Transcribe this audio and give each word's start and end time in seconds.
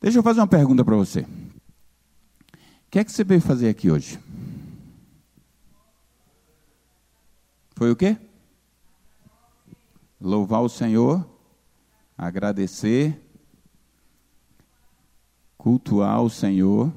Deixa 0.00 0.18
eu 0.18 0.22
fazer 0.22 0.40
uma 0.40 0.46
pergunta 0.46 0.84
para 0.84 0.96
você. 0.96 1.20
O 1.20 2.90
que 2.90 2.98
é 2.98 3.04
que 3.04 3.12
você 3.12 3.24
veio 3.24 3.40
fazer 3.40 3.68
aqui 3.68 3.90
hoje? 3.90 4.18
Foi 7.74 7.90
o 7.90 7.96
quê? 7.96 8.16
Louvar 10.20 10.62
o 10.62 10.68
Senhor, 10.68 11.24
agradecer, 12.16 13.20
cultuar 15.56 16.22
o 16.22 16.30
Senhor. 16.30 16.92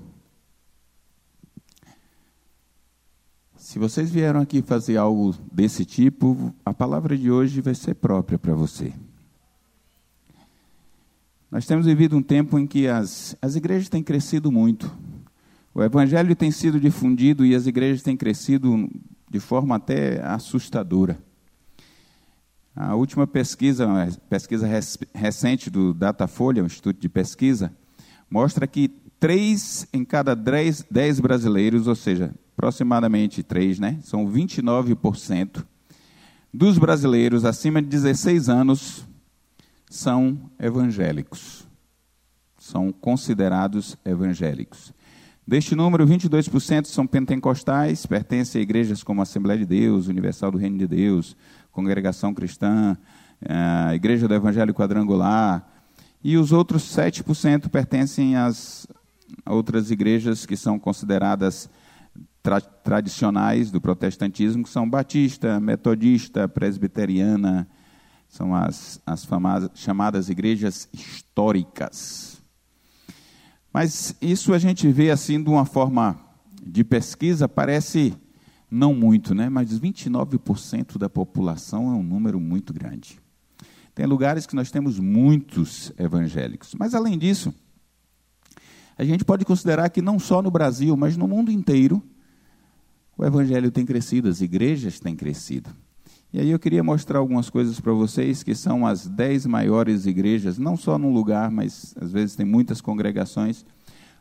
Se 3.57 3.77
vocês 3.77 4.09
vieram 4.09 4.41
aqui 4.41 4.61
fazer 4.61 4.97
algo 4.97 5.35
desse 5.51 5.85
tipo, 5.85 6.53
a 6.65 6.73
palavra 6.73 7.17
de 7.17 7.29
hoje 7.29 7.61
vai 7.61 7.75
ser 7.75 7.95
própria 7.95 8.39
para 8.39 8.53
você. 8.53 8.93
Nós 11.51 11.65
temos 11.65 11.85
vivido 11.85 12.15
um 12.15 12.23
tempo 12.23 12.57
em 12.57 12.65
que 12.65 12.87
as, 12.87 13.35
as 13.41 13.57
igrejas 13.57 13.89
têm 13.89 14.01
crescido 14.01 14.49
muito. 14.49 14.89
O 15.75 15.83
evangelho 15.83 16.33
tem 16.33 16.49
sido 16.49 16.79
difundido 16.79 17.45
e 17.45 17.53
as 17.53 17.67
igrejas 17.67 18.01
têm 18.01 18.15
crescido 18.15 18.89
de 19.29 19.37
forma 19.37 19.75
até 19.75 20.23
assustadora. 20.23 21.19
A 22.73 22.95
última 22.95 23.27
pesquisa, 23.27 23.85
pesquisa 24.29 24.65
recente 25.13 25.69
do 25.69 25.93
Datafolha, 25.93 26.63
um 26.63 26.67
instituto 26.67 27.01
de 27.01 27.09
pesquisa, 27.09 27.73
mostra 28.29 28.65
que 28.65 28.87
três 29.19 29.85
em 29.91 30.05
cada 30.05 30.33
dez, 30.33 30.85
dez 30.89 31.19
brasileiros, 31.19 31.85
ou 31.85 31.95
seja, 31.95 32.33
aproximadamente 32.53 33.43
três, 33.43 33.77
né, 33.77 33.99
são 34.03 34.25
29% 34.25 35.65
dos 36.53 36.77
brasileiros 36.77 37.43
acima 37.43 37.81
de 37.81 37.89
16 37.89 38.47
anos 38.47 39.05
são 39.91 40.49
evangélicos. 40.57 41.67
São 42.57 42.93
considerados 42.93 43.97
evangélicos. 44.05 44.93
Deste 45.45 45.75
número, 45.75 46.07
22% 46.07 46.85
são 46.85 47.05
pentecostais, 47.05 48.05
pertencem 48.05 48.59
a 48.59 48.63
igrejas 48.63 49.03
como 49.03 49.21
Assembleia 49.21 49.59
de 49.59 49.65
Deus, 49.65 50.07
Universal 50.07 50.51
do 50.51 50.57
Reino 50.57 50.77
de 50.77 50.87
Deus, 50.87 51.35
Congregação 51.73 52.33
Cristã, 52.33 52.97
a 53.45 53.93
Igreja 53.93 54.29
do 54.29 54.33
Evangelho 54.33 54.73
Quadrangular, 54.73 55.67
e 56.23 56.37
os 56.37 56.53
outros 56.53 56.83
7% 56.83 57.67
pertencem 57.67 58.37
às 58.37 58.87
outras 59.45 59.91
igrejas 59.91 60.45
que 60.45 60.55
são 60.55 60.79
consideradas 60.79 61.69
tra 62.41 62.61
tradicionais 62.61 63.71
do 63.71 63.81
protestantismo, 63.81 64.63
que 64.63 64.69
são 64.69 64.89
batista, 64.89 65.59
metodista, 65.59 66.47
presbiteriana, 66.47 67.67
são 68.31 68.55
as, 68.55 69.01
as 69.05 69.27
chamadas 69.75 70.29
igrejas 70.29 70.87
históricas. 70.93 72.41
Mas 73.73 74.15
isso 74.21 74.53
a 74.53 74.57
gente 74.57 74.89
vê 74.89 75.11
assim 75.11 75.43
de 75.43 75.49
uma 75.49 75.65
forma 75.65 76.17
de 76.65 76.81
pesquisa, 76.81 77.49
parece 77.49 78.15
não 78.69 78.93
muito, 78.93 79.35
né? 79.35 79.49
mas 79.49 79.77
29% 79.77 80.97
da 80.97 81.09
população 81.09 81.91
é 81.91 81.93
um 81.93 82.01
número 82.01 82.39
muito 82.39 82.73
grande. 82.73 83.19
Tem 83.93 84.05
lugares 84.05 84.45
que 84.45 84.55
nós 84.55 84.71
temos 84.71 84.97
muitos 84.97 85.91
evangélicos. 85.97 86.73
Mas, 86.79 86.95
além 86.95 87.17
disso, 87.17 87.53
a 88.97 89.03
gente 89.03 89.25
pode 89.25 89.43
considerar 89.43 89.89
que 89.89 90.01
não 90.01 90.17
só 90.17 90.41
no 90.41 90.49
Brasil, 90.49 90.95
mas 90.95 91.17
no 91.17 91.27
mundo 91.27 91.51
inteiro, 91.51 92.01
o 93.17 93.25
evangelho 93.25 93.69
tem 93.71 93.85
crescido, 93.85 94.29
as 94.29 94.39
igrejas 94.39 95.01
têm 95.01 95.17
crescido. 95.17 95.69
E 96.33 96.39
aí 96.39 96.49
eu 96.49 96.59
queria 96.59 96.81
mostrar 96.81 97.19
algumas 97.19 97.49
coisas 97.49 97.77
para 97.81 97.91
vocês, 97.91 98.41
que 98.41 98.55
são 98.55 98.87
as 98.87 99.05
dez 99.05 99.45
maiores 99.45 100.05
igrejas, 100.05 100.57
não 100.57 100.77
só 100.77 100.97
num 100.97 101.11
lugar, 101.13 101.51
mas 101.51 101.93
às 101.99 102.09
vezes 102.09 102.37
tem 102.37 102.45
muitas 102.45 102.79
congregações 102.79 103.65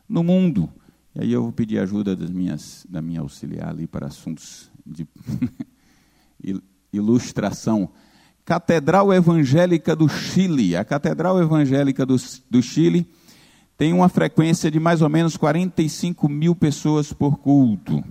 no 0.09 0.21
mundo. 0.21 0.69
E 1.15 1.21
aí 1.21 1.31
eu 1.31 1.41
vou 1.41 1.53
pedir 1.53 1.79
ajuda 1.79 2.13
das 2.13 2.29
minhas, 2.29 2.85
da 2.89 3.01
minha 3.01 3.21
auxiliar 3.21 3.69
ali 3.69 3.87
para 3.87 4.07
assuntos 4.07 4.69
de 4.85 5.07
ilustração. 6.91 7.89
Catedral 8.43 9.13
Evangélica 9.13 9.95
do 9.95 10.09
Chile. 10.09 10.75
A 10.75 10.83
Catedral 10.83 11.41
Evangélica 11.41 12.05
do, 12.05 12.17
do 12.49 12.61
Chile 12.61 13.07
tem 13.77 13.93
uma 13.93 14.09
frequência 14.09 14.69
de 14.69 14.81
mais 14.81 15.01
ou 15.01 15.07
menos 15.07 15.37
45 15.37 16.27
mil 16.27 16.53
pessoas 16.55 17.13
por 17.13 17.37
culto. 17.37 18.03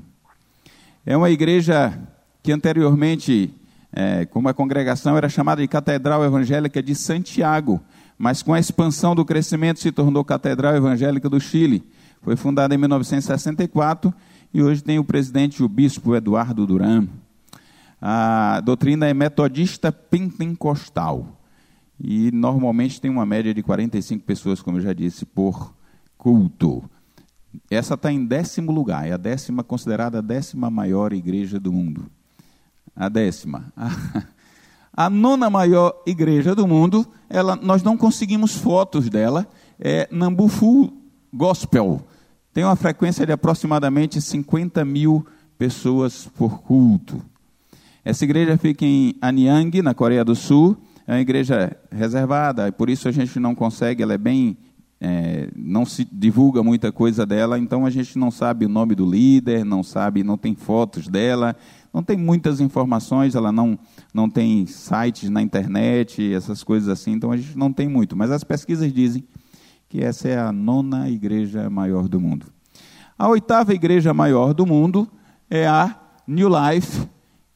É 1.05 1.15
uma 1.15 1.31
igreja 1.31 1.99
que 2.43 2.51
anteriormente 2.51 3.55
é, 3.93 4.25
como 4.25 4.49
a 4.49 4.55
congregação 4.55 5.17
era 5.17 5.29
chamada 5.29 5.61
de 5.61 5.69
Catedral 5.69 6.25
Evangélica 6.25 6.83
de 6.83 6.95
Santiago, 6.95 7.81
mas 8.17 8.43
com 8.43 8.55
a 8.55 8.61
expansão 8.61 9.15
do 9.15 9.25
crescimento 9.25 9.81
se 9.81 9.91
tornou 9.91 10.25
Catedral 10.25 10.77
Evangélica 10.77 11.29
do 11.29 11.41
Chile. 11.41 11.83
Foi 12.23 12.37
fundada 12.37 12.75
em 12.75 12.79
1964 12.79 14.13
e 14.53 14.63
hoje 14.63 14.83
tem 14.83 14.99
o 14.99 15.05
presidente, 15.05 15.63
o 15.63 15.69
bispo 15.69 16.15
Eduardo 16.15 16.67
Duran. 16.67 17.09
A 18.01 18.61
doutrina 18.65 19.07
é 19.09 19.15
metodista 19.15 19.91
pentecostal 19.91 21.41
e 21.99 22.31
normalmente 22.31 23.01
tem 23.01 23.11
uma 23.11 23.27
média 23.27 23.53
de 23.53 23.63
45 23.63 24.25
pessoas, 24.25 24.63
como 24.63 24.79
eu 24.79 24.83
já 24.83 24.93
disse, 24.93 25.27
por 25.27 25.75
culto. 26.17 26.83
Essa 27.71 27.95
está 27.95 28.13
em 28.13 28.25
décimo 28.25 28.71
lugar, 28.71 29.09
é 29.09 29.13
a 29.13 29.17
décima 29.17 29.65
considerada 29.65 30.19
a 30.19 30.23
décima 30.23 30.71
maior 30.71 31.13
igreja 31.13 31.59
do 31.59 31.73
mundo 31.73 32.11
a 33.01 33.09
décima. 33.09 33.73
A, 33.75 33.91
a 35.07 35.09
nona 35.09 35.49
maior 35.49 36.03
igreja 36.07 36.55
do 36.55 36.67
mundo, 36.67 37.07
ela, 37.31 37.57
nós 37.57 37.83
não 37.83 37.97
conseguimos 37.97 38.55
fotos 38.55 39.09
dela, 39.09 39.49
é 39.79 40.07
Nambufu 40.11 40.93
Gospel. 41.33 42.03
Tem 42.53 42.63
uma 42.63 42.77
frequência 42.77 43.25
de 43.25 43.33
aproximadamente 43.33 44.21
50 44.21 44.85
mil 44.85 45.27
pessoas 45.57 46.29
por 46.37 46.61
culto. 46.61 47.23
Essa 48.05 48.25
igreja 48.25 48.59
fica 48.59 48.85
em 48.85 49.15
Anyang, 49.23 49.81
na 49.81 49.95
Coreia 49.95 50.25
do 50.25 50.35
Sul. 50.35 50.77
É 51.07 51.13
uma 51.15 51.21
igreja 51.21 51.75
reservada, 51.91 52.69
e 52.69 52.73
por 52.73 52.91
isso 52.91 53.09
a 53.09 53.13
gente 53.13 53.41
não 53.41 53.55
consegue, 53.55 54.03
ela 54.03 54.13
é 54.13 54.19
bem. 54.19 54.59
É, 55.03 55.49
não 55.57 55.87
se 55.87 56.07
divulga 56.13 56.63
muita 56.63 56.93
coisa 56.93 57.25
dela, 57.25 57.59
então 57.59 57.87
a 57.87 57.91
gente 57.91 58.19
não 58.19 58.31
sabe 58.31 58.67
o 58.67 58.69
nome 58.69 58.95
do 58.95 59.11
líder, 59.11 59.65
não 59.65 59.83
sabe, 59.83 60.23
não 60.23 60.37
tem 60.37 60.55
fotos 60.55 61.09
dela, 61.09 61.57
não 61.93 62.03
tem 62.03 62.17
muitas 62.17 62.61
informações, 62.61 63.35
ela 63.35 63.51
não, 63.51 63.79
não 64.15 64.31
tem 64.31 64.65
sites 64.67 65.29
na 65.29 65.43
internet, 65.43 66.33
essas 66.33 66.63
coisas 66.63 66.89
assim, 66.89 67.13
então 67.13 67.33
a 67.33 67.37
gente 67.37 67.57
não 67.59 67.73
tem 67.73 67.89
muito. 67.89 68.17
Mas 68.17 68.31
as 68.31 68.45
pesquisas 68.45 68.93
dizem 68.93 69.25
que 69.89 70.01
essa 70.01 70.29
é 70.29 70.39
a 70.39 70.53
nona 70.53 71.11
igreja 71.11 71.69
maior 71.69 72.09
do 72.09 72.21
mundo. 72.21 72.47
A 73.19 73.29
oitava 73.29 73.75
igreja 73.75 74.15
maior 74.15 74.55
do 74.55 74.65
mundo 74.65 75.09
é 75.51 75.67
a 75.67 75.99
New 76.27 76.49
Life, 76.49 77.09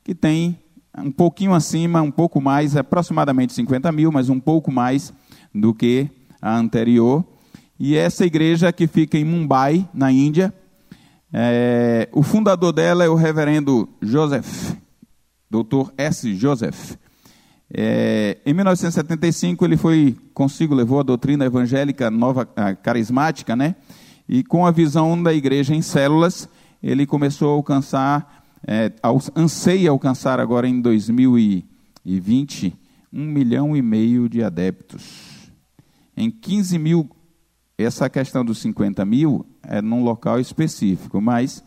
que 0.02 0.14
tem 0.14 0.58
um 0.98 1.10
pouquinho 1.10 1.54
acima, 1.54 2.02
um 2.02 2.10
pouco 2.10 2.40
mais, 2.40 2.76
aproximadamente 2.76 3.52
50 3.52 3.90
mil, 3.92 4.12
mas 4.12 4.28
um 4.28 4.40
pouco 4.40 4.70
mais 4.70 5.12
do 5.54 5.72
que 5.72 6.10
a 6.42 6.56
anterior. 6.56 7.24
E 7.78 7.96
essa 7.96 8.26
igreja 8.26 8.72
que 8.72 8.86
fica 8.86 9.16
em 9.16 9.24
Mumbai, 9.24 9.88
na 9.94 10.10
Índia, 10.10 10.52
é, 11.36 12.08
o 12.12 12.22
fundador 12.22 12.72
dela 12.72 13.02
é 13.02 13.08
o 13.08 13.16
reverendo 13.16 13.88
Joseph, 14.00 14.76
doutor 15.50 15.92
S. 15.98 16.32
Joseph. 16.32 16.94
É, 17.76 18.38
em 18.46 18.54
1975 18.54 19.64
ele 19.64 19.76
foi 19.76 20.16
consigo 20.32 20.76
levou 20.76 21.00
a 21.00 21.02
doutrina 21.02 21.44
evangélica 21.44 22.08
nova 22.08 22.46
carismática, 22.80 23.56
né? 23.56 23.74
E 24.28 24.44
com 24.44 24.64
a 24.64 24.70
visão 24.70 25.20
da 25.20 25.34
igreja 25.34 25.74
em 25.74 25.82
células, 25.82 26.48
ele 26.80 27.04
começou 27.04 27.50
a 27.50 27.54
alcançar, 27.54 28.44
é, 28.64 28.92
anseia 29.34 29.90
alcançar 29.90 30.38
agora 30.38 30.68
em 30.68 30.80
2020 30.80 32.78
um 33.12 33.24
milhão 33.24 33.76
e 33.76 33.82
meio 33.82 34.28
de 34.28 34.40
adeptos. 34.40 35.50
Em 36.16 36.30
15 36.30 36.78
mil 36.78 37.10
essa 37.76 38.08
questão 38.08 38.44
dos 38.44 38.58
50 38.58 39.04
mil 39.04 39.44
é 39.62 39.82
num 39.82 40.04
local 40.04 40.38
específico, 40.38 41.20
mas 41.20 41.62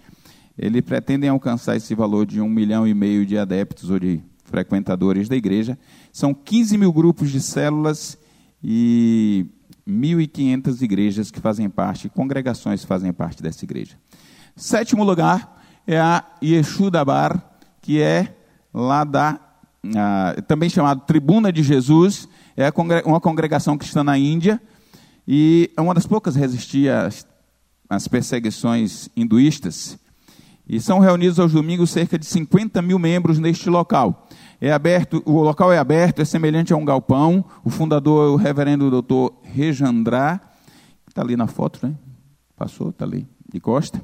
eles 0.58 0.82
pretendem 0.82 1.30
alcançar 1.30 1.76
esse 1.76 1.94
valor 1.94 2.26
de 2.26 2.40
um 2.42 2.50
milhão 2.50 2.88
e 2.88 2.94
meio 2.94 3.26
de 3.26 3.38
adeptos 3.38 3.90
ou 3.90 4.00
de 4.00 4.22
frequentadores 4.46 5.28
da 5.28 5.36
igreja. 5.36 5.78
São 6.12 6.34
15 6.34 6.78
mil 6.78 6.92
grupos 6.92 7.30
de 7.30 7.42
células 7.42 8.18
e 8.64 9.46
1.500 9.88 10.82
igrejas 10.82 11.30
que 11.30 11.40
fazem 11.40 11.70
parte, 11.70 12.10
congregações 12.10 12.82
que 12.82 12.88
fazem 12.88 13.14
parte 13.14 13.44
dessa 13.44 13.64
igreja. 13.64 13.98
Sétimo 14.56 15.04
lugar 15.04 15.62
é 15.86 16.00
a 16.00 16.24
Yeshudabar, 16.44 17.42
que 17.82 18.02
é 18.02 18.36
lá 18.74 19.04
da, 19.04 19.40
também 20.48 20.70
chamado 20.70 21.02
Tribuna 21.02 21.52
de 21.52 21.62
Jesus, 21.62 22.28
é 22.56 22.72
uma 23.06 23.22
congregação 23.22 23.78
cristã 23.78 24.04
na 24.04 24.18
Índia, 24.18 24.60
e 25.28 25.70
é 25.76 25.82
uma 25.82 25.94
das 25.94 26.08
poucas 26.08 26.36
resistia 26.36 27.02
às, 27.02 27.28
às 27.90 28.08
perseguições 28.08 29.10
hinduístas. 29.16 30.00
E 30.70 30.80
são 30.80 31.00
reunidos 31.00 31.40
aos 31.40 31.52
domingos 31.52 31.90
cerca 31.90 32.18
de 32.18 32.26
50 32.26 32.82
mil 32.82 32.98
membros 32.98 33.40
neste 33.40 33.70
local. 33.70 34.28
É 34.60 34.72
aberto, 34.72 35.22
o 35.26 35.42
local 35.42 35.72
é 35.72 35.78
aberto, 35.78 36.22
é 36.22 36.26
semelhante 36.26 36.74
a 36.74 36.78
um 36.78 36.86
galpão. 36.86 37.44
O 37.64 37.70
fundador 37.70 38.28
é 38.28 38.32
o 38.32 38.36
reverendo 38.36 38.90
doutor 38.90 39.34
Rejandrá, 39.44 40.42
está 41.08 41.22
ali 41.22 41.36
na 41.36 41.48
foto, 41.48 41.86
né? 41.86 41.94
Passou, 42.56 42.90
está 42.90 43.06
ali, 43.06 43.28
de 43.52 43.60
costa. 43.60 44.02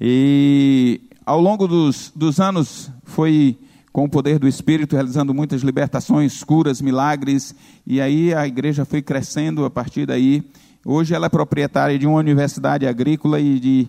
E 0.00 1.02
ao 1.24 1.40
longo 1.40 1.66
dos, 1.66 2.12
dos 2.14 2.40
anos 2.40 2.90
foi 3.04 3.58
com 3.96 4.04
o 4.04 4.10
poder 4.10 4.38
do 4.38 4.46
Espírito, 4.46 4.94
realizando 4.94 5.32
muitas 5.32 5.62
libertações, 5.62 6.44
curas, 6.44 6.82
milagres, 6.82 7.54
e 7.86 7.98
aí 7.98 8.34
a 8.34 8.46
igreja 8.46 8.84
foi 8.84 9.00
crescendo 9.00 9.64
a 9.64 9.70
partir 9.70 10.04
daí. 10.04 10.44
Hoje 10.84 11.14
ela 11.14 11.24
é 11.24 11.30
proprietária 11.30 11.98
de 11.98 12.06
uma 12.06 12.18
universidade 12.18 12.86
agrícola 12.86 13.40
e 13.40 13.58
de 13.58 13.88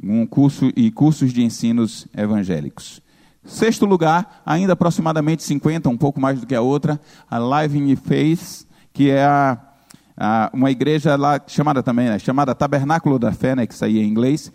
um 0.00 0.24
curso 0.24 0.70
e 0.76 0.92
cursos 0.92 1.32
de 1.32 1.42
ensinos 1.42 2.06
evangélicos. 2.16 3.02
Sexto 3.44 3.84
lugar, 3.84 4.42
ainda 4.46 4.74
aproximadamente 4.74 5.42
50, 5.42 5.88
um 5.88 5.96
pouco 5.96 6.20
mais 6.20 6.38
do 6.38 6.46
que 6.46 6.54
a 6.54 6.60
outra, 6.60 7.00
a 7.28 7.40
Living 7.40 7.96
Faith, 7.96 8.64
que 8.92 9.10
é 9.10 9.24
a, 9.24 9.58
a, 10.16 10.50
uma 10.54 10.70
igreja 10.70 11.16
lá 11.16 11.40
chamada 11.48 11.82
também, 11.82 12.08
né, 12.08 12.16
chamada 12.20 12.54
Tabernáculo 12.54 13.18
da 13.18 13.32
Fé, 13.32 13.56
né, 13.56 13.66
que 13.66 13.74
saía 13.74 14.04
em 14.04 14.08
inglês. 14.08 14.52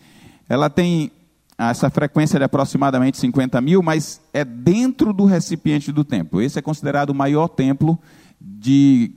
Ela 0.48 0.70
tem 0.70 1.12
essa 1.58 1.90
frequência 1.90 2.40
de 2.40 2.46
aproximadamente 2.46 3.18
50 3.18 3.60
mil, 3.62 3.82
mas 3.82 4.22
é 4.34 4.44
dentro 4.44 5.14
do 5.14 5.26
recipiente 5.26 5.92
do 5.92 6.04
templo. 6.04 6.42
Esse 6.42 6.60
é 6.60 6.62
considerado 6.62 7.12
o 7.12 7.16
maior 7.16 7.48
templo 7.48 7.98
de, 8.40 9.12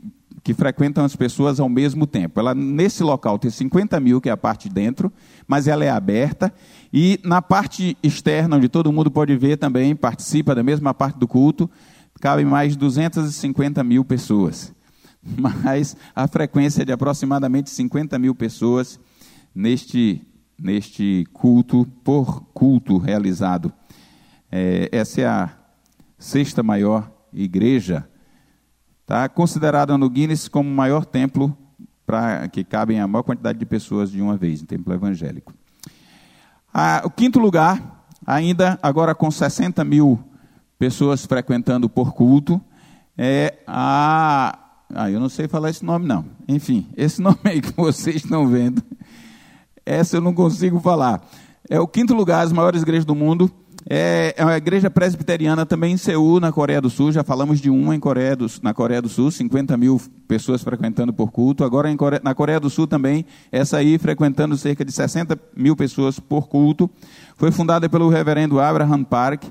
que 0.45 0.55
frequentam 0.55 1.05
as 1.05 1.17
pessoas 1.17 1.59
ao 1.59 1.69
mesmo 1.69 2.07
tempo. 2.07 2.39
Ela, 2.39 2.55
nesse 2.55 3.03
local, 3.03 3.39
tem 3.39 3.51
50 3.51 3.99
mil, 4.01 4.21
que 4.21 4.29
é 4.29 4.33
a 4.33 4.37
parte 4.37 4.69
de 4.69 4.75
dentro, 4.75 5.13
mas 5.47 5.67
ela 5.67 5.85
é 5.85 5.91
aberta. 5.91 6.53
E 6.93 7.19
na 7.25 7.41
parte 7.41 7.97
externa, 8.03 8.57
onde 8.57 8.69
todo 8.69 8.93
mundo 8.93 9.11
pode 9.11 9.37
ver 9.37 9.57
também, 9.57 9.97
participa 9.97 10.55
da 10.55 10.63
mesma 10.63 10.93
parte 10.93 11.19
do 11.19 11.27
culto, 11.27 11.71
cabem 12.21 12.45
mais 12.45 12.77
250 12.77 13.83
mil 13.83 14.05
pessoas. 14.05 14.73
Mas 15.37 15.97
a 16.15 16.29
frequência 16.29 16.83
é 16.83 16.85
de 16.85 16.93
aproximadamente 16.93 17.69
50 17.71 18.19
mil 18.19 18.35
pessoas 18.35 19.01
neste 19.55 20.23
neste 20.59 21.27
culto, 21.33 21.87
por 22.03 22.43
culto 22.55 22.99
realizado. 22.99 23.73
É, 24.51 24.89
essa 24.93 25.21
é 25.21 25.27
a 25.27 25.51
sexta 26.19 26.63
maior 26.63 27.11
igreja, 27.33 28.09
está 29.03 29.29
considerada 29.29 29.97
no 29.99 30.09
Guinness 30.09 30.49
como 30.49 30.69
o 30.69 30.73
maior 30.73 31.05
templo 31.05 31.57
para 32.07 32.49
que 32.49 32.65
cabem 32.65 33.01
a 33.01 33.07
maior 33.07 33.23
quantidade 33.23 33.59
de 33.59 33.67
pessoas 33.67 34.11
de 34.11 34.23
uma 34.23 34.37
vez, 34.37 34.63
um 34.63 34.67
templo 34.67 34.95
evangélico. 34.95 35.53
Ah, 36.73 37.03
o 37.05 37.11
quinto 37.11 37.39
lugar, 37.39 38.07
ainda 38.25 38.79
agora 38.83 39.15
com 39.15 39.31
60 39.31 39.85
mil 39.85 40.19
pessoas 40.79 41.27
frequentando 41.27 41.89
por 41.89 42.13
culto, 42.13 42.61
é 43.17 43.59
a. 43.67 44.59
Ah, 44.95 45.11
eu 45.11 45.19
não 45.19 45.29
sei 45.29 45.49
falar 45.49 45.71
esse 45.71 45.85
nome, 45.85 46.07
não. 46.07 46.25
Enfim, 46.47 46.87
esse 46.97 47.21
nome 47.23 47.39
aí 47.45 47.61
que 47.61 47.73
vocês 47.73 48.17
estão 48.17 48.47
vendo 48.47 48.83
essa 49.87 50.17
eu 50.17 50.21
não 50.21 50.35
consigo 50.35 50.81
falar. 50.81 51.25
É 51.71 51.81
o 51.81 51.87
quinto 51.87 52.13
lugar, 52.13 52.45
as 52.45 52.53
maiores 52.53 52.83
igrejas 52.83 53.05
do 53.05 53.15
mundo. 53.15 53.51
É, 53.89 54.35
é 54.37 54.45
uma 54.45 54.57
igreja 54.57 54.91
presbiteriana 54.91 55.65
também 55.65 55.95
em 55.95 55.97
Seul, 55.97 56.41
na 56.41 56.51
Coreia 56.51 56.81
do 56.81 56.91
Sul. 56.91 57.13
Já 57.13 57.23
falamos 57.23 57.61
de 57.61 57.71
uma 57.71 57.95
em 57.95 58.01
Coreia 58.01 58.35
do, 58.35 58.47
na 58.61 58.75
Coreia 58.75 59.01
do 59.01 59.09
Sul, 59.09 59.31
50 59.31 59.77
mil 59.77 60.01
pessoas 60.27 60.63
frequentando 60.63 61.13
por 61.13 61.31
culto. 61.31 61.63
Agora 61.63 61.95
Coreia, 61.97 62.21
na 62.25 62.35
Coreia 62.35 62.59
do 62.59 62.69
Sul 62.69 62.89
também, 62.89 63.25
essa 63.53 63.77
aí 63.77 63.97
frequentando 63.97 64.57
cerca 64.57 64.85
de 64.85 64.91
60 64.91 65.39
mil 65.57 65.77
pessoas 65.77 66.19
por 66.19 66.49
culto. 66.49 66.91
Foi 67.37 67.53
fundada 67.53 67.89
pelo 67.89 68.09
reverendo 68.09 68.59
Abraham 68.59 69.05
Park. 69.05 69.45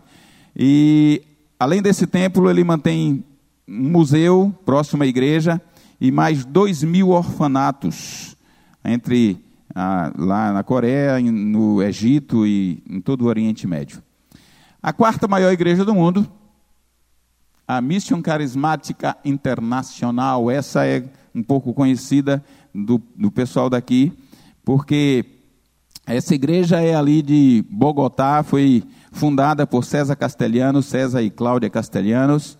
E 0.53 1.21
além 1.57 1.81
desse 1.81 2.05
templo, 2.05 2.49
ele 2.49 2.63
mantém 2.63 3.23
um 3.65 3.89
museu 3.89 4.53
próximo 4.65 5.03
à 5.03 5.07
igreja 5.07 5.61
e 5.99 6.11
mais 6.11 6.43
2 6.43 6.83
mil 6.83 7.09
orfanatos 7.09 8.35
entre 8.83 9.44
ah, 9.75 10.11
lá 10.17 10.53
na 10.53 10.63
Coreia, 10.63 11.19
no 11.19 11.83
Egito 11.83 12.47
e 12.47 12.81
em 12.89 13.01
todo 13.01 13.23
o 13.23 13.27
Oriente 13.27 13.67
Médio. 13.67 14.01
A 14.81 14.93
quarta 14.93 15.27
maior 15.27 15.51
igreja 15.51 15.83
do 15.83 15.93
mundo, 15.93 16.25
a 17.67 17.81
Mission 17.81 18.21
Carismática 18.21 19.17
Internacional, 19.25 20.49
essa 20.49 20.85
é 20.85 21.03
um 21.33 21.43
pouco 21.43 21.73
conhecida 21.73 22.41
do, 22.73 23.01
do 23.15 23.29
pessoal 23.29 23.69
daqui, 23.69 24.13
porque 24.63 25.25
essa 26.05 26.33
igreja 26.35 26.79
é 26.79 26.95
ali 26.95 27.21
de 27.21 27.65
Bogotá, 27.69 28.43
foi 28.43 28.83
fundada 29.11 29.65
por 29.67 29.83
César 29.83 30.15
Castelhanos, 30.15 30.85
César 30.85 31.21
e 31.21 31.29
Cláudia 31.29 31.69
Castelhanos, 31.69 32.57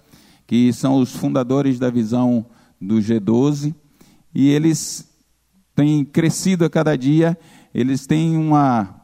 que 0.48 0.74
são 0.74 1.00
os 1.00 1.16
fundadores 1.16 1.80
da 1.80 1.90
visão 1.90 2.46
do 2.82 2.96
G12, 2.96 3.74
e 4.34 4.50
eles 4.50 5.15
tem 5.76 6.06
crescido 6.06 6.64
a 6.64 6.70
cada 6.70 6.98
dia, 6.98 7.38
eles 7.74 8.08
têm 8.08 8.38
uma. 8.38 9.02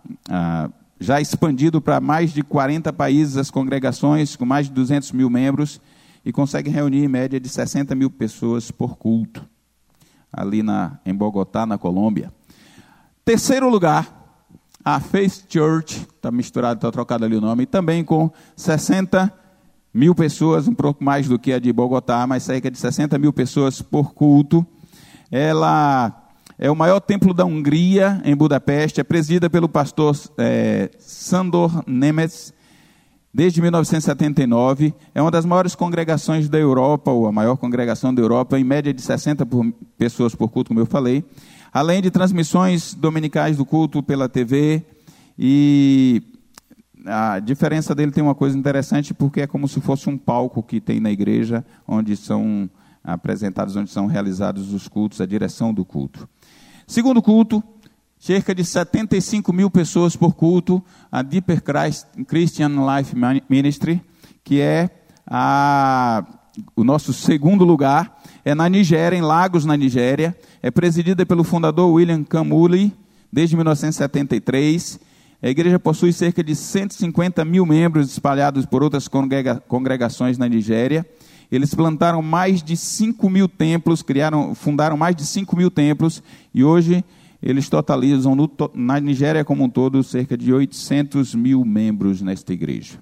já 0.99 1.19
expandido 1.19 1.81
para 1.81 1.99
mais 1.99 2.31
de 2.31 2.41
40 2.41 2.93
países 2.93 3.35
as 3.35 3.51
congregações, 3.51 4.35
com 4.35 4.45
mais 4.45 4.67
de 4.67 4.73
200 4.73 5.11
mil 5.11 5.29
membros, 5.29 5.81
e 6.23 6.31
conseguem 6.31 6.71
reunir 6.71 7.03
em 7.03 7.07
média 7.09 7.39
de 7.39 7.49
60 7.49 7.93
mil 7.95 8.09
pessoas 8.09 8.71
por 8.71 8.97
culto, 8.97 9.45
ali 10.31 10.63
na, 10.63 10.99
em 11.05 11.13
Bogotá, 11.13 11.65
na 11.65 11.77
Colômbia. 11.77 12.31
Terceiro 13.25 13.69
lugar, 13.69 14.39
a 14.83 14.99
Faith 14.99 15.45
Church, 15.49 16.07
está 16.15 16.31
misturado, 16.31 16.77
está 16.77 16.91
trocado 16.91 17.25
ali 17.25 17.35
o 17.35 17.41
nome, 17.41 17.65
também 17.65 18.03
com 18.03 18.31
60 18.55 19.33
mil 19.93 20.15
pessoas, 20.15 20.67
um 20.67 20.73
pouco 20.73 21.03
mais 21.03 21.27
do 21.27 21.37
que 21.37 21.51
a 21.51 21.59
de 21.59 21.73
Bogotá, 21.73 22.25
mas 22.25 22.43
cerca 22.43 22.71
de 22.71 22.77
60 22.77 23.17
mil 23.19 23.33
pessoas 23.33 23.81
por 23.81 24.13
culto. 24.13 24.65
Ela 25.29 26.20
é 26.61 26.69
o 26.69 26.75
maior 26.75 26.99
templo 26.99 27.33
da 27.33 27.43
Hungria, 27.43 28.21
em 28.23 28.35
Budapeste, 28.35 29.01
é 29.01 29.03
presidida 29.03 29.49
pelo 29.49 29.67
pastor 29.67 30.15
é, 30.37 30.91
Sandor 30.99 31.83
Nemes, 31.87 32.53
desde 33.33 33.59
1979. 33.59 34.93
É 35.15 35.19
uma 35.23 35.31
das 35.31 35.43
maiores 35.43 35.73
congregações 35.73 36.47
da 36.47 36.59
Europa, 36.59 37.09
ou 37.09 37.25
a 37.25 37.31
maior 37.31 37.57
congregação 37.57 38.13
da 38.13 38.21
Europa, 38.21 38.59
em 38.59 38.63
média 38.63 38.93
de 38.93 39.01
60 39.01 39.43
por, 39.43 39.73
pessoas 39.97 40.35
por 40.35 40.49
culto, 40.49 40.67
como 40.67 40.79
eu 40.79 40.85
falei. 40.85 41.25
Além 41.73 41.99
de 41.99 42.11
transmissões 42.11 42.93
dominicais 42.93 43.57
do 43.57 43.65
culto 43.65 44.03
pela 44.03 44.29
TV. 44.29 44.85
E 45.39 46.21
a 47.07 47.39
diferença 47.39 47.95
dele 47.95 48.11
tem 48.11 48.23
uma 48.23 48.35
coisa 48.35 48.55
interessante, 48.55 49.15
porque 49.15 49.41
é 49.41 49.47
como 49.47 49.67
se 49.67 49.81
fosse 49.81 50.07
um 50.11 50.17
palco 50.17 50.61
que 50.61 50.79
tem 50.79 50.99
na 50.99 51.09
igreja, 51.09 51.65
onde 51.87 52.15
são 52.15 52.69
apresentados, 53.03 53.75
onde 53.75 53.89
são 53.89 54.05
realizados 54.05 54.71
os 54.73 54.87
cultos, 54.87 55.21
a 55.21 55.25
direção 55.25 55.73
do 55.73 55.83
culto. 55.83 56.29
Segundo 56.91 57.21
culto, 57.21 57.63
cerca 58.19 58.53
de 58.53 58.65
75 58.65 59.53
mil 59.53 59.71
pessoas 59.71 60.13
por 60.13 60.35
culto, 60.35 60.83
a 61.09 61.21
Deeper 61.21 61.61
Christ, 61.63 62.05
Christian 62.27 62.71
Life 62.85 63.15
Ministry, 63.47 64.01
que 64.43 64.59
é 64.59 64.89
a, 65.25 66.21
o 66.75 66.83
nosso 66.83 67.13
segundo 67.13 67.63
lugar, 67.63 68.21
é 68.43 68.53
na 68.53 68.67
Nigéria, 68.67 69.15
em 69.15 69.21
Lagos, 69.21 69.63
na 69.63 69.77
Nigéria, 69.77 70.37
é 70.61 70.69
presidida 70.69 71.25
pelo 71.25 71.45
fundador 71.45 71.93
William 71.93 72.25
Kamuli, 72.25 72.93
desde 73.31 73.55
1973. 73.55 74.99
A 75.41 75.47
igreja 75.47 75.79
possui 75.79 76.11
cerca 76.11 76.43
de 76.43 76.53
150 76.53 77.45
mil 77.45 77.65
membros 77.65 78.11
espalhados 78.11 78.65
por 78.65 78.83
outras 78.83 79.07
congrega 79.07 79.63
congregações 79.65 80.37
na 80.37 80.49
Nigéria. 80.49 81.05
Eles 81.51 81.75
plantaram 81.75 82.21
mais 82.21 82.63
de 82.63 82.77
5 82.77 83.29
mil 83.29 83.47
templos, 83.47 84.01
criaram, 84.01 84.55
fundaram 84.55 84.95
mais 84.95 85.15
de 85.15 85.25
5 85.25 85.55
mil 85.57 85.69
templos, 85.69 86.23
e 86.53 86.63
hoje 86.63 87.03
eles 87.41 87.67
totalizam, 87.67 88.35
no, 88.35 88.49
na 88.73 88.99
Nigéria 88.99 89.43
como 89.43 89.63
um 89.63 89.69
todo, 89.69 90.03
cerca 90.03 90.37
de 90.37 90.53
800 90.53 91.35
mil 91.35 91.65
membros 91.65 92.21
nesta 92.21 92.53
igreja. 92.53 92.99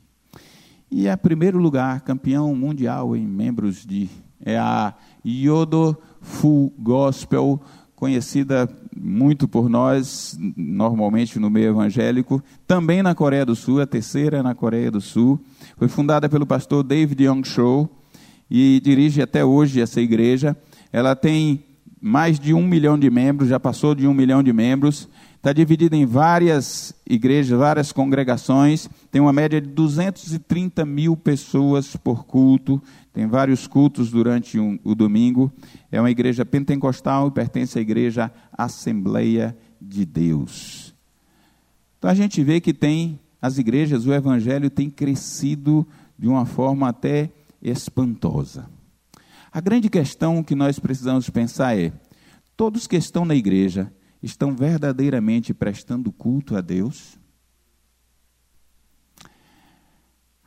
E 0.89 1.07
a 1.07 1.15
primeiro 1.15 1.59
lugar, 1.59 2.01
campeão 2.01 2.55
mundial 2.55 3.15
em 3.15 3.27
membros 3.27 3.85
de. 3.85 4.09
é 4.43 4.57
a 4.57 4.95
Yodo 5.23 5.95
Full 6.21 6.73
Gospel, 6.79 7.61
conhecida 7.95 8.67
muito 8.95 9.47
por 9.47 9.69
nós, 9.69 10.39
normalmente 10.57 11.37
no 11.37 11.49
meio 11.49 11.69
evangélico, 11.69 12.41
também 12.65 13.03
na 13.03 13.13
Coreia 13.13 13.45
do 13.45 13.55
Sul, 13.55 13.81
a 13.81 13.85
terceira 13.85 14.41
na 14.41 14.55
Coreia 14.55 14.89
do 14.89 15.01
Sul. 15.01 15.39
Foi 15.77 15.87
fundada 15.87 16.27
pelo 16.27 16.45
pastor 16.47 16.81
David 16.81 17.23
Young 17.23 17.43
Cho, 17.43 17.87
e 18.49 18.81
dirige 18.83 19.21
até 19.21 19.43
hoje 19.43 19.81
essa 19.81 20.01
igreja. 20.01 20.55
Ela 20.91 21.15
tem 21.15 21.63
mais 22.01 22.39
de 22.39 22.53
um 22.53 22.65
milhão 22.65 22.97
de 22.97 23.09
membros, 23.09 23.49
já 23.49 23.59
passou 23.59 23.93
de 23.93 24.07
um 24.07 24.13
milhão 24.13 24.41
de 24.41 24.53
membros. 24.53 25.07
Está 25.35 25.53
dividida 25.53 25.95
em 25.95 26.05
várias 26.05 26.93
igrejas, 27.09 27.57
várias 27.57 27.91
congregações. 27.93 28.89
Tem 29.09 29.21
uma 29.21 29.31
média 29.31 29.61
de 29.61 29.69
230 29.69 30.85
mil 30.85 31.15
pessoas 31.15 31.95
por 31.95 32.25
culto. 32.25 32.81
Tem 33.13 33.25
vários 33.25 33.65
cultos 33.65 34.11
durante 34.11 34.59
um, 34.59 34.77
o 34.83 34.93
domingo. 34.93 35.51
É 35.91 35.99
uma 35.99 36.11
igreja 36.11 36.45
pentecostal 36.45 37.29
e 37.29 37.31
pertence 37.31 37.77
à 37.77 37.81
igreja 37.81 38.31
Assembleia 38.51 39.55
de 39.81 40.05
Deus. 40.05 40.93
Então 41.97 42.09
a 42.09 42.13
gente 42.15 42.43
vê 42.43 42.59
que 42.59 42.73
tem 42.73 43.19
as 43.41 43.57
igrejas, 43.57 44.05
o 44.05 44.13
evangelho 44.13 44.69
tem 44.69 44.89
crescido 44.89 45.87
de 46.17 46.27
uma 46.27 46.45
forma 46.45 46.89
até 46.89 47.29
espantosa. 47.61 48.69
A 49.51 49.59
grande 49.59 49.89
questão 49.89 50.43
que 50.43 50.55
nós 50.55 50.79
precisamos 50.79 51.29
pensar 51.29 51.77
é: 51.77 51.91
Todos 52.59 52.87
que 52.87 52.97
estão 52.97 53.23
na 53.23 53.35
igreja 53.35 53.89
estão 54.21 54.53
verdadeiramente 54.53 55.53
prestando 55.53 56.11
culto 56.11 56.57
a 56.57 56.61
Deus? 56.61 57.17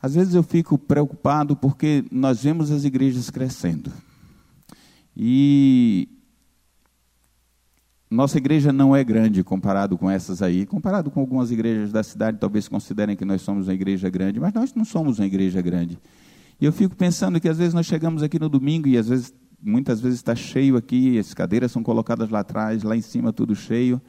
Às 0.02 0.14
vezes 0.14 0.34
eu 0.34 0.42
fico 0.42 0.76
preocupado 0.76 1.56
porque 1.56 2.04
nós 2.10 2.42
vemos 2.42 2.70
as 2.70 2.84
igrejas 2.84 3.30
crescendo. 3.30 3.90
E 5.16 6.06
nossa 8.10 8.36
igreja 8.36 8.74
não 8.74 8.94
é 8.94 9.02
grande 9.02 9.42
comparado 9.42 9.96
com 9.96 10.10
essas 10.10 10.42
aí. 10.42 10.66
Comparado 10.66 11.10
com 11.10 11.20
algumas 11.20 11.50
igrejas 11.50 11.90
da 11.92 12.02
cidade, 12.02 12.36
talvez 12.38 12.68
considerem 12.68 13.16
que 13.16 13.24
nós 13.24 13.40
somos 13.40 13.68
uma 13.68 13.74
igreja 13.74 14.10
grande, 14.10 14.38
mas 14.38 14.52
nós 14.52 14.74
não 14.74 14.84
somos 14.84 15.18
uma 15.18 15.24
igreja 15.24 15.62
grande. 15.62 15.98
E 16.62 16.64
eu 16.64 16.72
fico 16.72 16.94
pensando 16.94 17.40
que 17.40 17.48
às 17.48 17.58
vezes 17.58 17.74
nós 17.74 17.86
chegamos 17.86 18.22
aqui 18.22 18.38
no 18.38 18.48
domingo 18.48 18.86
e 18.86 18.96
às 18.96 19.08
vezes 19.08 19.34
muitas 19.60 20.00
vezes 20.00 20.20
está 20.20 20.32
cheio 20.32 20.76
aqui, 20.76 21.18
as 21.18 21.34
cadeiras 21.34 21.72
são 21.72 21.82
colocadas 21.82 22.30
lá 22.30 22.38
atrás, 22.38 22.84
lá 22.84 22.96
em 22.96 23.00
cima 23.00 23.32
tudo 23.32 23.52
cheio. 23.52 24.00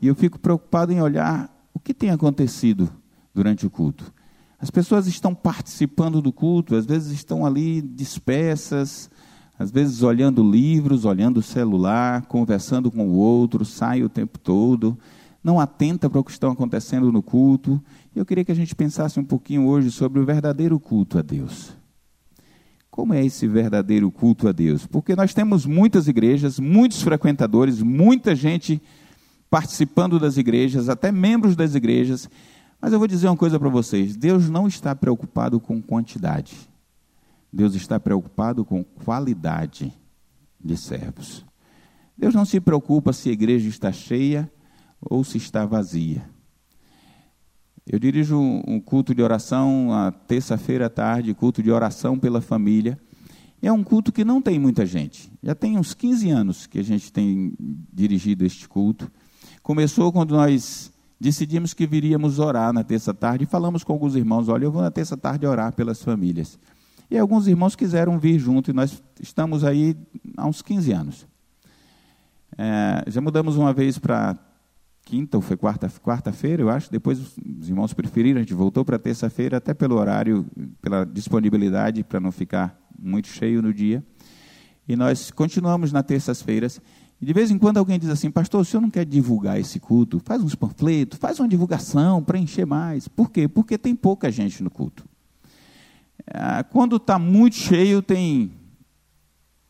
E 0.00 0.08
eu 0.08 0.16
fico 0.16 0.36
preocupado 0.36 0.92
em 0.92 1.00
olhar 1.00 1.48
o 1.72 1.78
que 1.78 1.94
tem 1.94 2.10
acontecido 2.10 2.90
durante 3.32 3.68
o 3.68 3.70
culto. 3.70 4.12
As 4.58 4.68
pessoas 4.68 5.06
estão 5.06 5.32
participando 5.32 6.20
do 6.20 6.32
culto, 6.32 6.74
às 6.74 6.86
vezes 6.86 7.12
estão 7.12 7.46
ali 7.46 7.80
dispersas, 7.80 9.08
às 9.56 9.70
vezes 9.70 10.02
olhando 10.02 10.42
livros, 10.42 11.04
olhando 11.04 11.36
o 11.36 11.42
celular, 11.42 12.26
conversando 12.26 12.90
com 12.90 13.06
o 13.06 13.14
outro, 13.14 13.64
sai 13.64 14.02
o 14.02 14.08
tempo 14.08 14.40
todo, 14.40 14.98
não 15.42 15.58
atenta 15.58 16.08
para 16.08 16.20
o 16.20 16.24
que 16.24 16.30
está 16.30 16.50
acontecendo 16.50 17.10
no 17.10 17.22
culto. 17.22 17.82
Eu 18.14 18.26
queria 18.26 18.44
que 18.44 18.52
a 18.52 18.54
gente 18.54 18.74
pensasse 18.74 19.18
um 19.18 19.24
pouquinho 19.24 19.66
hoje 19.66 19.90
sobre 19.90 20.20
o 20.20 20.26
verdadeiro 20.26 20.78
culto 20.78 21.18
a 21.18 21.22
Deus. 21.22 21.72
Como 22.90 23.14
é 23.14 23.24
esse 23.24 23.46
verdadeiro 23.46 24.10
culto 24.10 24.48
a 24.48 24.52
Deus? 24.52 24.86
Porque 24.86 25.16
nós 25.16 25.32
temos 25.32 25.64
muitas 25.64 26.08
igrejas, 26.08 26.58
muitos 26.58 27.02
frequentadores, 27.02 27.80
muita 27.80 28.34
gente 28.34 28.82
participando 29.48 30.18
das 30.18 30.36
igrejas, 30.36 30.88
até 30.88 31.10
membros 31.10 31.56
das 31.56 31.74
igrejas. 31.74 32.28
Mas 32.80 32.92
eu 32.92 32.98
vou 32.98 33.08
dizer 33.08 33.28
uma 33.28 33.36
coisa 33.36 33.58
para 33.58 33.68
vocês: 33.68 34.16
Deus 34.16 34.50
não 34.50 34.66
está 34.66 34.94
preocupado 34.94 35.58
com 35.60 35.80
quantidade. 35.80 36.68
Deus 37.52 37.74
está 37.74 37.98
preocupado 37.98 38.64
com 38.64 38.84
qualidade 38.84 39.92
de 40.62 40.76
servos. 40.76 41.44
Deus 42.16 42.34
não 42.34 42.44
se 42.44 42.60
preocupa 42.60 43.12
se 43.12 43.30
a 43.30 43.32
igreja 43.32 43.68
está 43.68 43.90
cheia 43.90 44.50
ou 45.00 45.24
se 45.24 45.38
está 45.38 45.64
vazia. 45.64 46.28
Eu 47.86 47.98
dirijo 47.98 48.38
um 48.38 48.80
culto 48.80 49.14
de 49.14 49.22
oração 49.22 49.92
a 49.92 50.12
terça-feira 50.12 50.86
à 50.86 50.90
tarde, 50.90 51.34
culto 51.34 51.62
de 51.62 51.70
oração 51.70 52.18
pela 52.18 52.40
família. 52.40 52.98
É 53.62 53.72
um 53.72 53.82
culto 53.82 54.12
que 54.12 54.24
não 54.24 54.40
tem 54.40 54.58
muita 54.58 54.86
gente. 54.86 55.32
Já 55.42 55.54
tem 55.54 55.78
uns 55.78 55.92
15 55.92 56.30
anos 56.30 56.66
que 56.66 56.78
a 56.78 56.84
gente 56.84 57.12
tem 57.12 57.52
dirigido 57.92 58.44
este 58.44 58.68
culto. 58.68 59.10
Começou 59.62 60.12
quando 60.12 60.36
nós 60.36 60.92
decidimos 61.18 61.74
que 61.74 61.86
viríamos 61.86 62.38
orar 62.38 62.72
na 62.72 62.82
terça-tarde 62.84 63.44
e 63.44 63.46
falamos 63.46 63.82
com 63.82 63.92
alguns 63.92 64.14
irmãos: 64.14 64.48
olha, 64.48 64.64
eu 64.64 64.72
vou 64.72 64.82
na 64.82 64.90
terça-tarde 64.90 65.46
orar 65.46 65.72
pelas 65.72 66.02
famílias. 66.02 66.58
E 67.10 67.18
alguns 67.18 67.48
irmãos 67.48 67.74
quiseram 67.74 68.20
vir 68.20 68.38
junto, 68.38 68.70
e 68.70 68.74
nós 68.74 69.02
estamos 69.20 69.64
aí 69.64 69.96
há 70.36 70.46
uns 70.46 70.62
15 70.62 70.92
anos. 70.92 71.26
É, 72.56 73.04
já 73.08 73.20
mudamos 73.20 73.56
uma 73.56 73.72
vez 73.72 73.98
para 73.98 74.38
quinta 75.10 75.36
ou 75.36 75.42
foi 75.42 75.56
quarta, 75.56 75.90
quarta-feira, 75.90 76.62
eu 76.62 76.70
acho. 76.70 76.88
Depois 76.88 77.18
os 77.18 77.68
irmãos 77.68 77.92
preferiram, 77.92 78.38
a 78.38 78.42
gente 78.42 78.54
voltou 78.54 78.84
para 78.84 78.96
terça-feira, 78.96 79.56
até 79.56 79.74
pelo 79.74 79.96
horário, 79.96 80.46
pela 80.80 81.04
disponibilidade, 81.04 82.04
para 82.04 82.20
não 82.20 82.30
ficar 82.30 82.80
muito 82.96 83.26
cheio 83.26 83.60
no 83.60 83.74
dia. 83.74 84.04
E 84.86 84.94
nós 84.94 85.32
continuamos 85.32 85.90
nas 85.90 86.04
terças-feiras. 86.04 86.80
E 87.20 87.26
de 87.26 87.32
vez 87.32 87.50
em 87.50 87.58
quando 87.58 87.78
alguém 87.78 87.98
diz 87.98 88.08
assim, 88.08 88.30
pastor, 88.30 88.60
o 88.60 88.64
senhor 88.64 88.80
não 88.80 88.88
quer 88.88 89.04
divulgar 89.04 89.58
esse 89.58 89.80
culto? 89.80 90.20
Faz 90.24 90.44
uns 90.44 90.54
panfletos, 90.54 91.18
faz 91.18 91.40
uma 91.40 91.48
divulgação 91.48 92.22
para 92.22 92.38
encher 92.38 92.64
mais. 92.64 93.08
Por 93.08 93.32
quê? 93.32 93.48
Porque 93.48 93.76
tem 93.76 93.96
pouca 93.96 94.30
gente 94.30 94.62
no 94.62 94.70
culto. 94.70 95.04
Ah, 96.32 96.62
quando 96.62 96.96
está 96.96 97.18
muito 97.18 97.56
cheio, 97.56 98.00
tem 98.00 98.52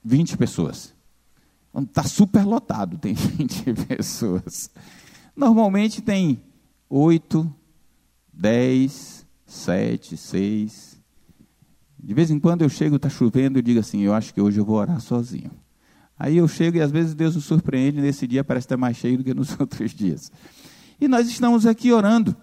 20 0.04 0.36
pessoas. 0.36 0.94
Quando 1.72 1.88
está 1.88 2.02
super 2.02 2.44
lotado, 2.44 2.98
tem 2.98 3.14
20 3.16 3.72
pessoas. 3.86 4.70
Normalmente 5.40 6.02
tem 6.02 6.42
oito, 6.86 7.50
dez, 8.30 9.26
sete, 9.46 10.14
seis. 10.14 11.00
De 11.98 12.12
vez 12.12 12.30
em 12.30 12.38
quando 12.38 12.60
eu 12.60 12.68
chego, 12.68 12.96
está 12.96 13.08
chovendo, 13.08 13.58
e 13.58 13.62
digo 13.62 13.80
assim, 13.80 14.02
eu 14.02 14.12
acho 14.12 14.34
que 14.34 14.40
hoje 14.42 14.60
eu 14.60 14.66
vou 14.66 14.76
orar 14.76 15.00
sozinho. 15.00 15.50
Aí 16.18 16.36
eu 16.36 16.46
chego 16.46 16.76
e 16.76 16.82
às 16.82 16.90
vezes 16.90 17.14
Deus 17.14 17.36
nos 17.36 17.46
surpreende, 17.46 18.02
nesse 18.02 18.26
dia 18.26 18.44
parece 18.44 18.66
estar 18.66 18.76
mais 18.76 18.98
cheio 18.98 19.16
do 19.16 19.24
que 19.24 19.32
nos 19.32 19.56
outros 19.58 19.92
dias. 19.92 20.30
E 21.00 21.08
nós 21.08 21.26
estamos 21.26 21.64
aqui 21.64 21.90
orando. 21.90 22.36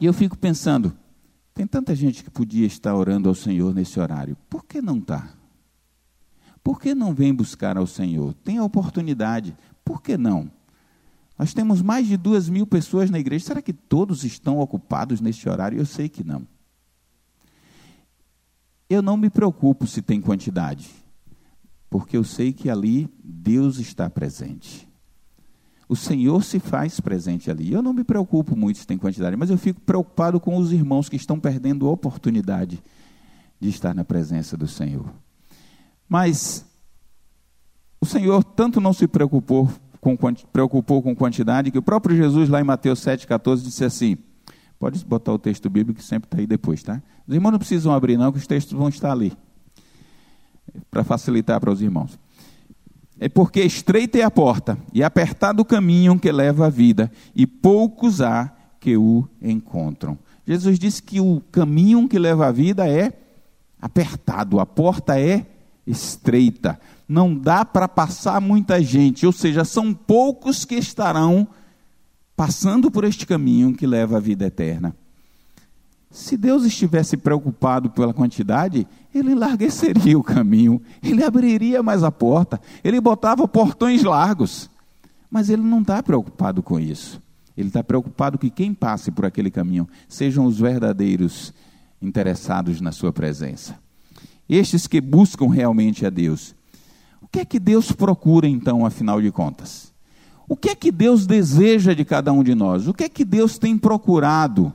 E 0.00 0.06
eu 0.06 0.12
fico 0.12 0.38
pensando, 0.38 0.96
tem 1.52 1.66
tanta 1.66 1.92
gente 1.96 2.22
que 2.22 2.30
podia 2.30 2.68
estar 2.68 2.94
orando 2.94 3.28
ao 3.28 3.34
Senhor 3.34 3.74
nesse 3.74 3.98
horário, 3.98 4.36
por 4.48 4.64
que 4.64 4.80
não 4.80 4.98
está? 4.98 5.28
Por 6.62 6.80
que 6.80 6.94
não 6.94 7.12
vem 7.12 7.34
buscar 7.34 7.76
ao 7.76 7.86
Senhor? 7.88 8.32
Tem 8.44 8.58
a 8.58 8.64
oportunidade, 8.64 9.56
por 9.84 10.00
que 10.00 10.16
não? 10.16 10.48
Nós 11.40 11.54
temos 11.54 11.80
mais 11.80 12.06
de 12.06 12.18
duas 12.18 12.50
mil 12.50 12.66
pessoas 12.66 13.08
na 13.08 13.18
igreja. 13.18 13.46
Será 13.46 13.62
que 13.62 13.72
todos 13.72 14.24
estão 14.24 14.58
ocupados 14.58 15.22
neste 15.22 15.48
horário? 15.48 15.78
Eu 15.78 15.86
sei 15.86 16.06
que 16.06 16.22
não. 16.22 16.46
Eu 18.90 19.00
não 19.00 19.16
me 19.16 19.30
preocupo 19.30 19.86
se 19.86 20.02
tem 20.02 20.20
quantidade, 20.20 20.90
porque 21.88 22.14
eu 22.14 22.24
sei 22.24 22.52
que 22.52 22.68
ali 22.68 23.08
Deus 23.24 23.78
está 23.78 24.10
presente. 24.10 24.86
O 25.88 25.96
Senhor 25.96 26.44
se 26.44 26.60
faz 26.60 27.00
presente 27.00 27.50
ali. 27.50 27.72
Eu 27.72 27.80
não 27.80 27.94
me 27.94 28.04
preocupo 28.04 28.54
muito 28.54 28.78
se 28.78 28.86
tem 28.86 28.98
quantidade, 28.98 29.34
mas 29.34 29.48
eu 29.48 29.56
fico 29.56 29.80
preocupado 29.80 30.38
com 30.38 30.58
os 30.58 30.74
irmãos 30.74 31.08
que 31.08 31.16
estão 31.16 31.40
perdendo 31.40 31.88
a 31.88 31.90
oportunidade 31.90 32.82
de 33.58 33.70
estar 33.70 33.94
na 33.94 34.04
presença 34.04 34.58
do 34.58 34.68
Senhor. 34.68 35.10
Mas 36.06 36.66
o 37.98 38.04
Senhor 38.04 38.44
tanto 38.44 38.78
não 38.78 38.92
se 38.92 39.08
preocupou 39.08 39.70
com, 40.00 40.16
preocupou 40.52 41.02
com 41.02 41.14
quantidade, 41.14 41.70
que 41.70 41.78
o 41.78 41.82
próprio 41.82 42.16
Jesus, 42.16 42.48
lá 42.48 42.60
em 42.60 42.64
Mateus 42.64 43.00
7,14, 43.00 43.62
disse 43.62 43.84
assim: 43.84 44.16
pode 44.78 45.04
botar 45.04 45.32
o 45.32 45.38
texto 45.38 45.68
bíblico 45.68 46.00
que 46.00 46.04
sempre 46.04 46.26
está 46.26 46.38
aí 46.38 46.46
depois, 46.46 46.82
tá? 46.82 47.02
Os 47.28 47.34
irmãos 47.34 47.52
não 47.52 47.58
precisam 47.58 47.92
abrir, 47.92 48.16
não, 48.16 48.32
que 48.32 48.38
os 48.38 48.46
textos 48.46 48.76
vão 48.76 48.88
estar 48.88 49.12
ali, 49.12 49.32
para 50.90 51.04
facilitar 51.04 51.60
para 51.60 51.70
os 51.70 51.82
irmãos. 51.82 52.18
É 53.18 53.28
porque 53.28 53.60
estreita 53.60 54.18
é 54.18 54.22
a 54.22 54.30
porta 54.30 54.78
e 54.94 55.02
apertado 55.02 55.60
o 55.60 55.64
caminho 55.64 56.18
que 56.18 56.32
leva 56.32 56.66
à 56.66 56.70
vida, 56.70 57.12
e 57.36 57.46
poucos 57.46 58.22
há 58.22 58.50
que 58.80 58.96
o 58.96 59.28
encontram. 59.42 60.18
Jesus 60.46 60.78
disse 60.78 61.02
que 61.02 61.20
o 61.20 61.42
caminho 61.52 62.08
que 62.08 62.18
leva 62.18 62.46
à 62.46 62.50
vida 62.50 62.88
é 62.88 63.12
apertado, 63.80 64.58
a 64.58 64.64
porta 64.64 65.20
é 65.20 65.46
estreita 65.86 66.80
não 67.10 67.34
dá 67.34 67.64
para 67.64 67.88
passar 67.88 68.40
muita 68.40 68.80
gente, 68.80 69.26
ou 69.26 69.32
seja, 69.32 69.64
são 69.64 69.92
poucos 69.92 70.64
que 70.64 70.76
estarão 70.76 71.48
passando 72.36 72.88
por 72.88 73.02
este 73.02 73.26
caminho 73.26 73.74
que 73.74 73.84
leva 73.84 74.18
à 74.18 74.20
vida 74.20 74.46
eterna. 74.46 74.94
Se 76.08 76.36
Deus 76.36 76.64
estivesse 76.64 77.16
preocupado 77.16 77.90
pela 77.90 78.14
quantidade, 78.14 78.86
ele 79.12 79.32
enlargueceria 79.32 80.16
o 80.16 80.22
caminho, 80.22 80.80
ele 81.02 81.24
abriria 81.24 81.82
mais 81.82 82.04
a 82.04 82.12
porta, 82.12 82.60
ele 82.84 83.00
botava 83.00 83.48
portões 83.48 84.04
largos. 84.04 84.70
Mas 85.28 85.50
ele 85.50 85.62
não 85.62 85.80
está 85.80 86.00
preocupado 86.04 86.62
com 86.62 86.78
isso. 86.78 87.20
Ele 87.56 87.68
está 87.68 87.82
preocupado 87.82 88.38
que 88.38 88.50
quem 88.50 88.72
passe 88.72 89.10
por 89.10 89.24
aquele 89.24 89.50
caminho 89.50 89.88
sejam 90.08 90.46
os 90.46 90.60
verdadeiros 90.60 91.52
interessados 92.00 92.80
na 92.80 92.92
sua 92.92 93.12
presença. 93.12 93.76
Estes 94.48 94.86
que 94.86 95.00
buscam 95.00 95.48
realmente 95.50 96.06
a 96.06 96.10
Deus 96.10 96.54
que 97.28 97.40
é 97.40 97.44
que 97.44 97.58
Deus 97.58 97.92
procura 97.92 98.48
então, 98.48 98.84
afinal 98.84 99.20
de 99.20 99.30
contas? 99.30 99.92
O 100.48 100.56
que 100.56 100.70
é 100.70 100.74
que 100.74 100.90
Deus 100.90 101.26
deseja 101.26 101.94
de 101.94 102.04
cada 102.04 102.32
um 102.32 102.42
de 102.42 102.54
nós? 102.54 102.88
O 102.88 102.94
que 102.94 103.04
é 103.04 103.08
que 103.08 103.24
Deus 103.24 103.56
tem 103.56 103.78
procurado 103.78 104.72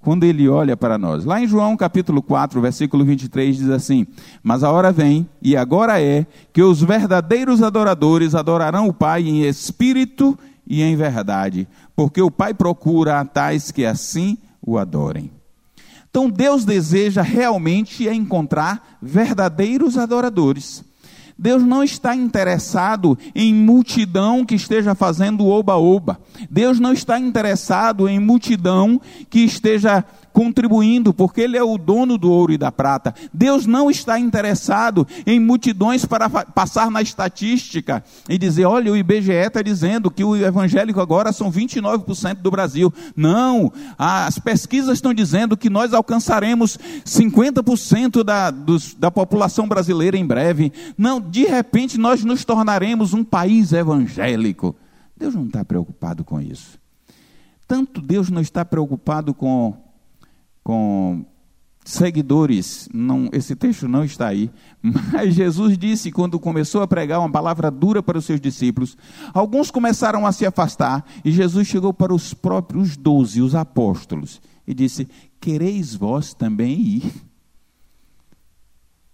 quando 0.00 0.24
Ele 0.24 0.48
olha 0.48 0.74
para 0.74 0.96
nós? 0.96 1.24
Lá 1.24 1.38
em 1.38 1.46
João 1.46 1.76
capítulo 1.76 2.22
4, 2.22 2.60
versículo 2.62 3.04
23, 3.04 3.56
diz 3.56 3.68
assim: 3.68 4.06
Mas 4.42 4.64
a 4.64 4.70
hora 4.70 4.90
vem, 4.90 5.28
e 5.42 5.54
agora 5.54 6.00
é, 6.00 6.26
que 6.50 6.62
os 6.62 6.80
verdadeiros 6.80 7.62
adoradores 7.62 8.34
adorarão 8.34 8.88
o 8.88 8.92
Pai 8.92 9.22
em 9.28 9.42
espírito 9.42 10.38
e 10.66 10.80
em 10.80 10.96
verdade, 10.96 11.68
porque 11.94 12.22
o 12.22 12.30
Pai 12.30 12.54
procura 12.54 13.20
a 13.20 13.24
tais 13.24 13.70
que 13.70 13.84
assim 13.84 14.38
o 14.62 14.78
adorem. 14.78 15.30
Então 16.08 16.30
Deus 16.30 16.64
deseja 16.64 17.20
realmente 17.20 18.08
encontrar 18.08 18.98
verdadeiros 19.02 19.98
adoradores. 19.98 20.84
Deus 21.42 21.64
não 21.64 21.82
está 21.82 22.14
interessado 22.14 23.18
em 23.34 23.52
multidão 23.52 24.44
que 24.46 24.54
esteja 24.54 24.94
fazendo 24.94 25.44
oba-oba. 25.44 26.20
Deus 26.48 26.78
não 26.78 26.92
está 26.92 27.18
interessado 27.18 28.08
em 28.08 28.20
multidão 28.20 29.00
que 29.28 29.40
esteja 29.40 30.04
contribuindo, 30.32 31.12
porque 31.12 31.40
Ele 31.40 31.56
é 31.56 31.62
o 31.62 31.78
dono 31.78 32.16
do 32.16 32.30
ouro 32.30 32.52
e 32.52 32.58
da 32.58 32.72
prata. 32.72 33.14
Deus 33.32 33.66
não 33.66 33.90
está 33.90 34.18
interessado 34.18 35.06
em 35.26 35.38
multidões 35.38 36.04
para 36.04 36.28
passar 36.28 36.90
na 36.90 37.02
estatística 37.02 38.02
e 38.28 38.38
dizer: 38.38 38.64
olha, 38.64 38.92
o 38.92 38.96
IBGE 38.96 39.32
está 39.32 39.62
dizendo 39.62 40.10
que 40.10 40.24
o 40.24 40.36
evangélico 40.36 41.00
agora 41.00 41.32
são 41.32 41.50
29% 41.50 42.36
do 42.36 42.50
Brasil. 42.50 42.92
Não, 43.16 43.72
as 43.98 44.38
pesquisas 44.38 44.94
estão 44.94 45.12
dizendo 45.12 45.56
que 45.56 45.70
nós 45.70 45.92
alcançaremos 45.92 46.78
50% 47.04 48.24
da, 48.24 48.50
dos, 48.50 48.94
da 48.94 49.10
população 49.10 49.68
brasileira 49.68 50.16
em 50.16 50.26
breve. 50.26 50.72
Não, 50.96 51.20
de 51.20 51.44
repente 51.44 51.98
nós 51.98 52.24
nos 52.24 52.44
tornaremos 52.44 53.14
um 53.14 53.24
país 53.24 53.72
evangélico. 53.72 54.74
Deus 55.16 55.34
não 55.34 55.46
está 55.46 55.64
preocupado 55.64 56.24
com 56.24 56.40
isso. 56.40 56.80
Tanto 57.66 58.00
Deus 58.00 58.28
não 58.28 58.42
está 58.42 58.64
preocupado 58.64 59.32
com, 59.32 59.74
com 60.62 61.24
seguidores, 61.84 62.88
não, 62.94 63.28
esse 63.32 63.56
texto 63.56 63.88
não 63.88 64.04
está 64.04 64.28
aí, 64.28 64.50
mas 64.80 65.34
Jesus 65.34 65.76
disse 65.76 66.12
quando 66.12 66.38
começou 66.38 66.82
a 66.82 66.86
pregar 66.86 67.18
uma 67.20 67.30
palavra 67.30 67.70
dura 67.70 68.02
para 68.02 68.18
os 68.18 68.24
seus 68.24 68.40
discípulos, 68.40 68.96
alguns 69.34 69.70
começaram 69.70 70.26
a 70.26 70.32
se 70.32 70.46
afastar 70.46 71.04
e 71.24 71.32
Jesus 71.32 71.66
chegou 71.66 71.92
para 71.92 72.14
os 72.14 72.32
próprios 72.32 72.96
doze, 72.96 73.42
os 73.42 73.54
apóstolos, 73.54 74.40
e 74.66 74.72
disse: 74.72 75.08
Quereis 75.40 75.94
vós 75.94 76.34
também 76.34 76.80
ir? 76.80 77.12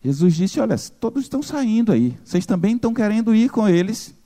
Jesus 0.05 0.35
disse: 0.35 0.61
Olha, 0.61 0.77
todos 0.79 1.23
estão 1.23 1.43
saindo 1.43 1.91
aí, 1.91 2.17
vocês 2.23 2.45
também 2.45 2.77
estão 2.77 2.93
querendo 2.93 3.35
ir 3.35 3.51
com 3.51 3.67
eles. 3.69 4.18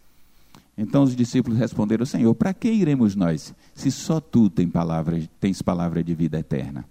Então 0.77 1.03
os 1.03 1.15
discípulos 1.15 1.59
responderam: 1.59 2.07
Senhor, 2.07 2.35
para 2.35 2.55
que 2.55 2.71
iremos 2.71 3.15
nós, 3.15 3.55
se 3.75 3.91
só 3.91 4.21
tu 4.21 4.49
tens 4.49 4.71
palavra, 4.71 5.21
tens 5.39 5.61
palavra 5.61 6.03
de 6.03 6.15
vida 6.15 6.39
eterna? 6.39 6.85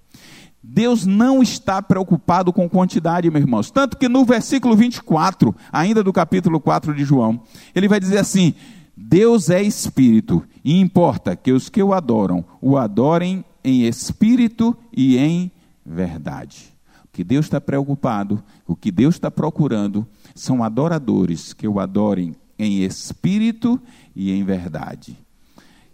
Deus 0.64 1.06
não 1.08 1.42
está 1.42 1.82
preocupado 1.82 2.54
com 2.54 2.70
quantidade, 2.70 3.32
meus 3.32 3.44
irmãos. 3.44 3.72
Tanto 3.72 3.98
que 3.98 4.08
no 4.08 4.24
versículo 4.24 4.76
24, 4.76 5.56
ainda 5.72 6.04
do 6.04 6.14
capítulo 6.14 6.60
4 6.60 6.94
de 6.94 7.04
João, 7.04 7.42
ele 7.74 7.88
vai 7.88 8.00
dizer 8.00 8.20
assim: 8.20 8.54
Deus 8.96 9.50
é 9.50 9.62
espírito, 9.62 10.44
e 10.64 10.80
importa 10.80 11.36
que 11.36 11.52
os 11.52 11.68
que 11.68 11.82
o 11.82 11.94
adoram 11.94 12.46
o 12.62 12.78
adorem 12.78 13.44
em 13.64 13.88
espírito 13.88 14.78
e 14.96 15.18
em 15.18 15.52
verdade. 15.84 16.72
O 17.06 17.08
que 17.12 17.24
Deus 17.24 17.48
está 17.48 17.60
preocupado, 17.60 18.42
o 18.66 18.76
que 18.76 18.92
Deus 18.92 19.16
está 19.16 19.32
procurando, 19.32 20.08
são 20.36 20.64
adoradores 20.64 21.54
que 21.54 21.68
o 21.68 21.80
adorem 21.80 22.36
em 22.62 22.84
espírito 22.84 23.82
e 24.16 24.32
em 24.32 24.44
verdade. 24.44 25.18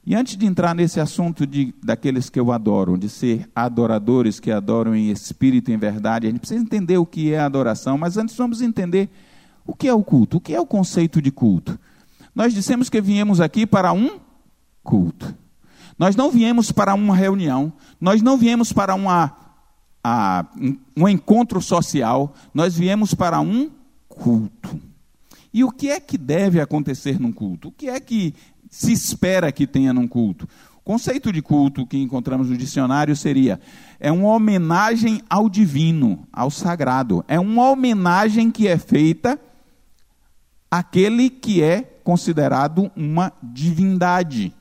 E 0.05 0.15
antes 0.15 0.37
de 0.37 0.45
entrar 0.45 0.75
nesse 0.75 0.99
assunto 0.99 1.47
de, 1.47 1.73
daqueles 1.81 2.29
que 2.29 2.39
eu 2.39 2.51
adoro, 2.51 2.97
de 2.97 3.09
ser 3.09 3.49
adoradores 3.55 4.39
que 4.39 4.51
adoram 4.51 4.95
em 4.95 5.09
espírito 5.09 5.71
e 5.71 5.73
em 5.73 5.77
verdade, 5.77 6.27
a 6.27 6.29
gente 6.29 6.39
precisa 6.39 6.61
entender 6.61 6.97
o 6.97 7.05
que 7.05 7.33
é 7.33 7.39
adoração, 7.39 7.97
mas 7.97 8.17
antes 8.17 8.35
vamos 8.35 8.61
entender 8.61 9.09
o 9.65 9.73
que 9.73 9.87
é 9.87 9.93
o 9.93 10.03
culto, 10.03 10.37
o 10.37 10.41
que 10.41 10.53
é 10.53 10.59
o 10.59 10.65
conceito 10.65 11.21
de 11.21 11.31
culto. 11.31 11.79
Nós 12.35 12.53
dissemos 12.53 12.89
que 12.89 13.01
viemos 13.01 13.41
aqui 13.41 13.65
para 13.65 13.93
um 13.93 14.19
culto. 14.83 15.33
Nós 15.97 16.15
não 16.15 16.29
viemos 16.29 16.71
para 16.71 16.93
uma 16.93 17.15
reunião, 17.15 17.73
nós 17.99 18.21
não 18.21 18.37
viemos 18.37 18.71
para 18.71 18.93
uma, 18.93 19.35
a, 20.03 20.45
um 20.95 21.07
encontro 21.07 21.61
social, 21.61 22.33
nós 22.53 22.77
viemos 22.77 23.13
para 23.13 23.39
um 23.39 23.71
culto. 24.07 24.79
E 25.53 25.63
o 25.63 25.71
que 25.71 25.89
é 25.89 25.99
que 25.99 26.17
deve 26.17 26.59
acontecer 26.59 27.19
num 27.19 27.31
culto? 27.31 27.69
O 27.69 27.71
que 27.71 27.89
é 27.89 27.99
que 27.99 28.33
se 28.69 28.91
espera 28.91 29.51
que 29.51 29.65
tenha 29.65 29.93
num 29.93 30.07
culto? 30.07 30.47
O 30.77 30.81
conceito 30.81 31.31
de 31.31 31.41
culto 31.41 31.85
que 31.85 31.97
encontramos 31.97 32.49
no 32.49 32.57
dicionário 32.57 33.15
seria: 33.15 33.59
é 33.99 34.11
uma 34.11 34.29
homenagem 34.29 35.21
ao 35.29 35.49
divino, 35.49 36.27
ao 36.31 36.49
sagrado. 36.49 37.23
É 37.27 37.39
uma 37.39 37.69
homenagem 37.69 38.51
que 38.51 38.67
é 38.67 38.77
feita 38.77 39.39
àquele 40.69 41.29
que 41.29 41.61
é 41.61 41.81
considerado 42.03 42.91
uma 42.95 43.33
divindade. 43.41 44.53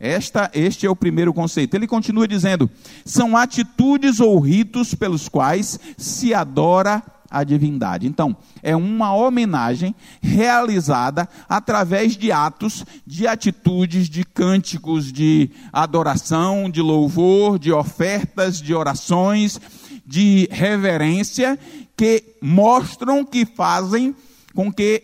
Esta, 0.00 0.48
este 0.54 0.86
é 0.86 0.90
o 0.90 0.94
primeiro 0.94 1.34
conceito. 1.34 1.74
Ele 1.74 1.86
continua 1.86 2.28
dizendo: 2.28 2.70
são 3.04 3.36
atitudes 3.36 4.20
ou 4.20 4.38
ritos 4.38 4.94
pelos 4.94 5.28
quais 5.28 5.78
se 5.96 6.32
adora 6.32 7.02
a 7.30 7.44
divindade. 7.44 8.06
Então, 8.06 8.36
é 8.62 8.74
uma 8.74 9.14
homenagem 9.14 9.94
realizada 10.20 11.28
através 11.48 12.16
de 12.16 12.32
atos, 12.32 12.84
de 13.06 13.26
atitudes, 13.26 14.08
de 14.08 14.24
cânticos 14.24 15.12
de 15.12 15.50
adoração, 15.72 16.70
de 16.70 16.80
louvor, 16.80 17.58
de 17.58 17.72
ofertas, 17.72 18.60
de 18.60 18.74
orações, 18.74 19.60
de 20.06 20.48
reverência, 20.50 21.58
que 21.96 22.36
mostram 22.40 23.24
que 23.24 23.44
fazem 23.44 24.14
com 24.54 24.72
que 24.72 25.02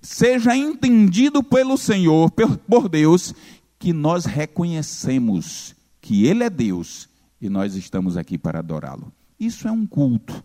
seja 0.00 0.56
entendido 0.56 1.42
pelo 1.42 1.76
Senhor, 1.76 2.30
por 2.68 2.88
Deus, 2.88 3.34
que 3.78 3.92
nós 3.92 4.24
reconhecemos 4.24 5.74
que 6.00 6.26
Ele 6.26 6.44
é 6.44 6.50
Deus 6.50 7.08
e 7.40 7.48
nós 7.48 7.74
estamos 7.74 8.16
aqui 8.16 8.38
para 8.38 8.60
adorá-lo. 8.60 9.12
Isso 9.38 9.68
é 9.68 9.72
um 9.72 9.86
culto. 9.86 10.42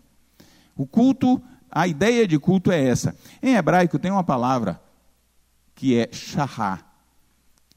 O 0.82 0.86
culto, 0.86 1.40
a 1.70 1.86
ideia 1.86 2.26
de 2.26 2.40
culto 2.40 2.72
é 2.72 2.88
essa. 2.88 3.14
Em 3.40 3.54
hebraico 3.54 4.00
tem 4.00 4.10
uma 4.10 4.24
palavra 4.24 4.82
que 5.76 5.96
é 5.96 6.08
shahá. 6.10 6.80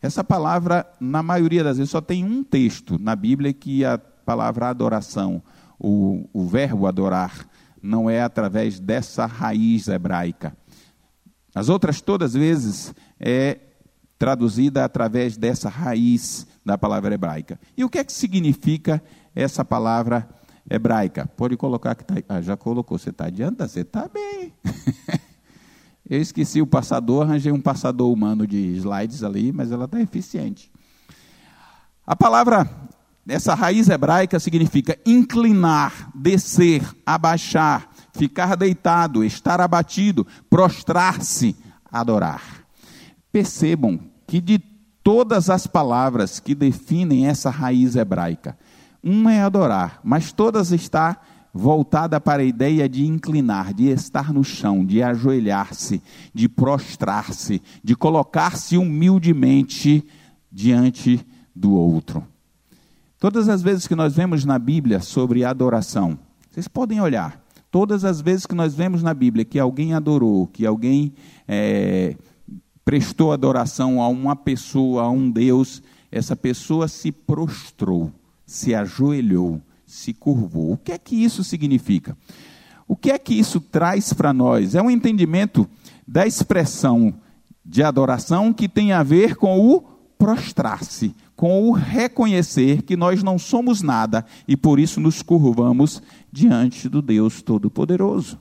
Essa 0.01 0.23
palavra, 0.23 0.91
na 0.99 1.21
maioria 1.21 1.63
das 1.63 1.77
vezes, 1.77 1.91
só 1.91 2.01
tem 2.01 2.25
um 2.25 2.43
texto 2.43 2.97
na 2.99 3.15
Bíblia 3.15 3.53
que 3.53 3.85
a 3.85 3.99
palavra 3.99 4.69
adoração, 4.69 5.39
o, 5.77 6.27
o 6.33 6.47
verbo 6.47 6.87
adorar, 6.87 7.47
não 7.79 8.09
é 8.09 8.23
através 8.23 8.79
dessa 8.79 9.27
raiz 9.27 9.87
hebraica. 9.87 10.57
As 11.53 11.69
outras 11.69 12.01
todas 12.01 12.33
vezes 12.33 12.91
é 13.19 13.59
traduzida 14.17 14.83
através 14.83 15.37
dessa 15.37 15.69
raiz 15.69 16.47
da 16.65 16.75
palavra 16.75 17.13
hebraica. 17.13 17.59
E 17.77 17.83
o 17.83 17.89
que 17.89 17.99
é 17.99 18.03
que 18.03 18.11
significa 18.11 18.99
essa 19.35 19.63
palavra 19.63 20.27
hebraica. 20.69 21.27
Pode 21.37 21.55
colocar 21.57 21.95
que 21.95 22.03
tá, 22.03 22.15
ah, 22.27 22.41
já 22.41 22.57
colocou. 22.57 22.97
Você 22.97 23.09
está 23.09 23.25
adianta? 23.25 23.67
Você 23.67 23.81
está 23.81 24.07
bem. 24.07 24.53
Eu 26.07 26.21
esqueci 26.21 26.61
o 26.61 26.67
passador, 26.67 27.23
arranjei 27.23 27.51
um 27.51 27.61
passador 27.61 28.13
humano 28.13 28.45
de 28.45 28.57
slides 28.77 29.23
ali, 29.23 29.51
mas 29.51 29.71
ela 29.71 29.85
está 29.85 29.99
eficiente. 29.99 30.71
A 32.05 32.15
palavra, 32.15 32.69
essa 33.27 33.55
raiz 33.55 33.89
hebraica 33.89 34.39
significa 34.39 34.99
inclinar, 35.03 36.11
descer, 36.13 36.83
abaixar, 37.03 37.89
ficar 38.13 38.55
deitado, 38.55 39.23
estar 39.23 39.59
abatido, 39.59 40.27
prostrar-se, 40.47 41.55
adorar. 41.91 42.43
Percebam 43.31 43.99
que 44.27 44.39
de 44.39 44.59
todas 45.03 45.49
as 45.49 45.65
palavras 45.65 46.39
que 46.39 46.53
definem 46.53 47.27
essa 47.27 47.49
raiz 47.49 47.95
hebraica, 47.95 48.57
uma 49.05 49.31
é 49.31 49.43
adorar, 49.43 49.99
mas 50.03 50.31
todas 50.31 50.71
está 50.71 51.21
voltada 51.53 52.19
para 52.19 52.41
a 52.41 52.45
ideia 52.45 52.89
de 52.89 53.05
inclinar, 53.05 53.71
de 53.71 53.85
estar 53.89 54.33
no 54.33 54.43
chão, 54.43 54.83
de 54.83 55.03
ajoelhar-se, 55.03 56.01
de 56.33 56.49
prostrar-se, 56.49 57.61
de 57.83 57.95
colocar-se 57.95 58.77
humildemente 58.77 60.03
diante 60.51 61.23
do 61.55 61.71
outro. 61.73 62.25
Todas 63.19 63.47
as 63.47 63.61
vezes 63.61 63.87
que 63.87 63.95
nós 63.95 64.15
vemos 64.15 64.43
na 64.43 64.57
Bíblia 64.57 64.99
sobre 64.99 65.45
adoração, 65.45 66.17
vocês 66.49 66.67
podem 66.67 66.99
olhar, 66.99 67.39
todas 67.69 68.03
as 68.03 68.19
vezes 68.19 68.47
que 68.47 68.55
nós 68.55 68.73
vemos 68.73 69.03
na 69.03 69.13
Bíblia 69.13 69.45
que 69.45 69.59
alguém 69.59 69.93
adorou, 69.93 70.47
que 70.47 70.65
alguém 70.65 71.13
é, 71.47 72.17
prestou 72.83 73.31
adoração 73.31 74.01
a 74.01 74.07
uma 74.07 74.35
pessoa, 74.35 75.03
a 75.03 75.09
um 75.09 75.29
Deus, 75.29 75.81
essa 76.11 76.35
pessoa 76.35 76.87
se 76.87 77.11
prostrou 77.11 78.11
se 78.45 78.75
ajoelhou, 78.75 79.61
se 79.85 80.13
curvou. 80.13 80.73
O 80.73 80.77
que 80.77 80.91
é 80.91 80.97
que 80.97 81.15
isso 81.15 81.43
significa? 81.43 82.17
O 82.87 82.95
que 82.95 83.11
é 83.11 83.17
que 83.17 83.33
isso 83.33 83.59
traz 83.59 84.13
para 84.13 84.31
nós? 84.31 84.75
É 84.75 84.81
um 84.81 84.91
entendimento 84.91 85.67
da 86.07 86.27
expressão 86.27 87.13
de 87.65 87.81
adoração 87.81 88.53
que 88.53 88.69
tem 88.69 88.91
a 88.91 89.01
ver 89.01 89.35
com 89.35 89.59
o 89.59 89.81
prostrar-se, 90.17 91.15
com 91.35 91.67
o 91.67 91.71
reconhecer 91.71 92.83
que 92.83 92.95
nós 92.95 93.23
não 93.23 93.39
somos 93.39 93.81
nada 93.81 94.25
e 94.47 94.55
por 94.55 94.79
isso 94.79 94.99
nos 94.99 95.21
curvamos 95.21 96.01
diante 96.31 96.87
do 96.87 97.01
Deus 97.01 97.41
Todo-Poderoso. 97.41 98.39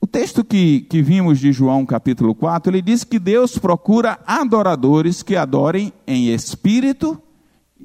O 0.00 0.06
texto 0.06 0.44
que, 0.44 0.82
que 0.82 1.02
vimos 1.02 1.38
de 1.38 1.52
João 1.52 1.84
capítulo 1.84 2.34
4, 2.34 2.70
ele 2.70 2.82
diz 2.82 3.04
que 3.04 3.18
Deus 3.18 3.58
procura 3.58 4.18
adoradores 4.26 5.22
que 5.22 5.36
adorem 5.36 5.92
em 6.06 6.28
espírito 6.28 7.20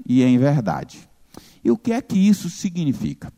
e 0.07 0.23
em 0.23 0.37
verdade. 0.37 1.07
E 1.63 1.71
o 1.71 1.77
que 1.77 1.91
é 1.91 2.01
que 2.01 2.17
isso 2.17 2.49
significa? 2.49 3.31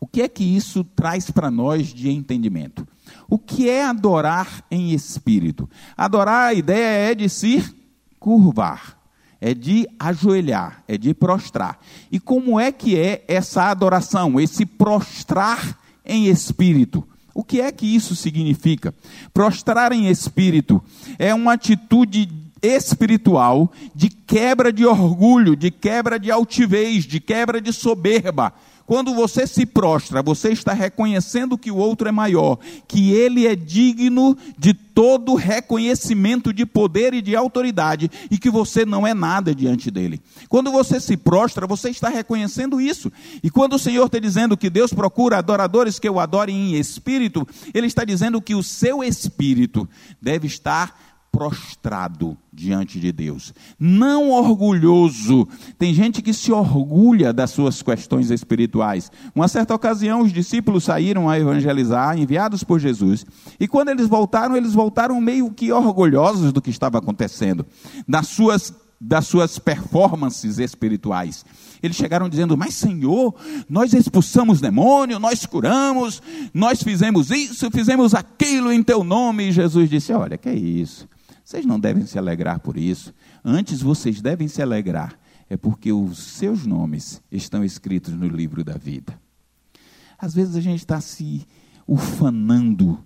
O 0.00 0.06
que 0.06 0.22
é 0.22 0.28
que 0.28 0.42
isso 0.42 0.82
traz 0.82 1.30
para 1.30 1.50
nós 1.50 1.94
de 1.94 2.10
entendimento? 2.10 2.86
O 3.28 3.38
que 3.38 3.68
é 3.68 3.84
adorar 3.84 4.64
em 4.70 4.92
espírito? 4.92 5.70
Adorar, 5.96 6.48
a 6.48 6.54
ideia 6.54 7.10
é 7.10 7.14
de 7.14 7.28
se 7.28 7.62
curvar, 8.18 8.98
é 9.40 9.54
de 9.54 9.86
ajoelhar, 9.98 10.82
é 10.88 10.98
de 10.98 11.14
prostrar. 11.14 11.78
E 12.10 12.18
como 12.18 12.58
é 12.58 12.72
que 12.72 12.96
é 12.96 13.24
essa 13.28 13.70
adoração, 13.70 14.40
esse 14.40 14.66
prostrar 14.66 15.78
em 16.04 16.26
espírito? 16.26 17.06
O 17.34 17.42
que 17.42 17.60
é 17.60 17.72
que 17.72 17.86
isso 17.86 18.14
significa? 18.14 18.94
Prostrar 19.32 19.92
em 19.92 20.08
espírito 20.08 20.82
é 21.18 21.32
uma 21.32 21.54
atitude 21.54 22.26
espiritual 22.62 23.72
de 23.94 24.08
quebra 24.08 24.72
de 24.72 24.86
orgulho, 24.86 25.56
de 25.56 25.70
quebra 25.70 26.18
de 26.18 26.30
altivez, 26.30 27.04
de 27.04 27.20
quebra 27.20 27.60
de 27.60 27.72
soberba. 27.72 28.54
Quando 28.86 29.14
você 29.14 29.46
se 29.46 29.64
prostra, 29.64 30.22
você 30.22 30.50
está 30.50 30.72
reconhecendo 30.72 31.56
que 31.56 31.70
o 31.70 31.76
outro 31.76 32.08
é 32.08 32.12
maior, 32.12 32.58
que 32.86 33.12
ele 33.12 33.46
é 33.46 33.54
digno 33.54 34.36
de 34.58 34.74
todo 34.74 35.34
reconhecimento 35.34 36.52
de 36.52 36.66
poder 36.66 37.14
e 37.14 37.22
de 37.22 37.34
autoridade 37.34 38.10
e 38.30 38.36
que 38.36 38.50
você 38.50 38.84
não 38.84 39.06
é 39.06 39.14
nada 39.14 39.54
diante 39.54 39.90
dele. 39.90 40.20
Quando 40.48 40.70
você 40.70 41.00
se 41.00 41.16
prostra, 41.16 41.66
você 41.66 41.90
está 41.90 42.08
reconhecendo 42.08 42.80
isso. 42.80 43.10
E 43.42 43.50
quando 43.50 43.74
o 43.74 43.78
Senhor 43.78 44.06
está 44.06 44.18
dizendo 44.18 44.56
que 44.56 44.68
Deus 44.68 44.92
procura 44.92 45.38
adoradores 45.38 45.98
que 45.98 46.10
o 46.10 46.20
adorem 46.20 46.72
em 46.72 46.74
espírito, 46.74 47.46
ele 47.72 47.86
está 47.86 48.04
dizendo 48.04 48.42
que 48.42 48.54
o 48.54 48.62
seu 48.62 49.02
espírito 49.02 49.88
deve 50.20 50.46
estar 50.46 51.11
prostrado 51.32 52.36
diante 52.52 53.00
de 53.00 53.10
Deus, 53.10 53.54
não 53.80 54.30
orgulhoso. 54.30 55.48
Tem 55.78 55.94
gente 55.94 56.20
que 56.20 56.34
se 56.34 56.52
orgulha 56.52 57.32
das 57.32 57.50
suas 57.50 57.80
questões 57.80 58.30
espirituais. 58.30 59.10
Uma 59.34 59.48
certa 59.48 59.74
ocasião, 59.74 60.20
os 60.20 60.32
discípulos 60.32 60.84
saíram 60.84 61.30
a 61.30 61.38
evangelizar, 61.38 62.18
enviados 62.18 62.62
por 62.62 62.78
Jesus, 62.78 63.24
e 63.58 63.66
quando 63.66 63.88
eles 63.88 64.06
voltaram, 64.06 64.54
eles 64.54 64.74
voltaram 64.74 65.18
meio 65.22 65.50
que 65.50 65.72
orgulhosos 65.72 66.52
do 66.52 66.60
que 66.60 66.70
estava 66.70 66.98
acontecendo, 66.98 67.64
das 68.06 68.28
suas 68.28 68.72
das 69.04 69.26
suas 69.26 69.58
performances 69.58 70.60
espirituais. 70.60 71.44
Eles 71.82 71.96
chegaram 71.96 72.28
dizendo: 72.28 72.56
Mas 72.56 72.74
Senhor, 72.74 73.34
nós 73.68 73.92
expulsamos 73.92 74.60
demônio, 74.60 75.18
nós 75.18 75.44
curamos, 75.44 76.22
nós 76.54 76.80
fizemos 76.80 77.32
isso, 77.32 77.68
fizemos 77.72 78.14
aquilo 78.14 78.72
em 78.72 78.80
teu 78.80 79.02
nome. 79.02 79.48
E 79.48 79.52
Jesus 79.52 79.90
disse: 79.90 80.12
Olha, 80.12 80.38
que 80.38 80.48
é 80.48 80.54
isso? 80.54 81.08
Vocês 81.44 81.66
não 81.66 81.78
devem 81.78 82.06
se 82.06 82.18
alegrar 82.18 82.60
por 82.60 82.76
isso. 82.76 83.12
Antes 83.44 83.82
vocês 83.82 84.20
devem 84.20 84.48
se 84.48 84.62
alegrar. 84.62 85.18
É 85.50 85.56
porque 85.56 85.92
os 85.92 86.18
seus 86.18 86.64
nomes 86.64 87.22
estão 87.30 87.64
escritos 87.64 88.14
no 88.14 88.26
livro 88.26 88.64
da 88.64 88.78
vida. 88.78 89.20
Às 90.18 90.34
vezes 90.34 90.56
a 90.56 90.60
gente 90.60 90.78
está 90.78 91.00
se 91.00 91.46
ufanando 91.86 92.98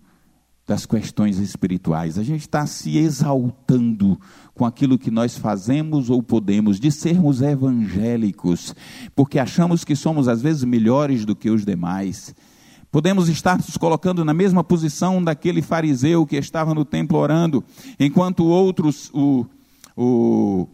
das 0.67 0.85
questões 0.85 1.39
espirituais, 1.39 2.19
a 2.19 2.25
gente 2.25 2.41
está 2.41 2.67
se 2.67 2.99
exaltando 2.99 4.21
com 4.53 4.65
aquilo 4.65 4.99
que 4.99 5.13
nós 5.13 5.37
fazemos 5.37 6.11
ou 6.11 6.21
podemos, 6.21 6.81
de 6.81 6.91
sermos 6.91 7.41
evangélicos, 7.41 8.75
porque 9.15 9.39
achamos 9.39 9.85
que 9.85 9.95
somos 9.95 10.27
às 10.27 10.43
vezes 10.43 10.65
melhores 10.65 11.25
do 11.25 11.37
que 11.37 11.51
os 11.51 11.65
demais. 11.65 12.35
Podemos 12.97 13.29
estar 13.29 13.59
nos 13.59 13.77
colocando 13.77 14.25
na 14.25 14.33
mesma 14.33 14.65
posição 14.65 15.23
daquele 15.23 15.61
fariseu 15.61 16.25
que 16.25 16.35
estava 16.35 16.73
no 16.73 16.83
templo 16.83 17.19
orando, 17.19 17.63
enquanto 18.01 18.47
outros, 18.47 19.11
o, 19.13 19.45
o 19.95 20.67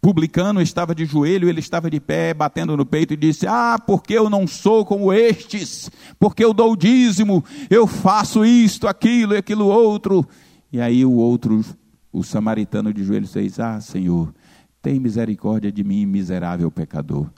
publicano 0.00 0.60
estava 0.60 0.92
de 0.92 1.04
joelho, 1.04 1.48
ele 1.48 1.60
estava 1.60 1.88
de 1.88 2.00
pé, 2.00 2.34
batendo 2.34 2.76
no 2.76 2.84
peito 2.84 3.14
e 3.14 3.16
disse: 3.16 3.46
Ah, 3.46 3.78
porque 3.78 4.14
eu 4.14 4.28
não 4.28 4.44
sou 4.44 4.84
como 4.84 5.12
estes, 5.12 5.88
porque 6.18 6.44
eu 6.44 6.52
dou 6.52 6.74
dízimo, 6.74 7.44
eu 7.70 7.86
faço 7.86 8.44
isto, 8.44 8.88
aquilo 8.88 9.34
e 9.34 9.36
aquilo 9.36 9.68
outro. 9.68 10.26
E 10.72 10.80
aí 10.80 11.04
o 11.04 11.12
outro, 11.12 11.64
o 12.12 12.24
samaritano 12.24 12.92
de 12.92 13.04
joelho, 13.04 13.28
fez: 13.28 13.60
Ah, 13.60 13.80
Senhor, 13.80 14.34
tem 14.82 14.98
misericórdia 14.98 15.70
de 15.70 15.84
mim, 15.84 16.04
miserável 16.06 16.72
pecador. 16.72 17.30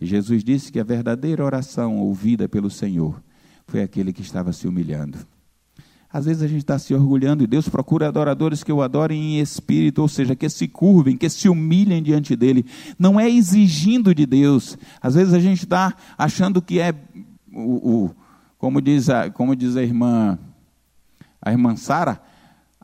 E 0.00 0.06
Jesus 0.06 0.42
disse 0.42 0.72
que 0.72 0.80
a 0.80 0.82
verdadeira 0.82 1.44
oração 1.44 1.98
ouvida 1.98 2.48
pelo 2.48 2.70
Senhor 2.70 3.20
foi 3.66 3.82
aquele 3.82 4.12
que 4.12 4.22
estava 4.22 4.52
se 4.52 4.66
humilhando. 4.66 5.18
Às 6.12 6.26
vezes 6.26 6.42
a 6.42 6.46
gente 6.46 6.58
está 6.58 6.78
se 6.78 6.92
orgulhando 6.92 7.42
e 7.42 7.46
Deus 7.46 7.70
procura 7.70 8.06
adoradores 8.06 8.62
que 8.62 8.70
o 8.70 8.82
adorem 8.82 9.18
em 9.18 9.40
espírito, 9.40 10.02
ou 10.02 10.08
seja, 10.08 10.36
que 10.36 10.46
se 10.50 10.68
curvem, 10.68 11.16
que 11.16 11.28
se 11.30 11.48
humilhem 11.48 12.02
diante 12.02 12.36
dele. 12.36 12.66
Não 12.98 13.18
é 13.18 13.30
exigindo 13.30 14.14
de 14.14 14.26
Deus. 14.26 14.76
Às 15.00 15.14
vezes 15.14 15.32
a 15.32 15.40
gente 15.40 15.62
está 15.62 15.94
achando 16.18 16.60
que 16.60 16.78
é 16.78 16.94
o, 17.50 18.04
o, 18.04 18.10
como 18.58 18.82
diz 18.82 19.08
a, 19.08 19.30
como 19.30 19.56
diz 19.56 19.74
a 19.74 19.82
irmã 19.82 20.38
a 21.40 21.50
irmã 21.50 21.74
Sara, 21.74 22.22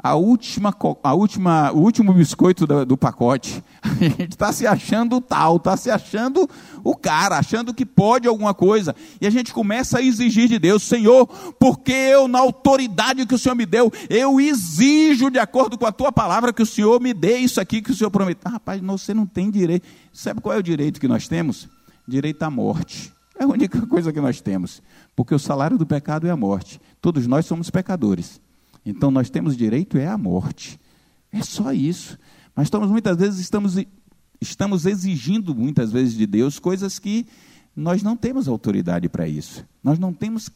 a 0.00 0.14
última, 0.14 0.74
a 1.02 1.14
última, 1.14 1.72
o 1.72 1.78
último 1.78 2.12
biscoito 2.12 2.66
do, 2.66 2.87
do 2.87 2.96
pacote. 2.96 3.62
A 3.82 4.04
gente 4.04 4.32
está 4.32 4.52
se 4.52 4.66
achando 4.66 5.20
tal, 5.20 5.56
está 5.56 5.76
se 5.76 5.90
achando 5.90 6.48
o 6.84 6.94
cara, 6.94 7.38
achando 7.38 7.74
que 7.74 7.84
pode 7.84 8.28
alguma 8.28 8.54
coisa. 8.54 8.94
E 9.20 9.26
a 9.26 9.30
gente 9.30 9.52
começa 9.52 9.98
a 9.98 10.02
exigir 10.02 10.48
de 10.48 10.58
Deus, 10.58 10.82
Senhor, 10.82 11.26
porque 11.58 11.92
eu, 11.92 12.28
na 12.28 12.38
autoridade 12.38 13.26
que 13.26 13.34
o 13.34 13.38
Senhor 13.38 13.54
me 13.54 13.66
deu, 13.66 13.92
eu 14.08 14.40
exijo, 14.40 15.30
de 15.30 15.38
acordo 15.38 15.76
com 15.76 15.87
a 15.87 15.92
tua 15.92 16.12
palavra, 16.12 16.52
que 16.52 16.62
o 16.62 16.66
Senhor 16.66 17.00
me 17.00 17.12
dê 17.12 17.38
isso 17.38 17.61
aqui 17.61 17.82
que 17.82 17.90
o 17.90 17.94
Senhor 17.94 18.11
prometeu. 18.11 18.42
Ah, 18.44 18.50
rapaz, 18.50 18.80
você 18.80 19.12
não 19.12 19.26
tem 19.26 19.50
direito. 19.50 19.87
Sabe 20.12 20.40
qual 20.40 20.54
é 20.54 20.58
o 20.58 20.62
direito 20.62 21.00
que 21.00 21.08
nós 21.08 21.26
temos? 21.26 21.68
Direito 22.06 22.42
à 22.42 22.50
morte. 22.50 23.12
É 23.38 23.44
a 23.44 23.46
única 23.46 23.84
coisa 23.87 24.12
que 24.12 24.20
nós 24.20 24.40
temos. 24.40 24.82
Porque 25.16 25.34
o 25.34 25.38
salário 25.38 25.76
do 25.76 25.87
pecado 25.87 26.26
é 26.26 26.30
a 26.30 26.37
morte. 26.37 26.80
Todos 27.00 27.26
nós 27.26 27.46
somos 27.46 27.70
pecadores. 27.70 28.40
Então 28.85 29.11
nós 29.11 29.31
temos 29.31 29.57
direito 29.57 29.97
é 29.99 30.07
à 30.07 30.17
morte. 30.17 30.79
É 31.33 31.43
só 31.43 31.73
isso. 31.73 32.19
Mas 32.55 32.67
estamos 32.67 32.91
muitas 32.91 33.17
vezes 33.17 33.41
estamos 33.41 33.77
estamos 34.41 34.87
exigindo 34.87 35.55
muitas 35.55 35.91
vezes 35.91 36.14
de 36.14 36.27
Deus 36.27 36.59
coisas 36.59 36.99
que 36.99 37.27
nós 37.75 38.03
não 38.03 38.17
temos 38.17 38.49
autoridade 38.49 39.09
para 39.09 39.29
isso. 39.29 39.64
Nós 39.83 39.99
não 39.99 40.12
temos 40.12 40.51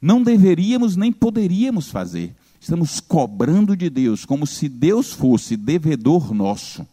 não 0.00 0.22
deveríamos 0.22 0.96
nem 0.96 1.12
poderíamos 1.12 1.88
fazer. 1.90 2.34
Estamos 2.60 3.00
cobrando 3.00 3.76
de 3.76 3.88
Deus 3.88 4.24
como 4.24 4.46
se 4.46 4.68
Deus 4.68 5.12
fosse 5.12 5.56
devedor 5.56 6.34
nosso. 6.34 6.86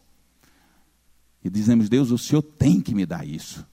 E 1.43 1.49
dizemos: 1.49 1.89
"Deus, 1.89 2.11
o 2.11 2.17
Senhor 2.17 2.41
tem 2.41 2.79
que 2.79 2.95
me 2.95 3.05
dar 3.05 3.27
isso. 3.27 3.65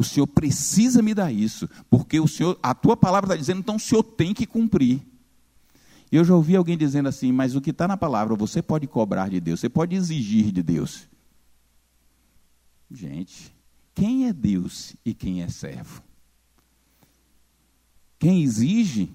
O 0.00 0.04
Senhor 0.04 0.26
precisa 0.26 1.02
me 1.02 1.12
dar 1.12 1.32
isso, 1.32 1.68
porque 1.90 2.20
o 2.20 2.28
Senhor, 2.28 2.58
a 2.62 2.74
tua 2.74 2.96
palavra 2.96 3.26
está 3.26 3.36
dizendo, 3.36 3.58
então 3.58 3.76
o 3.76 3.80
Senhor 3.80 4.02
tem 4.02 4.32
que 4.32 4.46
cumprir. 4.46 5.02
E 6.10 6.16
eu 6.16 6.24
já 6.24 6.34
ouvi 6.34 6.56
alguém 6.56 6.76
dizendo 6.76 7.08
assim, 7.08 7.30
mas 7.30 7.54
o 7.54 7.60
que 7.60 7.70
está 7.70 7.86
na 7.86 7.96
palavra 7.96 8.34
você 8.34 8.60
pode 8.60 8.86
cobrar 8.86 9.28
de 9.30 9.40
Deus, 9.40 9.60
você 9.60 9.68
pode 9.68 9.94
exigir 9.94 10.50
de 10.50 10.62
Deus. 10.62 11.08
Gente, 12.90 13.54
quem 13.94 14.26
é 14.26 14.32
Deus 14.32 14.96
e 15.04 15.14
quem 15.14 15.42
é 15.42 15.48
servo? 15.48 16.02
Quem 18.18 18.42
exige 18.42 19.10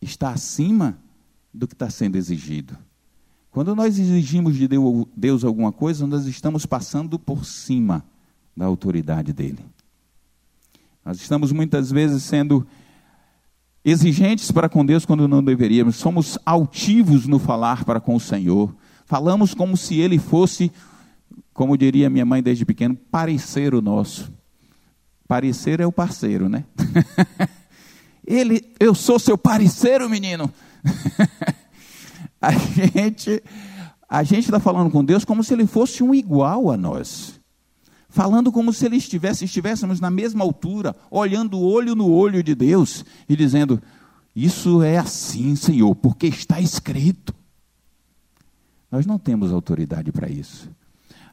está 0.00 0.30
acima 0.30 0.98
do 1.52 1.66
que 1.66 1.74
está 1.74 1.90
sendo 1.90 2.16
exigido. 2.16 2.78
Quando 3.50 3.74
nós 3.74 3.98
exigimos 3.98 4.56
de 4.56 4.68
Deus 5.16 5.44
alguma 5.44 5.72
coisa, 5.72 6.06
nós 6.06 6.24
estamos 6.26 6.64
passando 6.64 7.18
por 7.18 7.44
cima 7.44 8.04
da 8.56 8.64
autoridade 8.64 9.32
dele. 9.32 9.64
Nós 11.04 11.20
estamos 11.20 11.50
muitas 11.50 11.90
vezes 11.90 12.22
sendo 12.22 12.64
exigentes 13.84 14.50
para 14.50 14.68
com 14.68 14.84
Deus 14.84 15.04
quando 15.04 15.26
não 15.26 15.42
deveríamos, 15.42 15.96
somos 15.96 16.38
altivos 16.44 17.26
no 17.26 17.38
falar 17.38 17.84
para 17.84 18.00
com 18.00 18.14
o 18.14 18.20
Senhor, 18.20 18.74
falamos 19.06 19.54
como 19.54 19.76
se 19.76 19.98
Ele 19.98 20.18
fosse, 20.18 20.70
como 21.52 21.76
diria 21.76 22.10
minha 22.10 22.26
mãe 22.26 22.42
desde 22.42 22.64
pequeno, 22.64 22.96
parecer 23.10 23.72
nosso. 23.80 24.32
Parecer 25.26 25.80
é 25.80 25.86
o 25.86 25.92
parceiro, 25.92 26.48
né? 26.48 26.64
Ele, 28.26 28.72
eu 28.78 28.94
sou 28.94 29.18
seu 29.18 29.38
parceiro, 29.38 30.08
menino. 30.10 30.52
a 32.40 32.52
gente, 32.52 33.42
a 34.08 34.22
gente 34.22 34.44
está 34.44 34.60
falando 34.60 34.90
com 34.90 35.04
Deus 35.04 35.24
como 35.24 35.42
se 35.42 35.54
Ele 35.54 35.66
fosse 35.66 36.02
um 36.02 36.14
igual 36.14 36.70
a 36.70 36.76
nós 36.76 37.39
falando 38.10 38.52
como 38.52 38.72
se 38.72 38.84
ele 38.84 38.96
estivesse, 38.96 39.44
estivéssemos 39.44 40.00
na 40.00 40.10
mesma 40.10 40.44
altura, 40.44 40.94
olhando 41.10 41.60
olho 41.60 41.94
no 41.94 42.10
olho 42.10 42.42
de 42.42 42.54
Deus 42.54 43.04
e 43.28 43.36
dizendo: 43.36 43.80
Isso 44.34 44.82
é 44.82 44.98
assim, 44.98 45.54
Senhor, 45.56 45.94
porque 45.94 46.26
está 46.26 46.60
escrito. 46.60 47.34
Nós 48.90 49.06
não 49.06 49.18
temos 49.18 49.52
autoridade 49.52 50.10
para 50.10 50.28
isso. 50.28 50.68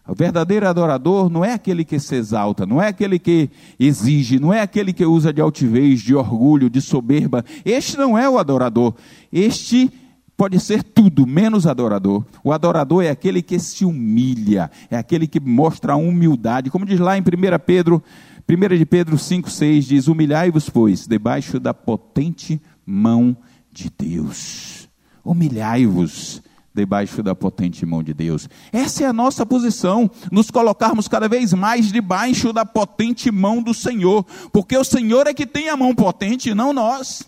O 0.08 0.16
verdadeiro 0.16 0.66
adorador 0.66 1.30
não 1.30 1.44
é 1.44 1.52
aquele 1.52 1.84
que 1.84 2.00
se 2.00 2.16
exalta, 2.16 2.66
não 2.66 2.82
é 2.82 2.88
aquele 2.88 3.20
que 3.20 3.50
exige, 3.78 4.40
não 4.40 4.54
é 4.54 4.62
aquele 4.62 4.94
que 4.94 5.06
usa 5.06 5.34
de 5.34 5.42
altivez, 5.42 6.00
de 6.00 6.16
orgulho, 6.16 6.70
de 6.70 6.80
soberba. 6.80 7.44
Este 7.66 7.98
não 7.98 8.18
é 8.18 8.30
o 8.30 8.38
adorador. 8.38 8.94
Este 9.34 9.92
pode 10.38 10.60
ser 10.60 10.84
tudo 10.84 11.26
menos 11.26 11.66
adorador. 11.66 12.24
O 12.44 12.54
adorador 12.54 13.04
é 13.04 13.10
aquele 13.10 13.42
que 13.42 13.58
se 13.58 13.84
humilha, 13.84 14.70
é 14.90 14.96
aquele 14.96 15.28
que 15.28 15.40
mostra 15.40 15.94
a 15.94 15.98
humildade. 15.98 16.70
Como 16.70 16.86
diz 16.86 17.00
lá 17.00 17.18
em 17.18 17.22
1 17.22 17.24
Pedro, 17.66 18.04
1 18.48 18.78
de 18.78 18.86
Pedro 18.86 19.18
5,6 19.18 19.80
diz: 19.82 20.08
Humilhai-vos, 20.08 20.70
pois, 20.70 21.08
debaixo 21.08 21.60
da 21.60 21.74
potente 21.74 22.62
mão 22.86 23.36
de 23.74 23.92
Deus. 23.98 24.88
Humilhai-vos 25.26 26.42
debaixo 26.74 27.24
da 27.24 27.34
potente 27.34 27.84
mão 27.88 28.04
de 28.04 28.14
Deus. 28.14 28.48
Essa 28.72 29.04
é 29.04 29.08
a 29.08 29.14
nossa 29.14 29.44
posição, 29.44 30.10
nos 30.32 30.52
colocarmos 30.52 31.08
cada 31.08 31.28
vez 31.28 31.52
mais 31.52 31.92
debaixo 31.92 32.54
da 32.54 32.64
potente 32.64 33.32
mão 33.32 33.64
do 33.64 33.74
Senhor, 33.74 34.24
porque 34.54 34.78
o 34.78 34.84
Senhor 34.84 35.26
é 35.26 35.34
que 35.34 35.48
tem 35.48 35.70
a 35.70 35.76
mão 35.76 35.96
potente 35.96 36.54
não 36.54 36.72
nós. 36.72 37.26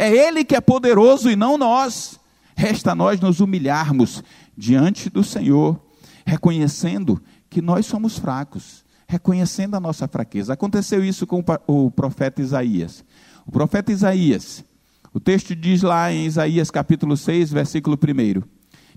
É 0.00 0.08
Ele 0.08 0.44
que 0.44 0.54
é 0.54 0.60
poderoso 0.60 1.28
e 1.28 1.34
não 1.34 1.58
nós. 1.58 2.20
Resta 2.56 2.94
nós 2.94 3.20
nos 3.20 3.40
humilharmos 3.40 4.22
diante 4.56 5.10
do 5.10 5.24
Senhor, 5.24 5.80
reconhecendo 6.24 7.20
que 7.50 7.60
nós 7.60 7.84
somos 7.84 8.16
fracos, 8.16 8.84
reconhecendo 9.08 9.74
a 9.74 9.80
nossa 9.80 10.06
fraqueza. 10.06 10.52
Aconteceu 10.52 11.04
isso 11.04 11.26
com 11.26 11.44
o 11.66 11.90
profeta 11.90 12.40
Isaías. 12.40 13.04
O 13.44 13.50
profeta 13.50 13.90
Isaías, 13.90 14.64
o 15.12 15.18
texto 15.18 15.56
diz 15.56 15.82
lá 15.82 16.12
em 16.12 16.26
Isaías 16.26 16.70
capítulo 16.70 17.16
6, 17.16 17.50
versículo 17.50 17.96
1. 17.96 18.42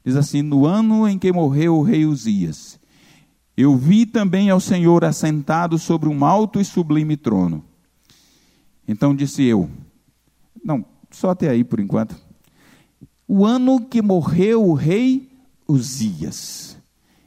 Diz 0.06 0.16
assim: 0.16 0.44
No 0.44 0.68
ano 0.68 1.08
em 1.08 1.18
que 1.18 1.32
morreu 1.32 1.78
o 1.78 1.84
rei 1.84 2.06
Uzias, 2.06 2.80
eu 3.58 3.76
vi 3.76 4.06
também 4.06 4.52
ao 4.52 4.60
Senhor 4.60 5.04
assentado 5.04 5.80
sobre 5.80 6.10
um 6.10 6.24
alto 6.24 6.62
e 6.62 6.66
sublime 6.66 7.18
trono. 7.18 7.64
Então 8.88 9.16
disse 9.16 9.44
eu: 9.44 9.70
Não, 10.64 10.86
só 11.10 11.32
até 11.32 11.50
aí 11.50 11.64
por 11.64 11.80
enquanto. 11.80 12.16
O 13.28 13.46
ano 13.46 13.82
que 13.82 14.02
morreu 14.02 14.66
o 14.66 14.74
rei 14.74 15.30
Uzias, 15.68 16.78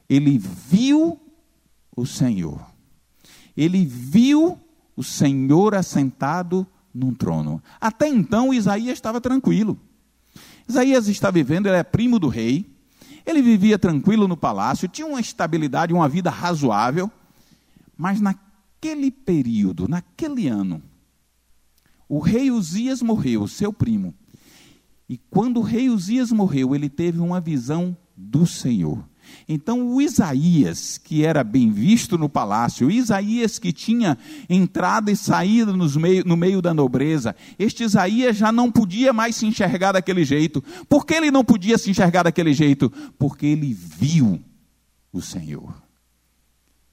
ele 0.09 0.39
viu 0.39 1.19
o 1.97 2.05
Senhor. 2.05 2.61
Ele 3.57 3.85
viu 3.87 4.59
o 4.97 5.03
Senhor 5.03 5.75
assentado 5.75 6.67
num 6.95 7.15
trono. 7.15 7.63
Até 7.81 8.09
então, 8.09 8.53
Isaías 8.53 8.99
estava 8.99 9.21
tranquilo. 9.21 9.79
Isaías 10.69 11.09
está 11.09 11.31
vivendo, 11.31 11.67
ele 11.67 11.77
é 11.77 11.83
primo 11.83 12.19
do 12.19 12.29
rei, 12.29 12.67
ele 13.27 13.43
vivia 13.43 13.79
tranquilo 13.79 14.29
no 14.29 14.37
palácio, 14.37 14.89
tinha 14.89 15.07
uma 15.07 15.21
estabilidade, 15.21 15.93
uma 15.93 16.09
vida 16.09 16.31
razoável, 16.31 17.11
mas 17.97 18.21
naquele 18.21 19.11
período, 19.11 19.89
naquele 19.89 20.49
ano, 20.49 20.83
o 22.09 22.19
rei 22.19 22.51
Uzias 22.51 23.03
morreu, 23.03 23.47
seu 23.49 23.73
primo. 23.73 24.15
E 25.09 25.19
quando 25.31 25.59
o 25.59 25.63
rei 25.63 25.91
Uzias 25.91 26.33
morreu, 26.33 26.75
ele 26.75 26.89
teve 26.89 27.21
uma 27.21 27.41
visão 27.41 27.97
do 28.17 28.47
Senhor. 28.47 29.05
Então, 29.49 29.89
o 29.89 30.01
Isaías, 30.01 30.99
que 30.99 31.25
era 31.25 31.43
bem 31.43 31.71
visto 31.71 32.17
no 32.17 32.29
palácio, 32.29 32.87
o 32.87 32.91
Isaías 32.91 33.59
que 33.59 33.73
tinha 33.73 34.17
entrada 34.49 35.11
e 35.11 35.17
saída 35.17 35.73
meio, 35.99 36.25
no 36.25 36.37
meio 36.37 36.63
da 36.63 36.73
nobreza, 36.73 37.35
este 37.59 37.85
Isaías 37.85 38.37
já 38.37 38.53
não 38.53 38.71
podia 38.71 39.13
mais 39.13 39.37
se 39.37 39.47
enxergar 39.47 39.93
daquele 39.93 40.25
jeito. 40.25 40.63
Por 40.89 41.05
que 41.05 41.15
ele 41.15 41.31
não 41.31 41.45
podia 41.45 41.77
se 41.77 41.91
enxergar 41.91 42.23
daquele 42.23 42.53
jeito? 42.55 42.91
Porque 43.19 43.47
ele 43.47 43.73
viu 43.75 44.41
o 45.13 45.21
Senhor. 45.21 45.75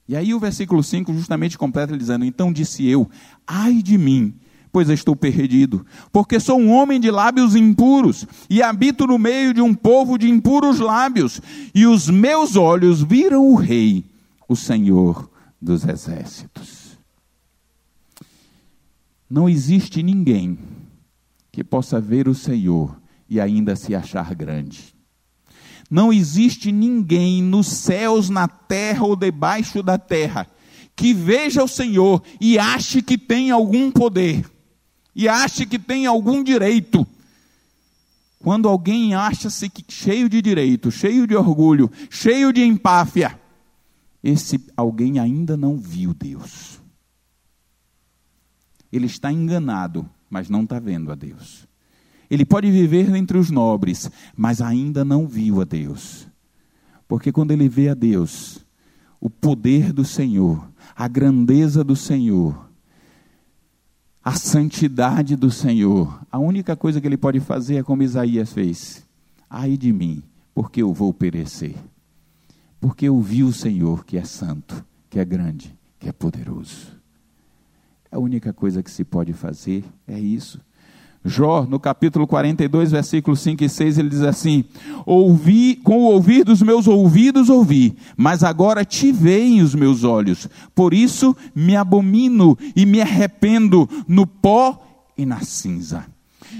E 0.08 0.15
aí 0.15 0.34
o 0.34 0.39
versículo 0.39 0.84
5 0.84 1.13
justamente 1.13 1.58
completa 1.58 1.97
dizendo: 1.97 2.26
Então 2.26 2.52
disse 2.52 2.86
eu, 2.86 3.10
ai 3.47 3.82
de 3.82 3.97
mim, 3.97 4.34
pois 4.71 4.89
estou 4.89 5.15
perdido, 5.15 5.86
porque 6.12 6.39
sou 6.39 6.60
um 6.60 6.71
homem 6.71 6.99
de 6.99 7.12
lábios 7.12 7.55
impuros 7.55 8.25
e 8.49 8.62
habito 8.63 9.05
no 9.05 9.19
meio 9.19 9.53
de 9.53 9.62
um 9.62 9.73
povo 9.73 10.17
de 10.17 10.29
impuros 10.29 10.79
lábios, 10.79 11.41
e 11.75 11.86
os 11.86 12.10
meus 12.10 12.55
olhos 12.55 13.03
viram 13.03 13.49
o 13.49 13.55
Rei, 13.55 14.05
o 14.47 14.55
Senhor 14.55 15.29
dos 15.62 15.86
exércitos. 15.86 16.97
Não 19.29 19.47
existe 19.47 20.01
ninguém 20.01 20.57
que 21.51 21.63
possa 21.63 21.99
ver 21.99 22.27
o 22.27 22.36
Senhor 22.36 22.99
e 23.29 23.39
ainda 23.39 23.75
se 23.75 23.93
achar 23.93 24.34
grande. 24.34 24.93
Não 25.89 26.12
existe 26.12 26.71
ninguém 26.71 27.43
nos 27.43 27.67
céus, 27.67 28.29
na 28.29 28.47
terra 28.47 29.05
ou 29.05 29.15
debaixo 29.15 29.84
da 29.84 29.97
terra 29.97 30.47
que 30.95 31.13
veja 31.13 31.63
o 31.63 31.67
Senhor 31.67 32.21
e 32.39 32.60
ache 32.60 33.01
que 33.01 33.17
tem 33.17 33.49
algum 33.51 33.89
poder 33.89 34.45
e 35.15 35.28
ache 35.28 35.65
que 35.65 35.78
tem 35.78 36.06
algum 36.06 36.43
direito. 36.43 37.06
Quando 38.39 38.67
alguém 38.67 39.13
acha-se 39.13 39.71
cheio 39.88 40.28
de 40.28 40.41
direito, 40.41 40.89
cheio 40.89 41.28
de 41.28 41.36
orgulho, 41.36 41.91
cheio 42.10 42.52
de 42.52 42.63
empáfia, 42.63 43.39
esse 44.24 44.60
alguém 44.76 45.19
ainda 45.19 45.56
não 45.56 45.78
viu 45.78 46.13
Deus. 46.13 46.82
Ele 48.91 49.06
está 49.06 49.32
enganado, 49.32 50.10
mas 50.30 50.50
não 50.50 50.63
está 50.63 50.80
vendo 50.80 51.12
a 51.12 51.15
Deus. 51.15 51.67
Ele 52.30 52.45
pode 52.45 52.71
viver 52.71 53.13
entre 53.15 53.38
os 53.38 53.52
nobres, 53.52 54.10
mas 54.36 54.62
ainda 54.62 55.04
não 55.04 55.28
viu 55.28 55.62
a 55.62 55.65
Deus. 55.65 56.28
Porque 57.08 57.32
quando 57.32 57.52
ele 57.52 57.67
vê 57.67 57.89
a 57.89 57.93
Deus, 57.93 58.65
o 59.19 59.30
poder 59.30 59.91
do 59.91 60.06
Senhor, 60.06 60.65
a 60.95 61.08
grandeza 61.08 61.84
do 61.84 61.95
Senhor, 61.95 62.70
a 64.23 64.34
santidade 64.34 65.36
do 65.36 65.49
Senhor, 65.49 66.21
a 66.31 66.38
única 66.38 66.75
coisa 66.75 67.01
que 67.01 67.07
ele 67.07 67.17
pode 67.17 67.39
fazer 67.39 67.77
é 67.77 67.84
como 67.84 68.03
Isaías 68.03 68.53
fez: 68.53 69.03
ai 69.49 69.75
de 69.75 69.91
mim, 69.91 70.21
porque 70.53 70.81
eu 70.81 70.93
vou 70.93 71.13
perecer. 71.13 71.75
Porque 72.79 73.07
eu 73.07 73.19
vi 73.19 73.43
o 73.43 73.53
Senhor 73.53 74.05
que 74.05 74.17
é 74.17 74.23
santo, 74.23 74.84
que 75.10 75.19
é 75.19 75.25
grande, 75.25 75.75
que 75.99 76.10
é 76.10 76.12
poderoso. 76.12 76.99
A 78.12 78.19
única 78.19 78.51
coisa 78.51 78.84
que 78.84 78.91
se 78.91 79.03
pode 79.03 79.34
fazer 79.34 79.84
é 80.07 80.19
isso. 80.19 80.60
Jó, 81.23 81.67
no 81.69 81.79
capítulo 81.79 82.25
42, 82.25 82.91
versículos 82.91 83.41
5 83.41 83.63
e 83.63 83.69
6, 83.69 83.97
ele 83.99 84.10
diz 84.10 84.23
assim: 84.23 84.65
Ouvi, 85.05 85.75
com 85.75 85.99
o 85.99 86.12
ouvir 86.12 86.43
dos 86.43 86.63
meus 86.63 86.88
ouvidos 86.88 87.47
ouvi, 87.47 87.95
mas 88.17 88.43
agora 88.43 88.84
te 88.84 89.12
veem 89.12 89.62
os 89.62 89.75
meus 89.75 90.03
olhos. 90.03 90.49
Por 90.73 90.95
isso 90.95 91.36
me 91.53 91.75
abomino 91.75 92.57
e 92.75 92.88
me 92.88 93.01
arrependo 93.01 93.88
no 94.07 94.25
pó 94.25 94.81
e 95.15 95.23
na 95.23 95.41
cinza. 95.41 96.05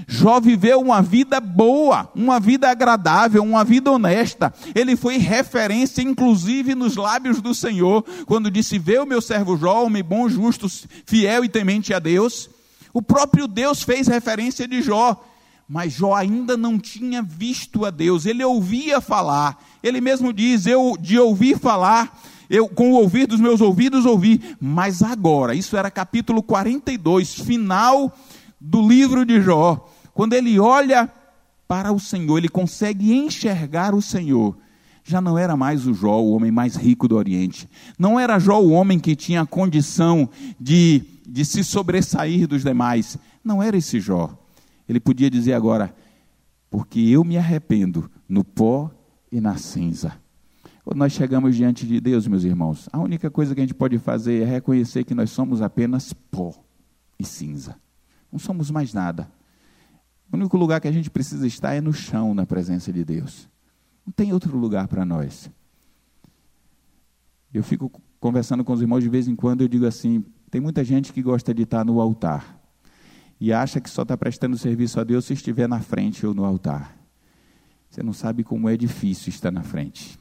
Jó 0.08 0.40
viveu 0.40 0.80
uma 0.80 1.02
vida 1.02 1.40
boa, 1.40 2.10
uma 2.16 2.40
vida 2.40 2.70
agradável, 2.70 3.44
uma 3.44 3.64
vida 3.64 3.92
honesta. 3.92 4.54
Ele 4.76 4.96
foi 4.96 5.18
referência, 5.18 6.04
inclusive, 6.04 6.76
nos 6.76 6.96
lábios 6.96 7.42
do 7.42 7.56
Senhor, 7.56 8.06
quando 8.28 8.52
disse: 8.52 8.78
Vê 8.78 9.00
o 9.00 9.08
meu 9.08 9.22
servo 9.22 9.58
Jó, 9.58 9.86
homem 9.86 10.04
bom, 10.04 10.30
justo, 10.30 10.68
fiel 11.06 11.44
e 11.44 11.50
temente 11.50 11.96
a 11.96 12.00
Deus. 12.00 12.48
O 12.94 13.02
próprio 13.02 13.48
Deus 13.48 13.84
fez 13.84 14.08
referência 14.08 14.68
de 14.68 14.82
Jó, 14.82 15.24
mas 15.68 15.94
Jó 15.94 16.14
ainda 16.14 16.58
não 16.58 16.78
tinha 16.78 17.22
visto 17.22 17.86
a 17.86 17.90
Deus, 17.90 18.26
ele 18.26 18.44
ouvia 18.44 19.00
falar. 19.00 19.64
Ele 19.82 20.02
mesmo 20.02 20.34
diz: 20.34 20.66
Eu 20.66 20.98
de 21.00 21.18
ouvir 21.18 21.58
falar, 21.58 22.22
eu 22.50 22.68
com 22.68 22.92
o 22.92 22.96
ouvir 22.96 23.26
dos 23.26 23.40
meus 23.40 23.62
ouvidos 23.62 24.06
ouvi, 24.06 24.42
mas 24.60 25.02
agora, 25.02 25.56
isso 25.56 25.78
era 25.78 25.90
capítulo 25.90 26.44
42, 26.44 27.36
final 27.36 28.12
do 28.60 28.86
livro 28.86 29.26
de 29.26 29.42
Jó. 29.42 29.90
Quando 30.14 30.34
ele 30.34 30.60
olha 30.60 31.10
para 31.68 31.94
o 31.94 32.00
Senhor, 32.00 32.38
ele 32.38 32.50
consegue 32.50 33.14
enxergar 33.14 33.96
o 33.96 34.02
Senhor. 34.02 34.58
Já 35.06 35.22
não 35.22 35.38
era 35.38 35.56
mais 35.56 35.88
o 35.88 35.94
Jó, 35.94 36.20
o 36.20 36.32
homem 36.32 36.52
mais 36.52 36.76
rico 36.76 37.08
do 37.08 37.16
Oriente. 37.16 37.70
Não 37.98 38.20
era 38.20 38.38
Jó 38.38 38.60
o 38.60 38.72
homem 38.72 39.00
que 39.00 39.16
tinha 39.16 39.46
condição 39.46 40.30
de 40.60 41.02
de 41.32 41.46
se 41.46 41.64
sobressair 41.64 42.46
dos 42.46 42.64
demais. 42.64 43.18
Não 43.44 43.64
era 43.64 43.78
esse 43.78 44.00
Jó. 44.00 44.38
Ele 44.88 45.00
podia 45.00 45.30
dizer 45.30 45.54
agora: 45.54 45.96
porque 46.70 47.00
eu 47.00 47.24
me 47.24 47.38
arrependo 47.38 48.12
no 48.28 48.44
pó 48.44 48.92
e 49.32 49.40
na 49.40 49.56
cinza. 49.56 50.20
Quando 50.84 50.98
nós 50.98 51.14
chegamos 51.14 51.56
diante 51.56 51.88
de 51.88 52.02
Deus, 52.02 52.28
meus 52.28 52.44
irmãos, 52.44 52.90
a 52.92 53.00
única 53.00 53.30
coisa 53.30 53.56
que 53.56 53.62
a 53.62 53.64
gente 53.64 53.74
pode 53.74 53.98
fazer 53.98 54.42
é 54.42 54.46
reconhecer 54.46 55.06
que 55.06 55.16
nós 55.16 55.30
somos 55.30 55.62
apenas 55.62 56.12
pó 56.12 56.54
e 57.18 57.24
cinza. 57.24 57.78
Não 58.32 58.40
somos 58.40 58.70
mais 58.70 58.94
nada. 58.94 59.32
O 60.32 60.36
único 60.36 60.58
lugar 60.58 60.82
que 60.82 60.88
a 60.88 60.92
gente 60.92 61.10
precisa 61.10 61.46
estar 61.46 61.74
é 61.74 61.82
no 61.82 61.94
chão, 61.94 62.34
na 62.34 62.46
presença 62.46 62.92
de 62.92 63.06
Deus. 63.06 63.48
Não 64.06 64.12
tem 64.12 64.34
outro 64.34 64.58
lugar 64.58 64.88
para 64.88 65.06
nós. 65.06 65.50
Eu 67.54 67.64
fico 67.64 67.92
conversando 68.20 68.64
com 68.64 68.74
os 68.74 68.82
irmãos 68.82 69.02
de 69.02 69.10
vez 69.10 69.28
em 69.28 69.36
quando, 69.36 69.62
eu 69.62 69.68
digo 69.68 69.86
assim: 69.86 70.26
tem 70.52 70.60
muita 70.60 70.84
gente 70.84 71.14
que 71.14 71.22
gosta 71.22 71.54
de 71.54 71.64
estar 71.64 71.86
no 71.86 72.02
altar 72.02 72.62
e 73.40 73.54
acha 73.54 73.80
que 73.80 73.90
só 73.90 74.02
está 74.02 74.18
prestando 74.18 74.58
serviço 74.58 75.00
a 75.00 75.04
Deus 75.06 75.24
se 75.24 75.34
estiver 75.34 75.68
na 75.68 75.80
frente 75.80 76.28
ou 76.28 76.34
no 76.34 76.44
altar. 76.44 76.96
Você 77.90 78.04
não 78.04 78.12
sabe 78.12 78.44
como 78.44 78.68
é 78.68 78.76
difícil 78.76 79.30
estar 79.30 79.50
na 79.50 79.64
frente. 79.64 80.20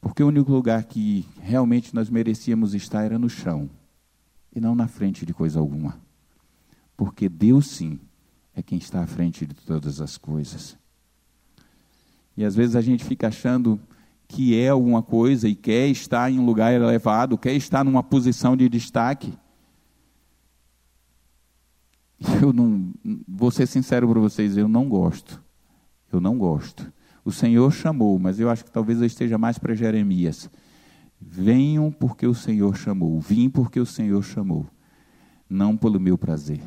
Porque 0.00 0.22
o 0.22 0.28
único 0.28 0.50
lugar 0.50 0.82
que 0.84 1.26
realmente 1.40 1.94
nós 1.94 2.08
merecíamos 2.08 2.72
estar 2.72 3.04
era 3.04 3.18
no 3.18 3.28
chão 3.28 3.68
e 4.54 4.60
não 4.60 4.74
na 4.74 4.88
frente 4.88 5.26
de 5.26 5.34
coisa 5.34 5.60
alguma. 5.60 6.00
Porque 6.96 7.28
Deus 7.28 7.66
sim 7.66 8.00
é 8.54 8.62
quem 8.62 8.78
está 8.78 9.02
à 9.02 9.06
frente 9.06 9.46
de 9.46 9.54
todas 9.54 10.00
as 10.00 10.16
coisas. 10.16 10.76
E 12.34 12.44
às 12.44 12.54
vezes 12.54 12.76
a 12.76 12.80
gente 12.80 13.04
fica 13.04 13.28
achando 13.28 13.78
que 14.30 14.56
é 14.56 14.68
alguma 14.68 15.02
coisa 15.02 15.48
e 15.48 15.56
quer 15.56 15.88
estar 15.88 16.30
em 16.30 16.38
um 16.38 16.46
lugar 16.46 16.72
elevado, 16.72 17.36
quer 17.36 17.52
estar 17.54 17.84
numa 17.84 18.00
posição 18.00 18.56
de 18.56 18.68
destaque. 18.68 19.34
Eu 22.40 22.52
não, 22.52 22.92
vou 23.26 23.50
ser 23.50 23.66
sincero 23.66 24.08
para 24.08 24.20
vocês, 24.20 24.56
eu 24.56 24.68
não 24.68 24.88
gosto. 24.88 25.42
Eu 26.12 26.20
não 26.20 26.38
gosto. 26.38 26.92
O 27.24 27.32
Senhor 27.32 27.72
chamou, 27.72 28.20
mas 28.20 28.38
eu 28.38 28.48
acho 28.48 28.64
que 28.64 28.70
talvez 28.70 29.00
eu 29.00 29.06
esteja 29.06 29.36
mais 29.36 29.58
para 29.58 29.74
Jeremias. 29.74 30.48
Venham 31.20 31.90
porque 31.90 32.26
o 32.26 32.34
Senhor 32.34 32.76
chamou. 32.76 33.18
Vim 33.18 33.50
porque 33.50 33.80
o 33.80 33.86
Senhor 33.86 34.22
chamou. 34.22 34.64
Não 35.48 35.76
pelo 35.76 35.98
meu 35.98 36.16
prazer. 36.16 36.62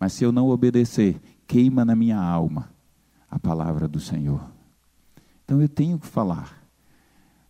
Mas 0.00 0.14
se 0.14 0.24
eu 0.24 0.32
não 0.32 0.48
obedecer, 0.48 1.20
queima 1.46 1.84
na 1.84 1.94
minha 1.94 2.18
alma 2.18 2.70
a 3.30 3.38
palavra 3.38 3.86
do 3.86 4.00
Senhor. 4.00 4.50
Então 5.44 5.62
eu 5.62 5.68
tenho 5.68 5.96
que 5.96 6.08
falar. 6.08 6.61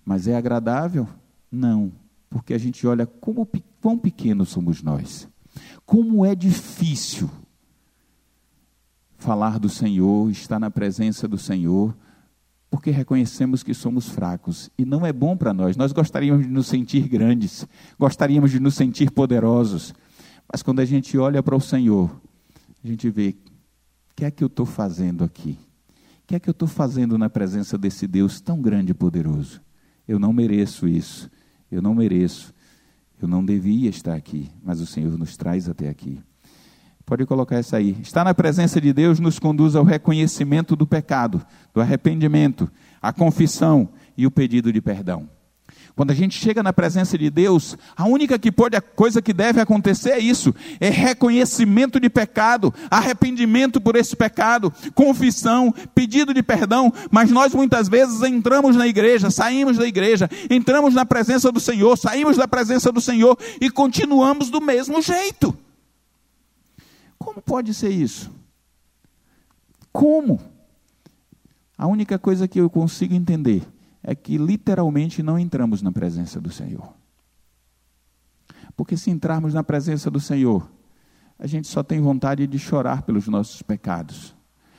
Mas 0.04 0.26
é 0.26 0.36
agradável? 0.36 1.08
Não. 1.50 1.92
Porque 2.28 2.54
a 2.54 2.58
gente 2.58 2.86
olha 2.86 3.06
como, 3.06 3.48
quão 3.80 3.98
pequenos 3.98 4.48
somos 4.48 4.82
nós. 4.82 5.28
Como 5.84 6.24
é 6.24 6.34
difícil 6.34 7.30
falar 9.18 9.58
do 9.58 9.68
Senhor, 9.68 10.30
estar 10.30 10.58
na 10.58 10.70
presença 10.70 11.28
do 11.28 11.38
Senhor, 11.38 11.94
porque 12.70 12.90
reconhecemos 12.90 13.62
que 13.62 13.74
somos 13.74 14.08
fracos 14.08 14.70
e 14.76 14.84
não 14.84 15.06
é 15.06 15.12
bom 15.12 15.36
para 15.36 15.52
nós. 15.52 15.76
Nós 15.76 15.92
gostaríamos 15.92 16.44
de 16.44 16.50
nos 16.50 16.66
sentir 16.66 17.06
grandes, 17.06 17.66
gostaríamos 17.98 18.50
de 18.50 18.58
nos 18.58 18.74
sentir 18.74 19.10
poderosos, 19.10 19.94
mas 20.50 20.62
quando 20.62 20.80
a 20.80 20.84
gente 20.84 21.16
olha 21.16 21.42
para 21.42 21.54
o 21.54 21.60
Senhor, 21.60 22.10
a 22.82 22.88
gente 22.88 23.08
vê: 23.10 23.36
o 24.10 24.14
que 24.16 24.24
é 24.24 24.30
que 24.30 24.42
eu 24.42 24.48
estou 24.48 24.66
fazendo 24.66 25.22
aqui? 25.22 25.58
O 26.24 26.26
que 26.26 26.34
é 26.34 26.40
que 26.40 26.48
eu 26.48 26.52
estou 26.52 26.68
fazendo 26.68 27.16
na 27.16 27.28
presença 27.28 27.76
desse 27.76 28.06
Deus 28.06 28.40
tão 28.40 28.60
grande 28.60 28.92
e 28.92 28.94
poderoso? 28.94 29.60
Eu 30.12 30.18
não 30.18 30.30
mereço 30.30 30.86
isso, 30.86 31.30
eu 31.70 31.80
não 31.80 31.94
mereço, 31.94 32.52
eu 33.18 33.26
não 33.26 33.42
devia 33.42 33.88
estar 33.88 34.14
aqui, 34.14 34.50
mas 34.62 34.78
o 34.78 34.84
Senhor 34.84 35.16
nos 35.16 35.38
traz 35.38 35.70
até 35.70 35.88
aqui. 35.88 36.20
Pode 37.06 37.24
colocar 37.24 37.56
essa 37.56 37.78
aí. 37.78 37.96
Estar 38.02 38.22
na 38.22 38.34
presença 38.34 38.78
de 38.78 38.92
Deus 38.92 39.18
nos 39.18 39.38
conduz 39.38 39.74
ao 39.74 39.84
reconhecimento 39.84 40.76
do 40.76 40.86
pecado, 40.86 41.42
do 41.72 41.80
arrependimento, 41.80 42.70
a 43.00 43.10
confissão 43.10 43.88
e 44.14 44.26
o 44.26 44.30
pedido 44.30 44.70
de 44.70 44.82
perdão. 44.82 45.30
Quando 45.94 46.10
a 46.10 46.14
gente 46.14 46.38
chega 46.38 46.62
na 46.62 46.72
presença 46.72 47.18
de 47.18 47.28
Deus, 47.28 47.76
a 47.94 48.06
única 48.06 48.38
que 48.38 48.50
pode, 48.50 48.74
a 48.74 48.80
coisa 48.80 49.20
que 49.20 49.32
deve 49.32 49.60
acontecer 49.60 50.10
é 50.10 50.18
isso: 50.18 50.54
é 50.80 50.88
reconhecimento 50.88 52.00
de 52.00 52.08
pecado, 52.08 52.72
arrependimento 52.90 53.80
por 53.80 53.94
esse 53.94 54.16
pecado, 54.16 54.72
confissão, 54.94 55.72
pedido 55.94 56.32
de 56.32 56.42
perdão. 56.42 56.90
Mas 57.10 57.30
nós 57.30 57.54
muitas 57.54 57.88
vezes 57.88 58.22
entramos 58.22 58.74
na 58.74 58.86
igreja, 58.86 59.30
saímos 59.30 59.76
da 59.76 59.86
igreja, 59.86 60.30
entramos 60.50 60.94
na 60.94 61.04
presença 61.04 61.52
do 61.52 61.60
Senhor, 61.60 61.96
saímos 61.96 62.38
da 62.38 62.48
presença 62.48 62.90
do 62.90 63.00
Senhor 63.00 63.38
e 63.60 63.70
continuamos 63.70 64.48
do 64.48 64.60
mesmo 64.60 65.02
jeito. 65.02 65.56
Como 67.18 67.42
pode 67.42 67.74
ser 67.74 67.90
isso? 67.90 68.30
Como? 69.92 70.40
A 71.76 71.86
única 71.86 72.18
coisa 72.18 72.48
que 72.48 72.58
eu 72.58 72.70
consigo 72.70 73.14
entender 73.14 73.62
é 74.02 74.14
que 74.14 74.36
literalmente 74.36 75.22
não 75.22 75.38
entramos 75.38 75.82
na 75.82 75.92
presença 75.92 76.40
do 76.40 76.50
Senhor. 76.50 76.92
Porque 78.76 78.96
se 78.96 79.10
entrarmos 79.10 79.54
na 79.54 79.62
presença 79.62 80.10
do 80.10 80.18
Senhor, 80.18 80.68
a 81.38 81.46
gente 81.46 81.68
só 81.68 81.82
tem 81.82 82.00
vontade 82.00 82.46
de 82.46 82.58
chorar 82.58 83.02
pelos 83.02 83.28
nossos 83.28 83.62
pecados, 83.62 84.34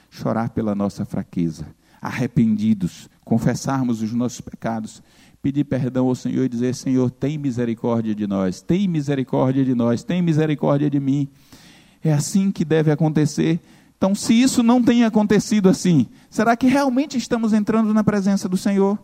chorar 0.09 0.49
pela 0.49 0.73
nossa 0.73 1.05
fraqueza, 1.05 1.67
arrependidos, 2.01 3.09
confessarmos 3.23 4.01
os 4.01 4.11
nossos 4.13 4.41
pecados, 4.41 5.01
pedir 5.41 5.63
perdão 5.65 6.07
ao 6.07 6.15
Senhor 6.15 6.43
e 6.43 6.49
dizer: 6.49 6.73
Senhor, 6.75 7.11
tem 7.11 7.37
misericórdia 7.37 8.15
de 8.15 8.27
nós, 8.27 8.61
tem 8.61 8.87
misericórdia 8.87 9.63
de 9.63 9.75
nós, 9.75 10.03
tem 10.03 10.21
misericórdia 10.21 10.89
de 10.89 10.99
mim. 10.99 11.27
É 12.03 12.11
assim 12.11 12.51
que 12.51 12.65
deve 12.65 12.91
acontecer. 12.91 13.61
Então, 13.97 14.13
se 14.13 14.33
isso 14.33 14.61
não 14.61 14.83
tem 14.83 15.05
acontecido 15.05 15.69
assim, 15.69 16.07
será 16.29 16.57
que 16.57 16.67
realmente 16.67 17.17
estamos 17.17 17.53
entrando 17.53 17.93
na 17.93 18.03
presença 18.03 18.49
do 18.49 18.57
Senhor? 18.57 18.99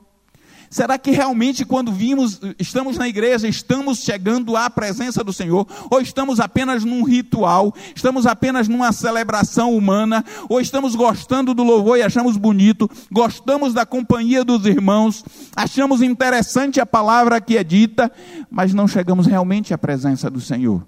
Será 0.70 1.00
que 1.00 1.10
realmente, 1.10 1.66
quando 1.66 1.92
vimos, 1.92 2.40
estamos 2.60 2.98
na 2.98 3.08
igreja, 3.08 3.48
estamos 3.48 4.04
chegando 4.04 4.56
à 4.56 4.70
presença 4.70 5.24
do 5.24 5.34
Senhor? 5.34 5.68
Ou 5.90 6.00
estamos 6.00 6.40
apenas 6.40 6.84
num 6.84 7.04
ritual? 7.04 7.74
Estamos 7.96 8.28
apenas 8.28 8.68
numa 8.68 8.92
celebração 8.92 9.76
humana? 9.76 10.24
Ou 10.48 10.62
estamos 10.62 10.96
gostando 10.96 11.56
do 11.56 11.64
louvor 11.64 11.98
e 11.98 12.04
achamos 12.04 12.38
bonito? 12.38 12.90
Gostamos 13.12 13.74
da 13.74 13.86
companhia 13.86 14.44
dos 14.46 14.66
irmãos? 14.68 15.26
Achamos 15.56 16.04
interessante 16.04 16.80
a 16.80 16.86
palavra 16.86 17.42
que 17.42 17.58
é 17.58 17.64
dita? 17.64 18.12
Mas 18.50 18.72
não 18.72 18.88
chegamos 18.88 19.26
realmente 19.26 19.74
à 19.74 19.78
presença 19.78 20.30
do 20.30 20.40
Senhor? 20.40 20.86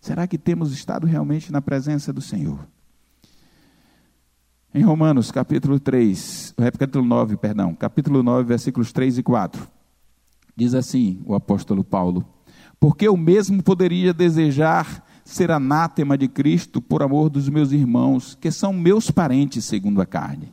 Será 0.00 0.28
que 0.28 0.38
temos 0.38 0.72
estado 0.72 1.04
realmente 1.04 1.50
na 1.50 1.60
presença 1.60 2.12
do 2.12 2.20
Senhor? 2.20 2.60
Em 4.74 4.82
Romanos, 4.82 5.30
capítulo 5.30 5.80
3, 5.80 6.54
capítulo 6.78 7.02
9, 7.02 7.38
perdão, 7.38 7.74
capítulo 7.74 8.22
9, 8.22 8.44
versículos 8.44 8.92
3 8.92 9.16
e 9.16 9.22
4. 9.22 9.66
Diz 10.54 10.74
assim 10.74 11.22
o 11.24 11.34
apóstolo 11.34 11.82
Paulo: 11.82 12.22
Porque 12.78 13.08
eu 13.08 13.16
mesmo 13.16 13.62
poderia 13.62 14.12
desejar 14.12 15.02
ser 15.24 15.50
anátema 15.50 16.18
de 16.18 16.28
Cristo 16.28 16.82
por 16.82 17.02
amor 17.02 17.30
dos 17.30 17.48
meus 17.48 17.72
irmãos, 17.72 18.36
que 18.38 18.50
são 18.50 18.74
meus 18.74 19.10
parentes 19.10 19.64
segundo 19.64 20.02
a 20.02 20.06
carne, 20.06 20.52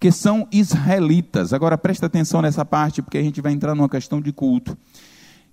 que 0.00 0.10
são 0.10 0.48
israelitas. 0.50 1.52
Agora 1.52 1.78
presta 1.78 2.06
atenção 2.06 2.42
nessa 2.42 2.64
parte, 2.64 3.00
porque 3.00 3.18
a 3.18 3.22
gente 3.22 3.40
vai 3.40 3.52
entrar 3.52 3.76
numa 3.76 3.88
questão 3.88 4.20
de 4.20 4.32
culto. 4.32 4.76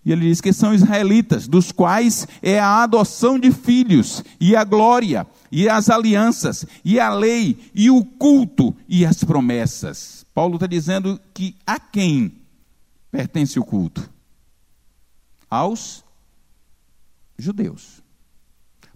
E 0.06 0.12
ele 0.12 0.30
diz 0.30 0.40
que 0.40 0.54
são 0.54 0.74
israelitas, 0.74 1.48
dos 1.48 1.72
quais 1.72 2.28
é 2.42 2.60
a 2.60 2.84
adoção 2.84 3.38
de 3.38 3.52
filhos, 3.52 4.24
e 4.40 4.56
a 4.56 4.64
glória, 4.64 5.28
e 5.52 5.68
as 5.68 5.90
alianças, 5.90 6.66
e 6.84 7.00
a 7.00 7.10
lei, 7.10 7.58
e 7.76 7.90
o 7.92 8.04
culto, 8.04 8.76
e 8.88 9.06
as 9.06 9.24
promessas. 9.24 10.26
Paulo 10.34 10.56
está 10.56 10.68
dizendo 10.68 11.20
que 11.34 11.56
a 11.66 11.80
quem 11.80 12.32
pertence 13.12 13.60
o 13.60 13.66
culto? 13.66 14.10
Aos 15.50 16.04
judeus. 17.38 18.02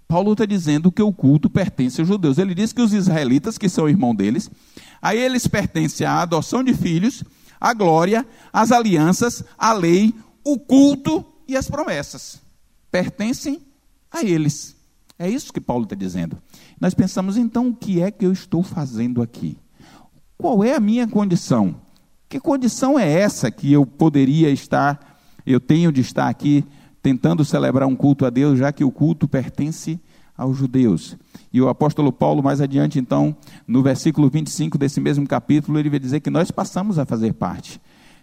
Paulo 0.07 0.33
está 0.33 0.45
dizendo 0.45 0.91
que 0.91 1.01
o 1.01 1.13
culto 1.13 1.49
pertence 1.49 2.01
aos 2.01 2.07
judeus. 2.07 2.37
Ele 2.37 2.53
diz 2.53 2.73
que 2.73 2.81
os 2.81 2.93
israelitas, 2.93 3.57
que 3.57 3.69
são 3.69 3.87
irmão 3.87 4.13
deles, 4.13 4.51
a 5.01 5.15
eles 5.15 5.47
pertence 5.47 6.03
a 6.03 6.21
adoção 6.21 6.63
de 6.63 6.73
filhos, 6.73 7.23
a 7.59 7.73
glória, 7.73 8.27
as 8.51 8.71
alianças, 8.71 9.43
a 9.57 9.71
lei, 9.71 10.13
o 10.43 10.59
culto 10.59 11.25
e 11.47 11.55
as 11.55 11.69
promessas 11.69 12.41
pertencem 12.91 13.61
a 14.11 14.23
eles. 14.23 14.75
É 15.17 15.29
isso 15.29 15.53
que 15.53 15.61
Paulo 15.61 15.83
está 15.83 15.95
dizendo. 15.95 16.37
Nós 16.79 16.93
pensamos, 16.93 17.37
então, 17.37 17.69
o 17.69 17.75
que 17.75 18.01
é 18.01 18.09
que 18.09 18.25
eu 18.25 18.31
estou 18.31 18.63
fazendo 18.63 19.21
aqui? 19.21 19.57
Qual 20.37 20.63
é 20.63 20.75
a 20.75 20.79
minha 20.79 21.07
condição? 21.07 21.75
Que 22.27 22.39
condição 22.39 22.97
é 22.97 23.07
essa 23.07 23.51
que 23.51 23.71
eu 23.71 23.85
poderia 23.85 24.49
estar, 24.49 25.19
eu 25.45 25.59
tenho 25.59 25.91
de 25.91 26.01
estar 26.01 26.27
aqui 26.27 26.65
tentando 27.01 27.45
celebrar 27.45 27.87
um 27.87 27.95
culto 27.95 28.25
a 28.25 28.29
Deus, 28.29 28.57
já 28.57 28.71
que 28.71 28.83
o 28.83 28.91
culto 28.91 29.27
pertence 29.27 29.99
aos 30.35 30.57
judeus? 30.57 31.15
E 31.53 31.61
o 31.61 31.69
apóstolo 31.69 32.11
Paulo, 32.11 32.41
mais 32.41 32.59
adiante, 32.59 32.97
então, 32.97 33.35
no 33.67 33.83
versículo 33.83 34.29
25 34.29 34.77
desse 34.77 34.99
mesmo 34.99 35.27
capítulo, 35.27 35.77
ele 35.77 35.89
vai 35.89 35.99
dizer 35.99 36.21
que 36.21 36.29
nós 36.29 36.49
passamos 36.49 36.97
a 36.97 37.05
fazer 37.05 37.33
parte 37.33 37.79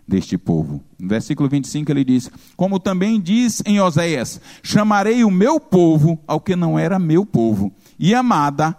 deste 0.08 0.38
povo. 0.38 0.82
No 0.98 1.06
versículo 1.06 1.48
25 1.48 1.92
ele 1.92 2.02
diz: 2.02 2.30
Como 2.56 2.80
também 2.80 3.20
diz 3.20 3.62
em 3.66 3.78
Oséias: 3.78 4.40
Chamarei 4.62 5.22
o 5.22 5.30
meu 5.30 5.60
povo 5.60 6.18
ao 6.26 6.40
que 6.40 6.56
não 6.56 6.78
era 6.78 6.98
meu 6.98 7.26
povo, 7.26 7.70
e 7.98 8.14
amada 8.14 8.74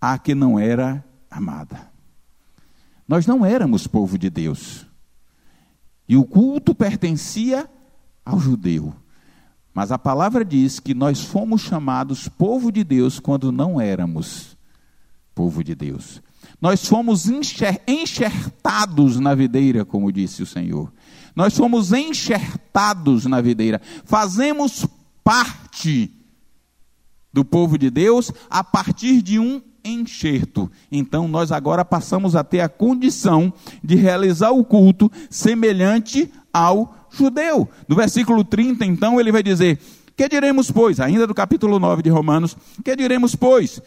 a 0.00 0.16
que 0.16 0.34
não 0.34 0.58
era 0.58 1.04
amada. 1.28 1.92
Nós 3.06 3.26
não 3.26 3.44
éramos 3.44 3.86
povo 3.86 4.16
de 4.16 4.30
Deus. 4.30 4.86
E 6.08 6.16
o 6.16 6.24
culto 6.24 6.74
pertencia 6.74 7.68
ao 8.24 8.38
judeu. 8.38 8.94
Mas 9.74 9.90
a 9.90 9.98
palavra 9.98 10.44
diz 10.44 10.78
que 10.78 10.94
nós 10.94 11.24
fomos 11.24 11.62
chamados 11.62 12.28
povo 12.28 12.70
de 12.70 12.84
Deus 12.84 13.18
quando 13.18 13.50
não 13.50 13.80
éramos 13.80 14.56
povo 15.34 15.64
de 15.64 15.74
Deus. 15.74 16.22
Nós 16.60 16.86
fomos 16.86 17.28
enxertados 17.86 19.18
na 19.20 19.34
videira, 19.34 19.84
como 19.84 20.12
disse 20.12 20.42
o 20.42 20.46
Senhor. 20.46 20.92
Nós 21.34 21.56
fomos 21.56 21.92
enxertados 21.92 23.26
na 23.26 23.40
videira. 23.40 23.80
Fazemos 24.04 24.86
parte 25.22 26.10
do 27.32 27.44
povo 27.44 27.76
de 27.76 27.90
Deus 27.90 28.30
a 28.48 28.62
partir 28.62 29.20
de 29.20 29.38
um 29.38 29.60
enxerto. 29.84 30.70
Então 30.90 31.28
nós 31.28 31.52
agora 31.52 31.84
passamos 31.84 32.34
a 32.34 32.44
ter 32.44 32.60
a 32.60 32.68
condição 32.68 33.52
de 33.82 33.96
realizar 33.96 34.50
o 34.50 34.64
culto 34.64 35.10
semelhante 35.28 36.32
ao 36.52 37.08
judeu. 37.10 37.68
No 37.88 37.96
versículo 37.96 38.44
30, 38.44 38.84
então, 38.84 39.20
ele 39.20 39.32
vai 39.32 39.42
dizer: 39.42 39.78
Que 40.16 40.28
diremos, 40.28 40.70
pois? 40.70 41.00
Ainda 41.00 41.26
do 41.26 41.34
capítulo 41.34 41.78
9 41.78 42.02
de 42.02 42.10
Romanos: 42.10 42.56
Que 42.84 42.94
diremos, 42.94 43.34
pois? 43.34 43.80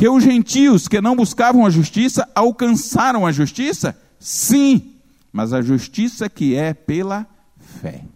Que 0.00 0.08
os 0.08 0.24
gentios 0.24 0.88
que 0.88 0.98
não 0.98 1.14
buscavam 1.14 1.66
a 1.66 1.68
justiça 1.68 2.26
alcançaram 2.34 3.26
a 3.26 3.32
justiça? 3.32 3.94
Sim, 4.18 4.94
mas 5.30 5.52
a 5.52 5.60
justiça 5.60 6.26
que 6.26 6.54
é 6.54 6.72
pela 6.72 7.26
fé. 7.58 8.06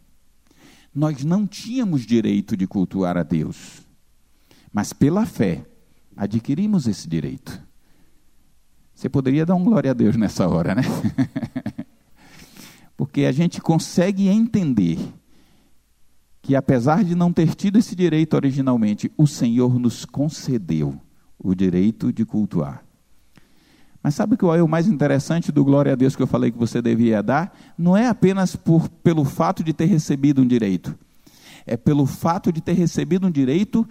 Nós 0.95 1.23
não 1.27 1.47
tínhamos 1.47 2.07
direito 2.07 2.57
de 2.57 2.67
cultuar 2.67 3.19
a 3.19 3.23
Deus, 3.23 3.83
mas 4.73 4.95
pela 4.95 5.27
fé 5.27 5.63
adquirimos 6.17 6.87
esse 6.87 7.07
direito. 7.07 7.61
Você 8.95 9.11
poderia 9.11 9.45
dar 9.45 9.55
um 9.55 9.63
glória 9.63 9.91
a 9.91 9.95
Deus 9.95 10.17
nessa 10.17 10.49
hora, 10.49 10.75
né? 10.75 10.85
Porque 12.97 13.27
a 13.27 13.33
gente 13.33 13.61
consegue 13.61 14.29
entender 14.29 14.99
que, 16.41 16.57
apesar 16.57 17.05
de 17.05 17.15
não 17.15 17.31
ter 17.31 17.55
tido 17.55 17.79
esse 17.79 17.95
direito 17.95 18.33
originalmente, 18.33 19.13
o 19.19 19.27
Senhor 19.27 19.79
nos 19.79 20.07
concedeu 20.07 20.99
o 21.39 21.55
direito 21.55 22.13
de 22.13 22.25
cultuar. 22.25 22.85
Mas 24.03 24.15
sabe 24.15 24.37
que 24.37 24.45
é 24.45 24.63
o 24.63 24.69
mais 24.69 24.87
interessante 24.87 25.51
do 25.51 25.65
glória 25.65 25.93
a 25.93 25.97
Deus 25.97 26.15
que 26.15 26.23
eu 26.23 26.27
falei 26.27 26.51
que 26.51 26.59
você 26.59 26.83
devia 26.83 27.23
dar? 27.23 27.59
Não 27.79 27.97
é 27.97 28.07
apenas 28.07 28.55
por, 28.55 28.87
pelo 28.89 29.25
fato 29.25 29.65
de 29.65 29.73
ter 29.73 29.87
recebido 29.87 30.43
um 30.43 30.47
direito, 30.47 30.95
é 31.67 31.75
pelo 31.77 32.05
fato 32.05 32.53
de 32.53 32.61
ter 32.61 32.75
recebido 32.75 33.27
um 33.27 33.31
direito 33.31 33.89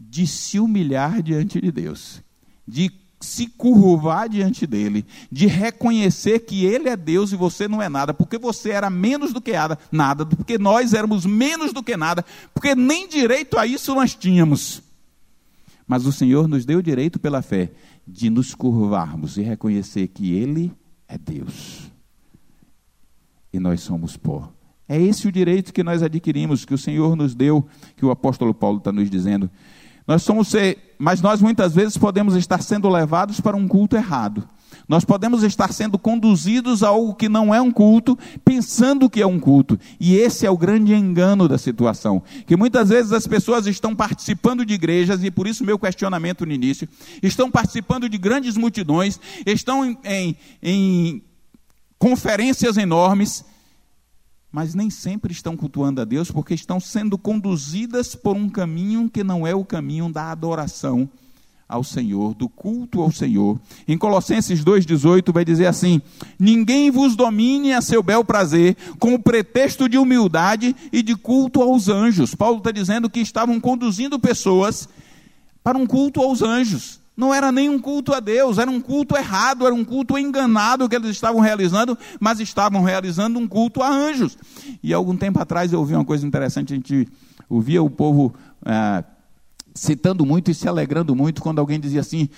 de 0.00 0.26
se 0.26 0.58
humilhar 0.58 1.22
diante 1.22 1.60
de 1.60 1.70
Deus, 1.70 2.20
de 2.66 2.90
se 3.20 3.46
curvar 3.46 4.28
diante 4.28 4.66
dele, 4.66 5.06
de 5.30 5.46
reconhecer 5.46 6.40
que 6.40 6.64
ele 6.64 6.88
é 6.88 6.96
Deus 6.96 7.30
e 7.32 7.36
você 7.36 7.68
não 7.68 7.80
é 7.80 7.88
nada, 7.88 8.12
porque 8.12 8.36
você 8.36 8.70
era 8.70 8.90
menos 8.90 9.32
do 9.32 9.40
que 9.40 9.52
nada, 9.52 9.78
nada, 9.92 10.26
porque 10.26 10.58
nós 10.58 10.92
éramos 10.92 11.24
menos 11.24 11.72
do 11.72 11.82
que 11.82 11.96
nada, 11.96 12.24
porque 12.52 12.74
nem 12.74 13.08
direito 13.08 13.56
a 13.56 13.64
isso 13.64 13.94
nós 13.94 14.14
tínhamos. 14.14 14.82
Mas 15.92 16.06
o 16.06 16.10
Senhor 16.10 16.48
nos 16.48 16.64
deu 16.64 16.78
o 16.78 16.82
direito 16.82 17.20
pela 17.20 17.42
fé 17.42 17.70
de 18.08 18.30
nos 18.30 18.54
curvarmos 18.54 19.36
e 19.36 19.42
reconhecer 19.42 20.08
que 20.08 20.32
ele 20.32 20.72
é 21.06 21.18
Deus. 21.18 21.92
E 23.52 23.60
nós 23.60 23.82
somos 23.82 24.16
pó. 24.16 24.50
É 24.88 24.98
esse 24.98 25.28
o 25.28 25.30
direito 25.30 25.70
que 25.70 25.82
nós 25.82 26.02
adquirimos, 26.02 26.64
que 26.64 26.72
o 26.72 26.78
Senhor 26.78 27.14
nos 27.14 27.34
deu, 27.34 27.66
que 27.94 28.06
o 28.06 28.10
apóstolo 28.10 28.54
Paulo 28.54 28.78
está 28.78 28.90
nos 28.90 29.10
dizendo. 29.10 29.50
Nós 30.08 30.22
somos 30.22 30.48
ser, 30.48 30.94
mas 30.98 31.20
nós 31.20 31.42
muitas 31.42 31.74
vezes 31.74 31.98
podemos 31.98 32.36
estar 32.36 32.62
sendo 32.62 32.88
levados 32.88 33.38
para 33.38 33.54
um 33.54 33.68
culto 33.68 33.94
errado. 33.94 34.48
Nós 34.88 35.04
podemos 35.04 35.42
estar 35.42 35.72
sendo 35.72 35.98
conduzidos 35.98 36.82
a 36.82 36.88
algo 36.88 37.14
que 37.14 37.28
não 37.28 37.54
é 37.54 37.60
um 37.60 37.70
culto, 37.70 38.18
pensando 38.44 39.08
que 39.08 39.20
é 39.20 39.26
um 39.26 39.38
culto. 39.38 39.78
E 39.98 40.16
esse 40.16 40.46
é 40.46 40.50
o 40.50 40.56
grande 40.56 40.94
engano 40.94 41.48
da 41.48 41.58
situação. 41.58 42.22
Que 42.46 42.56
muitas 42.56 42.88
vezes 42.88 43.12
as 43.12 43.26
pessoas 43.26 43.66
estão 43.66 43.94
participando 43.94 44.64
de 44.64 44.74
igrejas, 44.74 45.22
e 45.22 45.30
por 45.30 45.46
isso 45.46 45.64
meu 45.64 45.78
questionamento 45.78 46.44
no 46.46 46.52
início, 46.52 46.88
estão 47.22 47.50
participando 47.50 48.08
de 48.08 48.18
grandes 48.18 48.56
multidões, 48.56 49.18
estão 49.46 49.84
em, 49.84 49.98
em, 50.04 50.36
em 50.62 51.22
conferências 51.98 52.76
enormes, 52.76 53.44
mas 54.50 54.74
nem 54.74 54.90
sempre 54.90 55.32
estão 55.32 55.56
cultuando 55.56 56.00
a 56.00 56.04
Deus 56.04 56.30
porque 56.30 56.52
estão 56.52 56.78
sendo 56.78 57.16
conduzidas 57.16 58.14
por 58.14 58.36
um 58.36 58.48
caminho 58.48 59.08
que 59.08 59.24
não 59.24 59.46
é 59.46 59.54
o 59.54 59.64
caminho 59.64 60.12
da 60.12 60.30
adoração 60.30 61.08
ao 61.68 61.82
Senhor, 61.82 62.34
do 62.34 62.48
culto 62.48 63.00
ao 63.00 63.10
Senhor. 63.10 63.58
Em 63.88 63.96
Colossenses 63.96 64.64
2,18 64.64 65.32
vai 65.32 65.44
dizer 65.44 65.66
assim: 65.66 66.02
Ninguém 66.38 66.90
vos 66.90 67.16
domine 67.16 67.72
a 67.72 67.80
seu 67.80 68.02
bel 68.02 68.24
prazer, 68.24 68.76
com 68.98 69.14
o 69.14 69.18
pretexto 69.18 69.88
de 69.88 69.96
humildade 69.96 70.76
e 70.92 71.02
de 71.02 71.16
culto 71.16 71.62
aos 71.62 71.88
anjos. 71.88 72.34
Paulo 72.34 72.58
está 72.58 72.70
dizendo 72.70 73.08
que 73.08 73.20
estavam 73.20 73.58
conduzindo 73.58 74.18
pessoas 74.18 74.88
para 75.62 75.78
um 75.78 75.86
culto 75.86 76.20
aos 76.20 76.42
anjos. 76.42 77.00
Não 77.14 77.32
era 77.32 77.52
nem 77.52 77.68
um 77.68 77.78
culto 77.78 78.14
a 78.14 78.20
Deus, 78.20 78.56
era 78.56 78.70
um 78.70 78.80
culto 78.80 79.16
errado, 79.16 79.66
era 79.66 79.74
um 79.74 79.84
culto 79.84 80.18
enganado 80.18 80.88
que 80.88 80.96
eles 80.96 81.10
estavam 81.10 81.40
realizando, 81.40 81.96
mas 82.18 82.40
estavam 82.40 82.82
realizando 82.82 83.38
um 83.38 83.46
culto 83.46 83.82
a 83.82 83.88
anjos. 83.88 84.36
E 84.82 84.94
algum 84.94 85.14
tempo 85.14 85.38
atrás 85.38 85.72
eu 85.72 85.78
ouvi 85.78 85.94
uma 85.94 86.04
coisa 86.04 86.26
interessante, 86.26 86.72
a 86.72 86.76
gente 86.76 87.06
ouvia 87.50 87.82
o 87.82 87.90
povo 87.90 88.34
é, 88.64 89.04
citando 89.74 90.24
muito 90.24 90.50
e 90.50 90.54
se 90.54 90.68
alegrando 90.68 91.14
muito 91.14 91.42
quando 91.42 91.58
alguém 91.58 91.80
dizia 91.80 92.00
assim: 92.00 92.28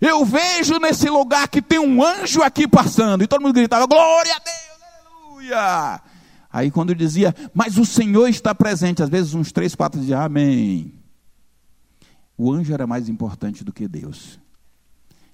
Eu 0.00 0.24
vejo 0.24 0.78
nesse 0.78 1.08
lugar 1.08 1.48
que 1.48 1.62
tem 1.62 1.78
um 1.78 2.02
anjo 2.04 2.42
aqui 2.42 2.66
passando. 2.66 3.22
E 3.24 3.26
todo 3.26 3.42
mundo 3.42 3.54
gritava: 3.54 3.86
Glória 3.86 4.34
a 4.34 4.38
Deus, 4.38 5.40
aleluia. 5.44 6.02
Aí 6.52 6.70
quando 6.70 6.94
dizia, 6.94 7.34
mas 7.54 7.78
o 7.78 7.84
Senhor 7.84 8.28
está 8.28 8.54
presente, 8.54 9.02
às 9.02 9.08
vezes 9.08 9.34
uns 9.34 9.52
três, 9.52 9.74
quatro 9.74 10.00
diziam, 10.00 10.20
amém. 10.20 10.94
O 12.36 12.50
anjo 12.50 12.72
era 12.72 12.86
mais 12.86 13.08
importante 13.08 13.62
do 13.62 13.72
que 13.72 13.86
Deus. 13.86 14.40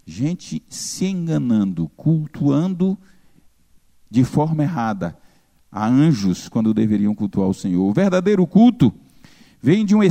Gente 0.05 0.63
se 0.69 1.07
enganando, 1.07 1.89
cultuando 1.97 2.99
de 4.11 4.25
forma 4.25 4.63
errada 4.63 5.17
a 5.71 5.87
anjos 5.87 6.49
quando 6.49 6.75
deveriam 6.75 7.15
cultuar 7.15 7.49
o 7.49 7.55
Senhor. 7.55 7.85
O 7.89 7.93
verdadeiro 7.93 8.47
culto 8.47 8.93
vem 9.61 9.85
de 9.85 9.95
um 9.95 10.03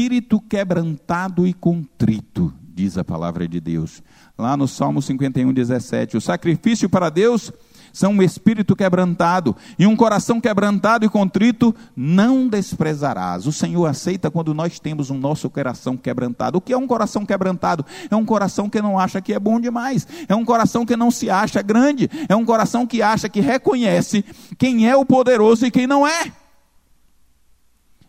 espírito 0.00 0.40
quebrantado 0.40 1.46
e 1.46 1.52
contrito, 1.52 2.50
diz 2.74 2.96
a 2.96 3.04
palavra 3.04 3.46
de 3.46 3.60
Deus. 3.60 4.02
Lá 4.38 4.56
no 4.56 4.66
Salmo 4.66 5.02
51, 5.02 5.52
17. 5.52 6.16
O 6.16 6.20
sacrifício 6.22 6.88
para 6.88 7.10
Deus 7.10 7.52
são 7.92 8.12
um 8.12 8.22
espírito 8.22 8.74
quebrantado 8.74 9.54
e 9.78 9.86
um 9.86 9.94
coração 9.94 10.40
quebrantado 10.40 11.04
e 11.04 11.08
contrito 11.10 11.74
não 11.94 12.48
desprezarás. 12.48 13.46
O 13.46 13.52
Senhor 13.52 13.84
aceita 13.84 14.30
quando 14.30 14.54
nós 14.54 14.80
temos 14.80 15.10
um 15.10 15.18
nosso 15.18 15.50
coração 15.50 15.98
quebrantado. 15.98 16.56
O 16.56 16.60
que 16.62 16.72
é 16.72 16.78
um 16.78 16.86
coração 16.86 17.26
quebrantado? 17.26 17.84
É 18.10 18.16
um 18.16 18.24
coração 18.24 18.70
que 18.70 18.80
não 18.80 18.98
acha 18.98 19.20
que 19.20 19.34
é 19.34 19.38
bom 19.38 19.60
demais, 19.60 20.08
é 20.26 20.34
um 20.34 20.46
coração 20.46 20.86
que 20.86 20.96
não 20.96 21.10
se 21.10 21.28
acha 21.28 21.60
grande, 21.60 22.08
é 22.26 22.34
um 22.34 22.46
coração 22.46 22.86
que 22.86 23.02
acha 23.02 23.28
que 23.28 23.40
reconhece 23.40 24.24
quem 24.56 24.88
é 24.88 24.96
o 24.96 25.04
poderoso 25.04 25.66
e 25.66 25.70
quem 25.70 25.86
não 25.86 26.06
é. 26.06 26.32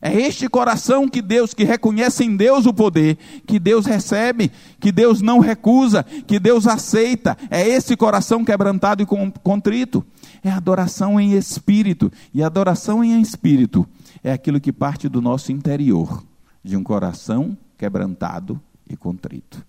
É 0.02 0.14
este 0.20 0.49
coração 0.49 1.08
que 1.08 1.22
Deus, 1.22 1.54
que 1.54 1.64
reconhece 1.64 2.24
em 2.24 2.36
Deus 2.36 2.66
o 2.66 2.74
poder, 2.74 3.18
que 3.45 3.60
Deus 3.60 3.86
recebe, 3.86 4.52
que 4.80 4.91
Deus 4.91 5.22
não 5.22 5.38
recusa, 5.38 6.04
que 6.04 6.39
Deus 6.39 6.66
aceita. 6.66 7.38
É 7.52 7.68
esse 7.68 7.95
coração 7.95 8.43
quebrantado 8.43 9.04
e 9.04 9.06
contrito. 9.06 10.04
É 10.43 10.49
adoração 10.49 11.20
em 11.20 11.34
espírito. 11.34 12.12
E 12.34 12.41
adoração 12.41 13.04
em 13.04 13.22
espírito 13.22 13.88
é 14.24 14.32
aquilo 14.32 14.60
que 14.60 14.74
parte 14.74 15.08
do 15.08 15.22
nosso 15.22 15.52
interior, 15.52 16.24
de 16.64 16.76
um 16.76 16.84
coração 16.84 17.56
quebrantado 17.78 18.60
e 18.89 18.97
contrito. 18.97 19.64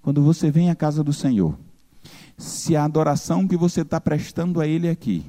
Quando 0.00 0.22
você 0.22 0.50
vem 0.50 0.70
à 0.70 0.74
casa 0.74 1.04
do 1.04 1.12
Senhor, 1.12 1.54
se 2.38 2.74
a 2.74 2.84
adoração 2.84 3.46
que 3.46 3.58
você 3.58 3.82
está 3.82 4.00
prestando 4.00 4.58
a 4.58 4.66
Ele 4.66 4.88
aqui, 4.88 5.26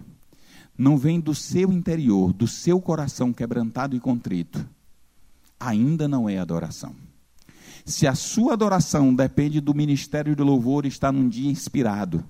não 0.82 0.98
vem 0.98 1.20
do 1.20 1.36
seu 1.36 1.72
interior, 1.72 2.34
do 2.34 2.48
seu 2.48 2.82
coração 2.82 3.32
quebrantado 3.32 3.96
e 3.96 4.00
contrito, 4.00 4.68
ainda 5.60 6.08
não 6.08 6.28
é 6.28 6.40
adoração. 6.40 6.96
Se 7.86 8.08
a 8.08 8.16
sua 8.16 8.54
adoração 8.54 9.14
depende 9.14 9.62
do 9.62 9.76
ministério 9.76 10.36
de 10.36 10.42
louvor 10.42 10.88
está 10.88 11.12
num 11.12 11.30
dia 11.30 11.52
inspirado, 11.52 12.26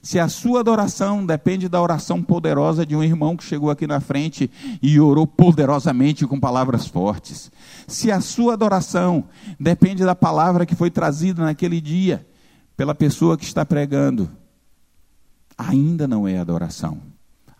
se 0.00 0.20
a 0.20 0.28
sua 0.28 0.60
adoração 0.60 1.26
depende 1.26 1.68
da 1.68 1.82
oração 1.82 2.22
poderosa 2.22 2.86
de 2.86 2.94
um 2.94 3.02
irmão 3.02 3.36
que 3.36 3.42
chegou 3.42 3.70
aqui 3.70 3.88
na 3.88 3.98
frente 3.98 4.48
e 4.80 5.00
orou 5.00 5.26
poderosamente 5.26 6.24
com 6.28 6.38
palavras 6.38 6.86
fortes, 6.86 7.50
se 7.88 8.10
a 8.12 8.20
sua 8.20 8.52
adoração 8.52 9.24
depende 9.58 10.04
da 10.04 10.14
palavra 10.14 10.64
que 10.64 10.76
foi 10.76 10.92
trazida 10.92 11.44
naquele 11.44 11.80
dia 11.80 12.24
pela 12.76 12.94
pessoa 12.94 13.36
que 13.36 13.44
está 13.44 13.66
pregando, 13.66 14.30
ainda 15.58 16.06
não 16.06 16.26
é 16.26 16.38
adoração. 16.38 17.09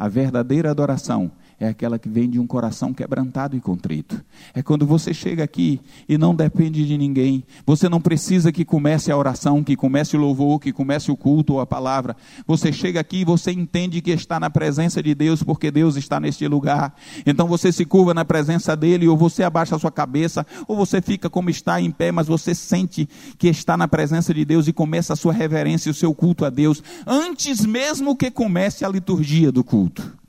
A 0.00 0.08
verdadeira 0.08 0.70
adoração 0.70 1.30
é 1.60 1.68
aquela 1.68 1.98
que 1.98 2.08
vem 2.08 2.28
de 2.28 2.40
um 2.40 2.46
coração 2.46 2.94
quebrantado 2.94 3.54
e 3.54 3.60
contrito. 3.60 4.24
É 4.54 4.62
quando 4.62 4.86
você 4.86 5.12
chega 5.12 5.44
aqui 5.44 5.78
e 6.08 6.16
não 6.16 6.34
depende 6.34 6.86
de 6.86 6.96
ninguém. 6.96 7.44
Você 7.66 7.86
não 7.86 8.00
precisa 8.00 8.50
que 8.50 8.64
comece 8.64 9.12
a 9.12 9.16
oração, 9.16 9.62
que 9.62 9.76
comece 9.76 10.16
o 10.16 10.20
louvor, 10.20 10.58
que 10.58 10.72
comece 10.72 11.12
o 11.12 11.16
culto 11.16 11.52
ou 11.52 11.60
a 11.60 11.66
palavra. 11.66 12.16
Você 12.46 12.72
chega 12.72 12.98
aqui 12.98 13.18
e 13.18 13.24
você 13.26 13.52
entende 13.52 14.00
que 14.00 14.10
está 14.10 14.40
na 14.40 14.48
presença 14.48 15.02
de 15.02 15.14
Deus, 15.14 15.42
porque 15.42 15.70
Deus 15.70 15.96
está 15.96 16.18
neste 16.18 16.48
lugar. 16.48 16.94
Então 17.26 17.46
você 17.46 17.70
se 17.70 17.84
curva 17.84 18.14
na 18.14 18.24
presença 18.24 18.74
dele, 18.74 19.06
ou 19.06 19.14
você 19.14 19.42
abaixa 19.42 19.76
a 19.76 19.78
sua 19.78 19.92
cabeça, 19.92 20.46
ou 20.66 20.74
você 20.74 21.02
fica 21.02 21.28
como 21.28 21.50
está 21.50 21.78
em 21.78 21.90
pé, 21.90 22.10
mas 22.10 22.26
você 22.26 22.54
sente 22.54 23.06
que 23.36 23.48
está 23.48 23.76
na 23.76 23.86
presença 23.86 24.32
de 24.32 24.46
Deus 24.46 24.66
e 24.66 24.72
começa 24.72 25.12
a 25.12 25.16
sua 25.16 25.34
reverência 25.34 25.90
e 25.90 25.92
o 25.92 25.94
seu 25.94 26.14
culto 26.14 26.46
a 26.46 26.48
Deus, 26.48 26.82
antes 27.06 27.66
mesmo 27.66 28.16
que 28.16 28.30
comece 28.30 28.82
a 28.82 28.88
liturgia 28.88 29.52
do 29.52 29.62
culto. 29.62 30.20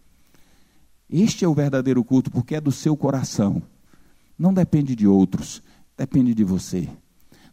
Este 1.11 1.43
é 1.43 1.47
o 1.47 1.53
verdadeiro 1.53 2.03
culto, 2.03 2.31
porque 2.31 2.55
é 2.55 2.61
do 2.61 2.71
seu 2.71 2.95
coração. 2.95 3.61
Não 4.39 4.53
depende 4.53 4.95
de 4.95 5.05
outros, 5.05 5.61
depende 5.97 6.33
de 6.33 6.43
você. 6.43 6.87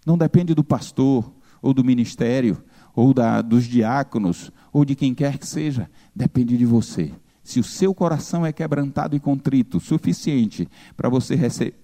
Não 0.06 0.16
depende 0.16 0.54
do 0.54 0.62
pastor, 0.62 1.32
ou 1.60 1.74
do 1.74 1.84
ministério, 1.84 2.62
ou 2.94 3.12
da, 3.12 3.42
dos 3.42 3.64
diáconos, 3.64 4.52
ou 4.72 4.84
de 4.84 4.94
quem 4.94 5.14
quer 5.14 5.38
que 5.38 5.46
seja. 5.46 5.90
Depende 6.14 6.56
de 6.56 6.64
você. 6.64 7.12
Se 7.42 7.58
o 7.58 7.64
seu 7.64 7.94
coração 7.94 8.44
é 8.44 8.52
quebrantado 8.52 9.16
e 9.16 9.20
contrito, 9.20 9.80
suficiente 9.80 10.68
para 10.96 11.08
você 11.08 11.34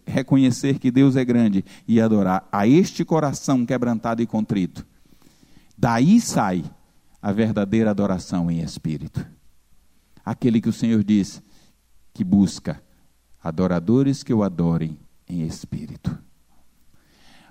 reconhecer 0.06 0.78
que 0.78 0.90
Deus 0.90 1.16
é 1.16 1.24
grande 1.24 1.64
e 1.88 2.00
adorar 2.00 2.46
a 2.52 2.68
este 2.68 3.04
coração 3.04 3.64
quebrantado 3.64 4.22
e 4.22 4.26
contrito, 4.26 4.86
daí 5.76 6.20
sai 6.20 6.62
a 7.20 7.32
verdadeira 7.32 7.90
adoração 7.90 8.50
em 8.50 8.60
espírito. 8.60 9.26
Aquele 10.22 10.60
que 10.60 10.68
o 10.68 10.72
Senhor 10.72 11.02
diz: 11.02 11.42
que 12.14 12.22
busca 12.24 12.80
adoradores 13.42 14.22
que 14.22 14.32
o 14.32 14.42
adorem 14.42 14.96
em 15.28 15.42
espírito. 15.42 16.16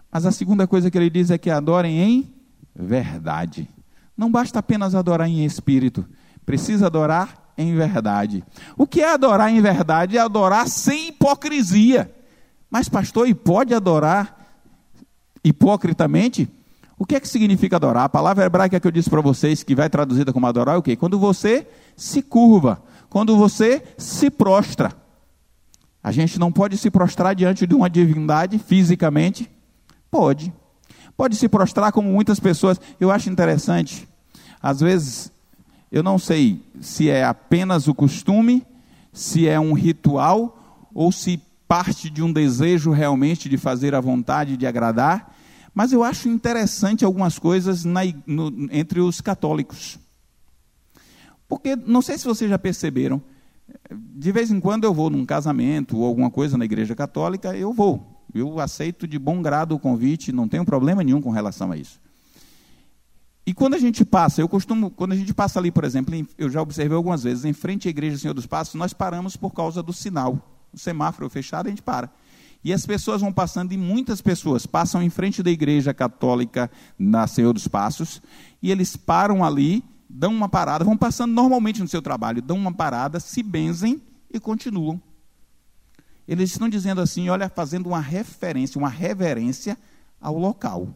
Mas 0.10 0.26
a 0.26 0.32
segunda 0.32 0.66
coisa 0.66 0.90
que 0.90 0.98
ele 0.98 1.10
diz 1.10 1.30
é 1.30 1.38
que 1.38 1.50
adorem 1.50 2.00
em 2.00 2.34
verdade. 2.74 3.70
Não 4.18 4.32
basta 4.32 4.60
apenas 4.60 4.96
adorar 4.96 5.28
em 5.28 5.44
espírito, 5.44 6.06
precisa 6.46 6.88
adorar 6.88 7.54
em 7.58 7.76
verdade. 7.76 8.44
O 8.78 8.88
que 8.88 9.02
é 9.02 9.14
adorar 9.14 9.52
em 9.52 9.62
verdade? 9.62 10.18
É 10.18 10.22
adorar 10.22 10.68
sem 10.68 11.10
hipocrisia. 11.10 12.12
Mas, 12.70 12.88
pastor, 12.88 13.28
e 13.28 13.34
pode 13.34 13.74
adorar 13.74 14.40
hipocritamente? 15.44 16.50
O 16.98 17.06
que 17.06 17.16
é 17.16 17.20
que 17.20 17.28
significa 17.28 17.76
adorar? 17.76 18.06
A 18.06 18.10
palavra 18.10 18.46
hebraica 18.46 18.80
que 18.80 18.88
eu 18.88 18.92
disse 18.92 19.10
para 19.10 19.22
vocês, 19.22 19.62
que 19.62 19.76
vai 19.76 19.90
traduzida 19.90 20.32
como 20.32 20.48
adorar, 20.48 20.76
é 20.76 20.78
o 20.78 20.82
quê? 20.82 20.96
Quando 20.96 21.20
você 21.20 21.68
se 21.96 22.22
curva, 22.22 22.82
quando 23.14 23.38
você 23.38 23.84
se 23.96 24.32
prostra. 24.32 24.92
A 26.04 26.12
gente 26.12 26.40
não 26.40 26.52
pode 26.52 26.80
se 26.80 26.90
prostrar 26.90 27.36
diante 27.36 27.68
de 27.68 27.76
uma 27.76 27.88
divindade 27.88 28.58
fisicamente? 28.58 29.48
Pode. 30.10 30.52
Pode 31.16 31.36
se 31.36 31.48
prostrar 31.48 31.92
como 31.92 32.12
muitas 32.12 32.40
pessoas. 32.40 32.82
Eu 33.00 33.12
acho 33.12 33.30
interessante. 33.30 34.10
Às 34.60 34.80
vezes, 34.80 35.32
eu 35.92 36.02
não 36.02 36.18
sei 36.18 36.60
se 36.82 37.08
é 37.08 37.24
apenas 37.24 37.88
o 37.88 37.94
costume, 37.94 38.66
se 39.14 39.48
é 39.48 39.60
um 39.60 39.74
ritual, 39.74 40.88
ou 40.92 41.12
se 41.12 41.40
parte 41.68 42.10
de 42.10 42.24
um 42.24 42.34
desejo 42.34 42.90
realmente 42.90 43.48
de 43.48 43.58
fazer 43.58 43.94
a 43.94 44.02
vontade 44.02 44.58
de 44.58 44.66
agradar. 44.66 45.36
Mas 45.72 45.94
eu 45.94 46.04
acho 46.04 46.28
interessante 46.28 47.06
algumas 47.06 47.38
coisas 47.38 47.86
na, 47.86 48.02
no, 48.26 48.70
entre 48.72 49.02
os 49.02 49.22
católicos. 49.22 50.00
Porque, 51.48 51.76
não 51.76 52.02
sei 52.02 52.18
se 52.18 52.26
vocês 52.26 52.50
já 52.50 52.58
perceberam, 52.58 53.22
de 53.92 54.32
vez 54.32 54.52
em 54.52 54.60
quando 54.60 54.84
eu 54.84 54.94
vou 54.94 55.10
num 55.10 55.26
casamento 55.26 55.98
ou 55.98 56.06
alguma 56.06 56.30
coisa 56.30 56.58
na 56.58 56.66
igreja 56.66 56.96
católica, 56.96 57.56
eu 57.56 57.74
vou. 57.74 58.26
Eu 58.34 58.60
aceito 58.60 59.08
de 59.08 59.20
bom 59.20 59.42
grado 59.42 59.76
o 59.76 59.80
convite, 59.80 60.32
não 60.32 60.48
tenho 60.48 60.66
problema 60.66 61.04
nenhum 61.04 61.22
com 61.22 61.30
relação 61.30 61.72
a 61.72 61.78
isso. 61.78 62.02
E 63.46 63.54
quando 63.54 63.74
a 63.74 63.80
gente 63.80 64.06
passa, 64.06 64.42
eu 64.42 64.48
costumo, 64.48 64.90
quando 64.90 65.12
a 65.12 65.16
gente 65.16 65.34
passa 65.34 65.60
ali, 65.60 65.70
por 65.70 65.84
exemplo, 65.84 66.16
eu 66.38 66.50
já 66.50 66.62
observei 66.62 66.96
algumas 66.96 67.24
vezes, 67.24 67.44
em 67.44 67.52
frente 67.52 67.88
à 67.88 67.92
igreja 67.92 68.18
Senhor 68.18 68.34
dos 68.34 68.46
Passos, 68.46 68.76
nós 68.76 68.94
paramos 68.94 69.36
por 69.36 69.52
causa 69.52 69.84
do 69.84 69.92
sinal. 69.92 70.66
O 70.72 70.78
semáforo 70.78 71.30
fechado, 71.30 71.68
a 71.68 71.70
gente 71.70 71.84
para. 71.84 72.10
E 72.64 72.72
as 72.72 72.86
pessoas 72.86 73.20
vão 73.20 73.34
passando, 73.34 73.74
e 73.74 73.78
muitas 73.78 74.22
pessoas 74.22 74.66
passam 74.66 75.04
em 75.04 75.10
frente 75.10 75.44
da 75.44 75.52
igreja 75.52 75.94
católica 75.94 76.72
na 76.98 77.28
Senhor 77.28 77.52
dos 77.52 77.68
Passos, 77.68 78.22
e 78.62 78.72
eles 78.72 78.96
param 78.96 79.44
ali, 79.44 79.84
dão 80.16 80.32
uma 80.32 80.48
parada, 80.48 80.86
vão 80.86 80.96
passando 80.96 81.34
normalmente 81.34 81.82
no 81.82 81.88
seu 81.88 82.02
trabalho, 82.02 82.40
dão 82.40 82.56
uma 82.56 82.72
parada, 82.72 83.20
se 83.20 83.42
benzem 83.42 84.00
e 84.32 84.40
continuam. 84.40 85.02
Eles 86.28 86.52
estão 86.52 86.70
dizendo 86.70 87.02
assim, 87.02 87.30
olha, 87.30 87.50
fazendo 87.50 87.88
uma 87.88 88.00
referência, 88.00 88.78
uma 88.78 88.90
reverência 88.90 89.76
ao 90.22 90.38
local 90.38 90.96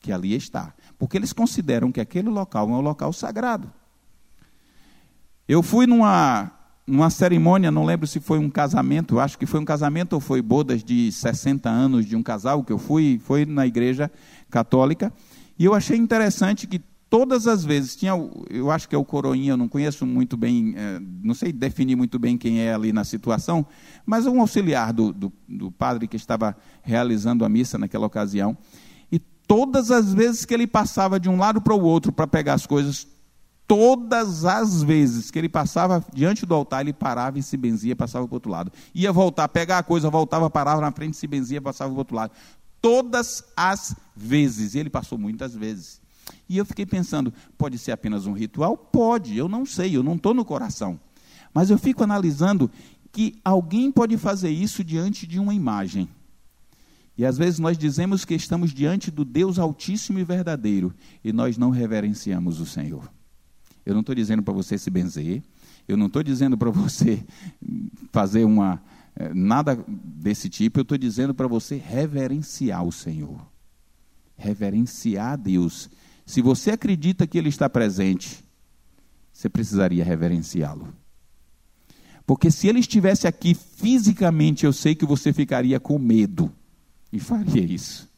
que 0.00 0.10
ali 0.10 0.34
está. 0.34 0.74
Porque 0.98 1.16
eles 1.16 1.32
consideram 1.32 1.92
que 1.92 2.00
aquele 2.00 2.28
local 2.28 2.68
é 2.68 2.72
um 2.72 2.80
local 2.80 3.12
sagrado. 3.12 3.72
Eu 5.46 5.62
fui 5.62 5.86
numa 5.86 6.50
numa 6.86 7.08
cerimônia, 7.08 7.70
não 7.70 7.84
lembro 7.84 8.04
se 8.04 8.18
foi 8.18 8.40
um 8.40 8.50
casamento, 8.50 9.20
acho 9.20 9.38
que 9.38 9.46
foi 9.46 9.60
um 9.60 9.64
casamento 9.64 10.14
ou 10.14 10.20
foi 10.20 10.42
bodas 10.42 10.82
de 10.82 11.12
60 11.12 11.68
anos 11.70 12.04
de 12.04 12.16
um 12.16 12.22
casal 12.22 12.64
que 12.64 12.72
eu 12.72 12.78
fui, 12.78 13.20
foi 13.24 13.46
na 13.46 13.64
igreja 13.64 14.10
católica, 14.50 15.12
e 15.56 15.64
eu 15.64 15.72
achei 15.72 15.96
interessante 15.96 16.66
que 16.66 16.80
todas 17.10 17.48
as 17.48 17.64
vezes 17.64 17.96
tinha, 17.96 18.12
eu 18.48 18.70
acho 18.70 18.88
que 18.88 18.94
é 18.94 18.98
o 18.98 19.04
coroinha, 19.04 19.52
eu 19.52 19.56
não 19.56 19.68
conheço 19.68 20.06
muito 20.06 20.36
bem, 20.36 20.74
é, 20.76 21.00
não 21.22 21.34
sei 21.34 21.52
definir 21.52 21.96
muito 21.96 22.20
bem 22.20 22.38
quem 22.38 22.60
é 22.60 22.72
ali 22.72 22.92
na 22.92 23.02
situação, 23.02 23.66
mas 24.06 24.26
um 24.26 24.40
auxiliar 24.40 24.92
do, 24.92 25.12
do, 25.12 25.32
do 25.48 25.72
padre 25.72 26.06
que 26.06 26.16
estava 26.16 26.56
realizando 26.82 27.44
a 27.44 27.48
missa 27.48 27.76
naquela 27.76 28.06
ocasião, 28.06 28.56
e 29.10 29.18
todas 29.18 29.90
as 29.90 30.14
vezes 30.14 30.44
que 30.44 30.54
ele 30.54 30.68
passava 30.68 31.18
de 31.18 31.28
um 31.28 31.36
lado 31.36 31.60
para 31.60 31.74
o 31.74 31.82
outro 31.82 32.12
para 32.12 32.28
pegar 32.28 32.54
as 32.54 32.64
coisas, 32.64 33.08
todas 33.66 34.44
as 34.44 34.80
vezes 34.80 35.32
que 35.32 35.38
ele 35.38 35.48
passava 35.48 36.04
diante 36.14 36.46
do 36.46 36.54
altar, 36.54 36.82
ele 36.82 36.92
parava 36.92 37.40
e 37.40 37.42
se 37.42 37.56
benzia, 37.56 37.96
passava 37.96 38.26
para 38.26 38.34
o 38.34 38.36
outro 38.36 38.52
lado. 38.52 38.72
Ia 38.94 39.12
voltar, 39.12 39.48
pegar 39.48 39.78
a 39.78 39.82
coisa, 39.82 40.08
voltava, 40.08 40.48
parava 40.48 40.80
na 40.80 40.92
frente, 40.92 41.16
se 41.16 41.26
benzia, 41.26 41.60
passava 41.60 41.90
para 41.90 41.96
o 41.96 41.98
outro 41.98 42.16
lado. 42.16 42.32
Todas 42.80 43.44
as 43.56 43.94
vezes. 44.16 44.74
E 44.74 44.78
ele 44.78 44.90
passou 44.90 45.16
muitas 45.16 45.54
vezes. 45.54 45.99
E 46.48 46.58
eu 46.58 46.64
fiquei 46.64 46.86
pensando, 46.86 47.32
pode 47.56 47.78
ser 47.78 47.92
apenas 47.92 48.26
um 48.26 48.32
ritual? 48.32 48.76
Pode, 48.76 49.36
eu 49.36 49.48
não 49.48 49.64
sei, 49.64 49.96
eu 49.96 50.02
não 50.02 50.14
estou 50.14 50.34
no 50.34 50.44
coração. 50.44 50.98
Mas 51.52 51.70
eu 51.70 51.78
fico 51.78 52.04
analisando 52.04 52.70
que 53.12 53.34
alguém 53.44 53.90
pode 53.90 54.16
fazer 54.16 54.50
isso 54.50 54.84
diante 54.84 55.26
de 55.26 55.38
uma 55.38 55.54
imagem. 55.54 56.08
E 57.18 57.24
às 57.24 57.36
vezes 57.36 57.58
nós 57.58 57.76
dizemos 57.76 58.24
que 58.24 58.34
estamos 58.34 58.72
diante 58.72 59.10
do 59.10 59.24
Deus 59.24 59.58
Altíssimo 59.58 60.18
e 60.18 60.24
Verdadeiro 60.24 60.94
e 61.22 61.32
nós 61.32 61.58
não 61.58 61.70
reverenciamos 61.70 62.60
o 62.60 62.66
Senhor. 62.66 63.12
Eu 63.84 63.94
não 63.94 64.00
estou 64.00 64.14
dizendo 64.14 64.42
para 64.42 64.54
você 64.54 64.78
se 64.78 64.90
benzer, 64.90 65.42
eu 65.86 65.96
não 65.96 66.06
estou 66.06 66.22
dizendo 66.22 66.56
para 66.56 66.70
você 66.70 67.22
fazer 68.12 68.44
uma 68.44 68.82
eh, 69.16 69.34
nada 69.34 69.84
desse 69.86 70.48
tipo, 70.48 70.78
eu 70.78 70.82
estou 70.82 70.96
dizendo 70.96 71.34
para 71.34 71.48
você 71.48 71.76
reverenciar 71.76 72.84
o 72.84 72.92
Senhor. 72.92 73.46
Reverenciar 74.36 75.36
Deus. 75.36 75.90
Se 76.30 76.40
você 76.40 76.70
acredita 76.70 77.26
que 77.26 77.36
Ele 77.36 77.48
está 77.48 77.68
presente, 77.68 78.44
você 79.32 79.48
precisaria 79.48 80.04
reverenciá-lo. 80.04 80.94
Porque 82.24 82.52
se 82.52 82.68
Ele 82.68 82.78
estivesse 82.78 83.26
aqui 83.26 83.52
fisicamente, 83.52 84.64
eu 84.64 84.72
sei 84.72 84.94
que 84.94 85.04
você 85.04 85.32
ficaria 85.32 85.80
com 85.80 85.98
medo 85.98 86.52
e 87.12 87.18
faria 87.18 87.64
isso. 87.64 88.08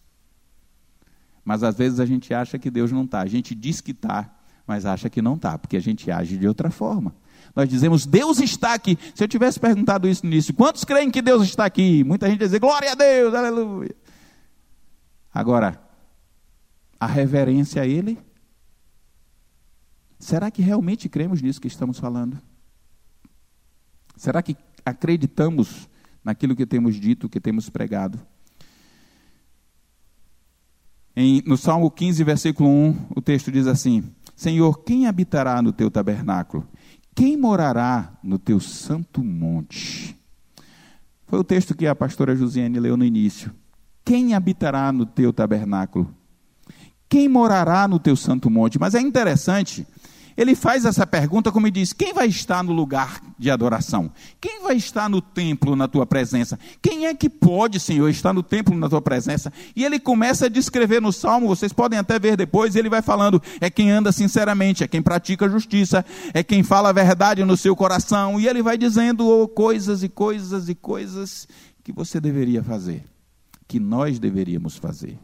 Mas 1.42 1.62
às 1.62 1.74
vezes 1.74 2.00
a 2.00 2.04
gente 2.04 2.34
acha 2.34 2.58
que 2.58 2.70
Deus 2.70 2.92
não 2.92 3.04
está. 3.04 3.22
A 3.22 3.26
gente 3.26 3.54
diz 3.54 3.80
que 3.80 3.92
está, 3.92 4.30
mas 4.66 4.84
acha 4.84 5.08
que 5.08 5.22
não 5.22 5.36
está, 5.36 5.56
porque 5.56 5.78
a 5.78 5.80
gente 5.80 6.10
age 6.10 6.36
de 6.36 6.46
outra 6.46 6.70
forma. 6.70 7.14
Nós 7.56 7.66
dizemos, 7.66 8.04
Deus 8.04 8.40
está 8.40 8.74
aqui. 8.74 8.98
Se 9.14 9.24
eu 9.24 9.28
tivesse 9.28 9.58
perguntado 9.58 10.06
isso 10.06 10.26
no 10.26 10.30
início, 10.30 10.52
quantos 10.52 10.84
creem 10.84 11.10
que 11.10 11.22
Deus 11.22 11.44
está 11.44 11.64
aqui? 11.64 12.04
Muita 12.04 12.28
gente 12.28 12.40
dizer, 12.40 12.58
glória 12.58 12.92
a 12.92 12.94
Deus, 12.94 13.32
aleluia. 13.32 13.96
Agora, 15.32 15.80
a 17.02 17.06
reverência 17.06 17.82
a 17.82 17.86
Ele, 17.86 18.16
será 20.20 20.52
que 20.52 20.62
realmente 20.62 21.08
cremos 21.08 21.42
nisso 21.42 21.60
que 21.60 21.66
estamos 21.66 21.98
falando? 21.98 22.40
Será 24.16 24.40
que 24.40 24.56
acreditamos 24.86 25.88
naquilo 26.22 26.54
que 26.54 26.64
temos 26.64 26.94
dito, 26.94 27.28
que 27.28 27.40
temos 27.40 27.68
pregado? 27.68 28.24
Em, 31.16 31.42
no 31.44 31.56
Salmo 31.56 31.90
15, 31.90 32.22
versículo 32.22 32.68
1, 32.68 33.06
o 33.16 33.20
texto 33.20 33.50
diz 33.50 33.66
assim: 33.66 34.04
Senhor, 34.36 34.84
quem 34.84 35.08
habitará 35.08 35.60
no 35.60 35.72
teu 35.72 35.90
tabernáculo? 35.90 36.68
Quem 37.16 37.36
morará 37.36 38.16
no 38.22 38.38
teu 38.38 38.60
santo 38.60 39.24
monte? 39.24 40.16
Foi 41.26 41.40
o 41.40 41.44
texto 41.44 41.74
que 41.74 41.88
a 41.88 41.96
pastora 41.96 42.36
Josiane 42.36 42.78
leu 42.78 42.96
no 42.96 43.04
início. 43.04 43.52
Quem 44.04 44.34
habitará 44.34 44.92
no 44.92 45.04
teu 45.04 45.32
tabernáculo? 45.32 46.21
Quem 47.12 47.28
morará 47.28 47.86
no 47.86 47.98
teu 47.98 48.16
santo 48.16 48.48
monte? 48.48 48.78
Mas 48.78 48.94
é 48.94 49.00
interessante 49.02 49.86
ele 50.34 50.54
faz 50.54 50.86
essa 50.86 51.06
pergunta 51.06 51.52
como 51.52 51.66
ele 51.66 51.72
diz: 51.72 51.92
quem 51.92 52.14
vai 52.14 52.26
estar 52.26 52.64
no 52.64 52.72
lugar 52.72 53.20
de 53.38 53.50
adoração? 53.50 54.10
Quem 54.40 54.62
vai 54.62 54.76
estar 54.76 55.10
no 55.10 55.20
templo 55.20 55.76
na 55.76 55.86
tua 55.86 56.06
presença? 56.06 56.58
Quem 56.80 57.04
é 57.04 57.14
que 57.14 57.28
pode, 57.28 57.78
Senhor, 57.78 58.08
estar 58.08 58.32
no 58.32 58.42
templo 58.42 58.74
na 58.74 58.88
tua 58.88 59.02
presença? 59.02 59.52
E 59.76 59.84
ele 59.84 60.00
começa 60.00 60.46
a 60.46 60.48
descrever 60.48 61.02
no 61.02 61.12
salmo, 61.12 61.48
vocês 61.48 61.70
podem 61.70 61.98
até 61.98 62.18
ver 62.18 62.34
depois, 62.34 62.76
ele 62.76 62.88
vai 62.88 63.02
falando: 63.02 63.42
é 63.60 63.68
quem 63.68 63.90
anda 63.90 64.10
sinceramente, 64.10 64.82
é 64.82 64.88
quem 64.88 65.02
pratica 65.02 65.50
justiça, 65.50 66.02
é 66.32 66.42
quem 66.42 66.62
fala 66.62 66.88
a 66.88 66.92
verdade 66.92 67.44
no 67.44 67.58
seu 67.58 67.76
coração. 67.76 68.40
E 68.40 68.48
ele 68.48 68.62
vai 68.62 68.78
dizendo 68.78 69.28
oh, 69.28 69.46
coisas 69.46 70.02
e 70.02 70.08
coisas 70.08 70.66
e 70.66 70.74
coisas 70.74 71.46
que 71.84 71.92
você 71.92 72.18
deveria 72.18 72.62
fazer, 72.62 73.04
que 73.68 73.78
nós 73.78 74.18
deveríamos 74.18 74.78
fazer. 74.78 75.18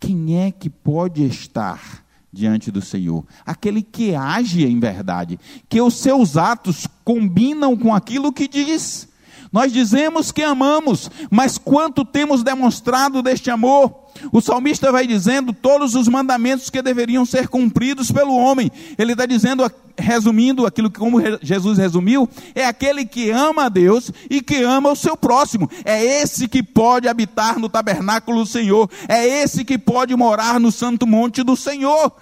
Quem 0.00 0.40
é 0.40 0.50
que 0.50 0.70
pode 0.70 1.22
estar 1.24 2.02
diante 2.32 2.70
do 2.70 2.80
Senhor. 2.80 3.24
Aquele 3.44 3.82
que 3.82 4.14
age 4.14 4.64
em 4.64 4.78
verdade, 4.78 5.38
que 5.68 5.80
os 5.80 5.94
seus 5.94 6.36
atos 6.36 6.86
combinam 7.04 7.76
com 7.76 7.94
aquilo 7.94 8.32
que 8.32 8.46
diz. 8.46 9.08
Nós 9.52 9.72
dizemos 9.72 10.30
que 10.30 10.42
amamos, 10.42 11.10
mas 11.28 11.58
quanto 11.58 12.04
temos 12.04 12.42
demonstrado 12.44 13.20
deste 13.20 13.50
amor? 13.50 14.08
O 14.32 14.40
salmista 14.40 14.92
vai 14.92 15.06
dizendo 15.06 15.52
todos 15.52 15.94
os 15.94 16.06
mandamentos 16.06 16.70
que 16.70 16.80
deveriam 16.80 17.24
ser 17.24 17.48
cumpridos 17.48 18.12
pelo 18.12 18.36
homem. 18.36 18.70
Ele 18.96 19.12
está 19.12 19.26
dizendo, 19.26 19.68
resumindo 19.98 20.66
aquilo 20.66 20.90
que 20.90 21.00
como 21.00 21.18
Jesus 21.42 21.78
resumiu, 21.78 22.28
é 22.54 22.64
aquele 22.64 23.04
que 23.04 23.30
ama 23.30 23.64
a 23.64 23.68
Deus 23.68 24.12
e 24.28 24.40
que 24.40 24.62
ama 24.62 24.90
o 24.90 24.96
seu 24.96 25.16
próximo. 25.16 25.68
É 25.84 26.02
esse 26.22 26.46
que 26.46 26.62
pode 26.62 27.08
habitar 27.08 27.58
no 27.58 27.68
tabernáculo 27.68 28.40
do 28.40 28.46
Senhor. 28.46 28.88
É 29.08 29.26
esse 29.26 29.64
que 29.64 29.78
pode 29.78 30.14
morar 30.14 30.60
no 30.60 30.70
santo 30.70 31.06
monte 31.06 31.42
do 31.42 31.56
Senhor. 31.56 32.12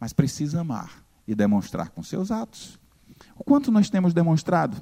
Mas 0.00 0.14
precisa 0.14 0.60
amar 0.60 1.04
e 1.28 1.34
demonstrar 1.34 1.90
com 1.90 2.02
seus 2.02 2.30
atos. 2.30 2.78
O 3.36 3.44
quanto 3.44 3.72
nós 3.72 3.90
temos 3.90 4.14
demonstrado? 4.14 4.80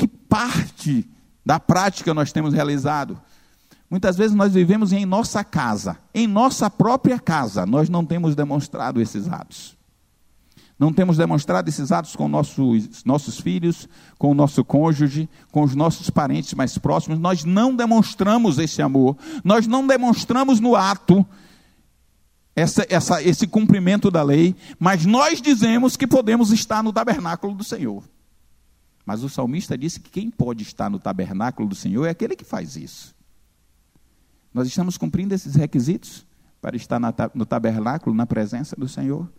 Que 0.00 0.08
parte 0.08 1.06
da 1.44 1.60
prática 1.60 2.14
nós 2.14 2.32
temos 2.32 2.54
realizado? 2.54 3.20
Muitas 3.90 4.16
vezes 4.16 4.34
nós 4.34 4.54
vivemos 4.54 4.94
em 4.94 5.04
nossa 5.04 5.44
casa, 5.44 5.98
em 6.14 6.26
nossa 6.26 6.70
própria 6.70 7.18
casa, 7.18 7.66
nós 7.66 7.90
não 7.90 8.02
temos 8.02 8.34
demonstrado 8.34 8.98
esses 8.98 9.28
atos. 9.28 9.76
Não 10.78 10.90
temos 10.90 11.18
demonstrado 11.18 11.68
esses 11.68 11.92
atos 11.92 12.16
com 12.16 12.28
nossos, 12.28 13.04
nossos 13.04 13.38
filhos, 13.38 13.86
com 14.16 14.30
o 14.30 14.34
nosso 14.34 14.64
cônjuge, 14.64 15.28
com 15.52 15.64
os 15.64 15.74
nossos 15.74 16.08
parentes 16.08 16.54
mais 16.54 16.78
próximos. 16.78 17.18
Nós 17.18 17.44
não 17.44 17.76
demonstramos 17.76 18.58
esse 18.58 18.80
amor. 18.80 19.18
Nós 19.44 19.66
não 19.66 19.86
demonstramos 19.86 20.60
no 20.60 20.74
ato 20.74 21.26
essa, 22.56 22.86
essa, 22.88 23.22
esse 23.22 23.46
cumprimento 23.46 24.10
da 24.10 24.22
lei, 24.22 24.56
mas 24.78 25.04
nós 25.04 25.42
dizemos 25.42 25.94
que 25.94 26.06
podemos 26.06 26.52
estar 26.52 26.82
no 26.82 26.90
tabernáculo 26.90 27.54
do 27.54 27.64
Senhor. 27.64 28.02
Mas 29.04 29.22
o 29.22 29.28
salmista 29.28 29.76
disse 29.76 29.98
que 29.98 30.10
quem 30.10 30.30
pode 30.30 30.62
estar 30.62 30.90
no 30.90 30.98
tabernáculo 30.98 31.68
do 31.68 31.74
Senhor 31.74 32.06
é 32.06 32.10
aquele 32.10 32.36
que 32.36 32.44
faz 32.44 32.76
isso. 32.76 33.14
Nós 34.52 34.66
estamos 34.66 34.98
cumprindo 34.98 35.34
esses 35.34 35.54
requisitos 35.54 36.26
para 36.60 36.76
estar 36.76 37.00
no 37.34 37.46
tabernáculo, 37.46 38.14
na 38.14 38.26
presença 38.26 38.76
do 38.76 38.88
Senhor? 38.88 39.30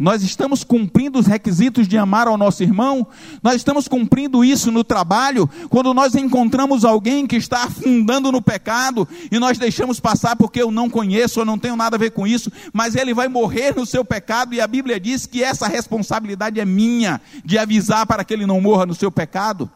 Nós 0.00 0.22
estamos 0.22 0.64
cumprindo 0.64 1.18
os 1.18 1.26
requisitos 1.26 1.86
de 1.86 1.98
amar 1.98 2.26
ao 2.26 2.38
nosso 2.38 2.62
irmão, 2.62 3.06
nós 3.42 3.56
estamos 3.56 3.86
cumprindo 3.86 4.42
isso 4.42 4.72
no 4.72 4.82
trabalho, 4.82 5.46
quando 5.68 5.92
nós 5.92 6.14
encontramos 6.14 6.86
alguém 6.86 7.26
que 7.26 7.36
está 7.36 7.64
afundando 7.64 8.32
no 8.32 8.40
pecado 8.40 9.06
e 9.30 9.38
nós 9.38 9.58
deixamos 9.58 10.00
passar 10.00 10.36
porque 10.36 10.62
eu 10.62 10.70
não 10.70 10.88
conheço, 10.88 11.38
eu 11.38 11.44
não 11.44 11.58
tenho 11.58 11.76
nada 11.76 11.96
a 11.96 11.98
ver 11.98 12.12
com 12.12 12.26
isso, 12.26 12.50
mas 12.72 12.94
ele 12.94 13.12
vai 13.12 13.28
morrer 13.28 13.76
no 13.76 13.84
seu 13.84 14.02
pecado 14.02 14.54
e 14.54 14.60
a 14.62 14.66
Bíblia 14.66 14.98
diz 14.98 15.26
que 15.26 15.44
essa 15.44 15.68
responsabilidade 15.68 16.58
é 16.58 16.64
minha 16.64 17.20
de 17.44 17.58
avisar 17.58 18.06
para 18.06 18.24
que 18.24 18.32
ele 18.32 18.46
não 18.46 18.58
morra 18.58 18.86
no 18.86 18.94
seu 18.94 19.12
pecado. 19.12 19.70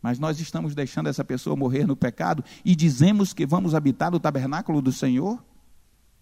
Mas 0.00 0.16
nós 0.16 0.38
estamos 0.38 0.76
deixando 0.76 1.08
essa 1.08 1.24
pessoa 1.24 1.56
morrer 1.56 1.88
no 1.88 1.96
pecado 1.96 2.44
e 2.64 2.76
dizemos 2.76 3.32
que 3.32 3.44
vamos 3.44 3.74
habitar 3.74 4.12
no 4.12 4.20
tabernáculo 4.20 4.80
do 4.80 4.92
Senhor, 4.92 5.42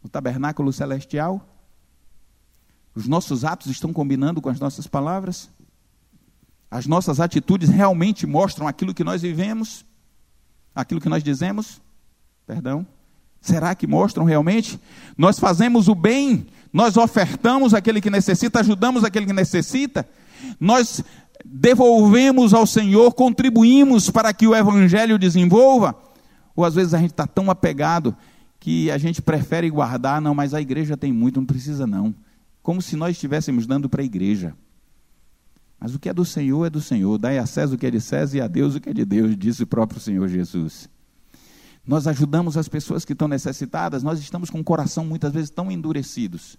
o 0.03 0.09
tabernáculo 0.09 0.73
celestial. 0.73 1.52
Os 2.95 3.09
nossos 3.09 3.45
atos 3.45 3.71
estão 3.71 3.93
combinando 3.93 4.41
com 4.41 4.49
as 4.49 4.61
nossas 4.61 4.87
palavras? 4.87 5.49
As 6.71 6.87
nossas 6.87 7.21
atitudes 7.21 7.69
realmente 7.69 8.27
mostram 8.27 8.69
aquilo 8.69 8.95
que 8.95 9.05
nós 9.05 9.23
vivemos? 9.23 9.85
Aquilo 10.75 11.01
que 11.01 11.09
nós 11.09 11.23
dizemos? 11.23 11.81
Perdão. 12.47 12.87
Será 13.41 13.75
que 13.75 13.87
mostram 13.87 14.25
realmente? 14.25 14.79
Nós 15.17 15.39
fazemos 15.39 15.89
o 15.89 15.95
bem, 15.95 16.47
nós 16.73 16.97
ofertamos 16.97 17.75
aquele 17.75 18.01
que 18.01 18.11
necessita, 18.11 18.61
ajudamos 18.61 19.05
aquele 19.05 19.27
que 19.27 19.33
necessita, 19.33 20.09
nós 20.61 21.03
devolvemos 21.45 22.55
ao 22.55 22.67
Senhor, 22.67 23.13
contribuímos 23.15 24.11
para 24.11 24.33
que 24.33 24.47
o 24.47 24.55
Evangelho 24.55 25.19
desenvolva, 25.19 25.95
ou 26.55 26.65
às 26.65 26.75
vezes 26.75 26.95
a 26.95 26.99
gente 26.99 27.11
está 27.11 27.27
tão 27.27 27.51
apegado 27.51 28.15
que 28.61 28.91
a 28.93 28.99
gente 28.99 29.21
prefere 29.21 29.69
guardar, 29.69 30.21
não, 30.21 30.35
mas 30.35 30.55
a 30.55 30.61
igreja 30.61 30.97
tem 30.97 31.13
muito, 31.13 31.41
não 31.41 31.47
precisa 31.47 31.87
não 31.87 32.15
como 32.63 32.81
se 32.81 32.97
nós 32.97 33.13
estivéssemos 33.13 33.67
dando 33.67 33.89
para 33.89 34.03
a 34.03 34.05
igreja. 34.05 34.55
Mas 35.79 35.95
o 35.95 35.99
que 35.99 36.09
é 36.09 36.15
do 36.15 36.25
Senhor 36.25 36.65
é 36.65 36.71
do 36.71 36.81
Senhor. 36.81 37.19
Dai 37.19 37.39
a 37.39 37.47
César 37.47 37.75
o 37.75 37.79
que 37.79 37.87
é 37.87 37.91
de 37.91 38.01
César 38.01 38.37
e 38.37 38.41
a 38.41 38.47
Deus 38.47 38.77
o 38.77 38.81
que 38.81 38.89
é 38.89 38.95
de 38.95 39.05
Deus, 39.05 39.37
disse 39.37 39.65
o 39.65 39.67
próprio 39.67 40.01
Senhor 40.01 40.29
Jesus. 40.29 40.89
Nós 41.85 42.07
ajudamos 42.07 42.57
as 42.57 42.69
pessoas 42.69 43.05
que 43.05 43.13
estão 43.13 43.27
necessitadas, 43.27 44.05
nós 44.05 44.21
estamos 44.21 44.49
com 44.49 44.61
o 44.61 44.65
coração 44.65 45.05
muitas 45.05 45.33
vezes 45.33 45.51
tão 45.51 45.73
endurecidos. 45.73 46.57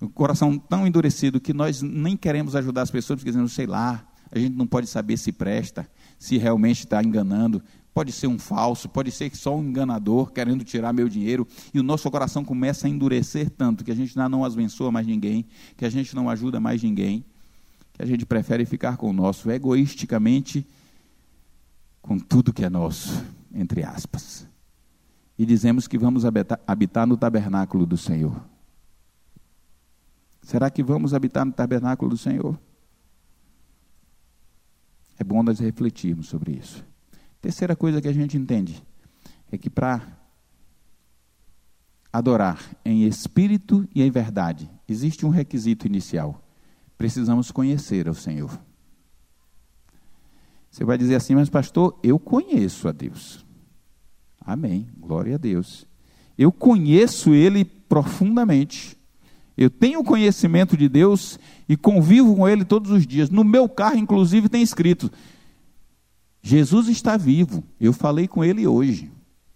O 0.00 0.08
coração 0.08 0.56
tão 0.56 0.86
endurecido 0.86 1.40
que 1.40 1.52
nós 1.52 1.82
nem 1.82 2.16
queremos 2.16 2.54
ajudar 2.54 2.82
as 2.82 2.90
pessoas, 2.90 3.18
porque 3.18 3.30
dizendo, 3.30 3.48
sei 3.48 3.66
lá, 3.66 4.06
a 4.30 4.38
gente 4.38 4.54
não 4.54 4.66
pode 4.66 4.86
saber 4.86 5.16
se 5.16 5.32
presta, 5.32 5.90
se 6.16 6.38
realmente 6.38 6.84
está 6.84 7.02
enganando 7.02 7.60
pode 7.98 8.12
ser 8.12 8.28
um 8.28 8.38
falso, 8.38 8.88
pode 8.88 9.10
ser 9.10 9.34
só 9.34 9.56
um 9.56 9.70
enganador 9.70 10.30
querendo 10.30 10.62
tirar 10.62 10.92
meu 10.92 11.08
dinheiro, 11.08 11.44
e 11.74 11.80
o 11.80 11.82
nosso 11.82 12.08
coração 12.08 12.44
começa 12.44 12.86
a 12.86 12.90
endurecer 12.90 13.50
tanto 13.50 13.82
que 13.82 13.90
a 13.90 13.94
gente 13.94 14.16
não 14.16 14.44
abençoa 14.44 14.92
mais 14.92 15.04
ninguém, 15.04 15.44
que 15.76 15.84
a 15.84 15.90
gente 15.90 16.14
não 16.14 16.30
ajuda 16.30 16.60
mais 16.60 16.80
ninguém, 16.80 17.24
que 17.92 18.00
a 18.00 18.06
gente 18.06 18.24
prefere 18.24 18.64
ficar 18.64 18.96
com 18.96 19.10
o 19.10 19.12
nosso 19.12 19.50
egoisticamente 19.50 20.64
com 22.00 22.20
tudo 22.20 22.52
que 22.52 22.64
é 22.64 22.70
nosso, 22.70 23.20
entre 23.52 23.82
aspas. 23.82 24.46
E 25.36 25.44
dizemos 25.44 25.88
que 25.88 25.98
vamos 25.98 26.24
habitar, 26.24 27.04
no 27.04 27.16
tabernáculo 27.16 27.84
do 27.84 27.96
Senhor. 27.96 28.40
Será 30.40 30.70
que 30.70 30.84
vamos 30.84 31.12
habitar 31.12 31.44
no 31.44 31.50
tabernáculo 31.50 32.12
do 32.12 32.16
Senhor? 32.16 32.56
É 35.18 35.24
bom 35.24 35.42
nós 35.42 35.58
refletirmos 35.58 36.28
sobre 36.28 36.52
isso. 36.52 36.86
Terceira 37.40 37.76
coisa 37.76 38.00
que 38.00 38.08
a 38.08 38.12
gente 38.12 38.36
entende 38.36 38.82
é 39.50 39.56
que 39.56 39.70
para 39.70 40.02
adorar 42.12 42.60
em 42.84 43.04
espírito 43.04 43.86
e 43.94 44.02
em 44.02 44.10
verdade, 44.10 44.68
existe 44.88 45.24
um 45.24 45.28
requisito 45.28 45.86
inicial. 45.86 46.42
Precisamos 46.96 47.50
conhecer 47.50 48.08
ao 48.08 48.14
Senhor. 48.14 48.58
Você 50.70 50.84
vai 50.84 50.98
dizer 50.98 51.14
assim, 51.14 51.34
mas 51.34 51.48
pastor, 51.48 51.98
eu 52.02 52.18
conheço 52.18 52.88
a 52.88 52.92
Deus. 52.92 53.44
Amém. 54.40 54.88
Glória 54.98 55.36
a 55.36 55.38
Deus. 55.38 55.86
Eu 56.36 56.50
conheço 56.50 57.34
Ele 57.34 57.64
profundamente. 57.64 58.96
Eu 59.56 59.68
tenho 59.68 60.04
conhecimento 60.04 60.76
de 60.76 60.88
Deus 60.88 61.38
e 61.68 61.76
convivo 61.76 62.36
com 62.36 62.48
Ele 62.48 62.64
todos 62.64 62.90
os 62.90 63.06
dias. 63.06 63.28
No 63.28 63.42
meu 63.42 63.68
carro, 63.68 63.98
inclusive, 63.98 64.48
tem 64.48 64.62
escrito: 64.62 65.10
Jesus 66.48 66.88
está 66.88 67.18
vivo. 67.18 67.62
Eu 67.78 67.92
falei 67.92 68.26
com 68.26 68.42
ele 68.42 68.66
hoje. 68.66 69.12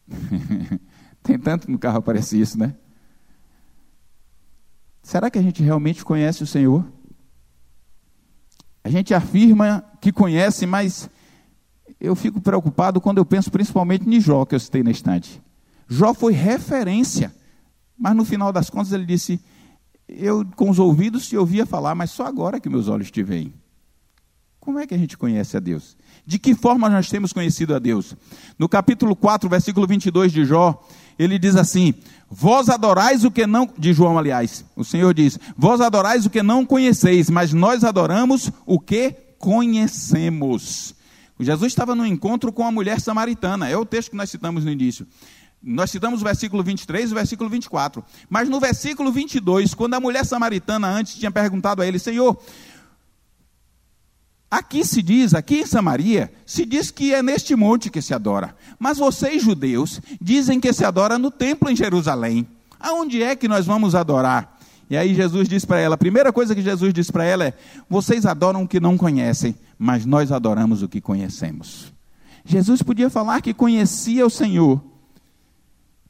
Tem 1.22 1.38
tanto 1.38 1.70
no 1.70 1.78
carro 1.78 1.97
aparece 1.97 2.38
isso, 2.38 2.59
né? 2.59 2.74
Será 5.03 5.30
que 5.30 5.38
a 5.38 5.43
gente 5.43 5.62
realmente 5.62 6.05
conhece 6.05 6.43
o 6.43 6.47
Senhor? 6.47 6.84
A 8.84 8.90
gente 8.90 9.14
afirma 9.14 9.82
que 10.03 10.12
conhece, 10.12 10.66
mas 10.66 11.09
eu 11.99 12.14
fico 12.14 12.43
preocupado 12.43 13.01
quando 13.01 13.16
eu 13.16 13.24
penso 13.24 13.51
principalmente 13.51 14.07
em 14.07 14.20
Jó, 14.20 14.45
que 14.45 14.55
eu 14.55 14.61
citei 14.61 14.82
na 14.82 14.90
estante. 14.90 15.43
Jó 15.88 16.12
foi 16.12 16.34
referência, 16.34 17.34
mas 17.97 18.14
no 18.14 18.24
final 18.26 18.53
das 18.53 18.68
contas 18.68 18.93
ele 18.93 19.07
disse: 19.07 19.40
Eu 20.07 20.45
com 20.57 20.68
os 20.68 20.78
ouvidos 20.78 21.26
te 21.26 21.38
ouvia 21.38 21.64
falar, 21.64 21.95
mas 21.95 22.11
só 22.11 22.26
agora 22.26 22.61
que 22.61 22.68
meus 22.68 22.86
olhos 22.86 23.11
te 23.11 23.22
veem. 23.22 23.55
Como 24.61 24.78
é 24.78 24.86
que 24.86 24.95
a 24.95 24.99
gente 24.99 25.16
conhece 25.16 25.57
a 25.57 25.61
Deus? 25.61 25.97
De 26.25 26.39
que 26.39 26.55
forma 26.55 26.89
nós 26.89 27.09
temos 27.09 27.33
conhecido 27.33 27.75
a 27.75 27.79
Deus? 27.79 28.14
No 28.59 28.68
capítulo 28.68 29.16
4, 29.16 29.49
versículo 29.49 29.87
22 29.87 30.33
de 30.33 30.45
Jó, 30.45 30.81
ele 31.18 31.39
diz 31.39 31.57
assim: 31.57 31.95
Vós 32.31 32.68
adorais 32.68 33.25
o 33.25 33.31
que 33.31 33.47
não. 33.47 33.68
De 33.77 33.93
João, 33.93 34.18
aliás, 34.18 34.64
o 34.77 34.85
Senhor 34.85 35.12
diz: 35.12 35.39
Vós 35.57 35.81
adorais 35.81 36.25
o 36.25 36.31
que 36.31 36.43
não 36.43 36.64
conheceis, 36.64 37.29
mas 37.29 37.53
nós 37.53 37.83
adoramos 37.83 38.53
o 38.64 38.79
que 38.79 39.14
conhecemos. 39.39 40.95
Jesus 41.41 41.73
estava 41.73 41.95
no 41.95 42.07
encontro 42.07 42.53
com 42.53 42.64
a 42.64 42.70
mulher 42.70 43.01
samaritana, 43.01 43.68
é 43.68 43.77
o 43.77 43.85
texto 43.85 44.11
que 44.11 44.16
nós 44.16 44.31
citamos 44.31 44.64
no 44.64 44.70
início. 44.70 45.07
Nós 45.62 45.91
citamos 45.91 46.20
o 46.20 46.25
versículo 46.25 46.62
23 46.62 47.11
e 47.11 47.12
o 47.12 47.14
versículo 47.14 47.49
24. 47.49 48.05
Mas 48.29 48.49
no 48.49 48.59
versículo 48.59 49.12
22, 49.12 49.75
quando 49.75 49.95
a 49.95 50.01
mulher 50.01 50.25
samaritana 50.25 50.89
antes 50.89 51.14
tinha 51.14 51.31
perguntado 51.31 51.83
a 51.83 51.87
ele: 51.87 52.01
Senhor, 52.01 52.37
Aqui 54.53 54.84
se 54.84 55.00
diz, 55.00 55.32
aqui 55.32 55.61
em 55.61 55.66
Samaria, 55.66 56.30
se 56.44 56.66
diz 56.66 56.90
que 56.90 57.14
é 57.14 57.22
neste 57.22 57.57
monte 57.57 57.88
que 57.88 58.03
se 58.03 58.12
adora. 58.12 58.55
Mas 58.78 58.98
vocês, 58.98 59.42
judeus, 59.42 59.98
dizem 60.20 60.61
que 60.61 60.70
se 60.74 60.84
adora 60.84 61.18
no 61.18 61.30
templo 61.30 61.70
em 61.70 61.74
Jerusalém. 61.74 62.46
Aonde 62.78 63.22
é 63.22 63.34
que 63.34 63.48
nós 63.48 63.64
vamos 63.64 63.94
adorar? 63.94 64.61
E 64.90 64.96
aí 64.98 65.14
Jesus 65.14 65.48
diz 65.48 65.64
para 65.64 65.80
ela, 65.80 65.94
a 65.94 65.98
primeira 65.98 66.30
coisa 66.34 66.55
que 66.55 66.61
Jesus 66.61 66.92
diz 66.92 67.11
para 67.11 67.24
ela 67.24 67.46
é: 67.46 67.55
vocês 67.88 68.26
adoram 68.26 68.64
o 68.64 68.68
que 68.68 68.78
não 68.78 68.98
conhecem, 68.98 69.55
mas 69.78 70.05
nós 70.05 70.30
adoramos 70.30 70.82
o 70.82 70.88
que 70.88 71.00
conhecemos. 71.00 71.90
Jesus 72.44 72.82
podia 72.82 73.09
falar 73.09 73.40
que 73.40 73.55
conhecia 73.55 74.26
o 74.26 74.28
Senhor, 74.28 74.84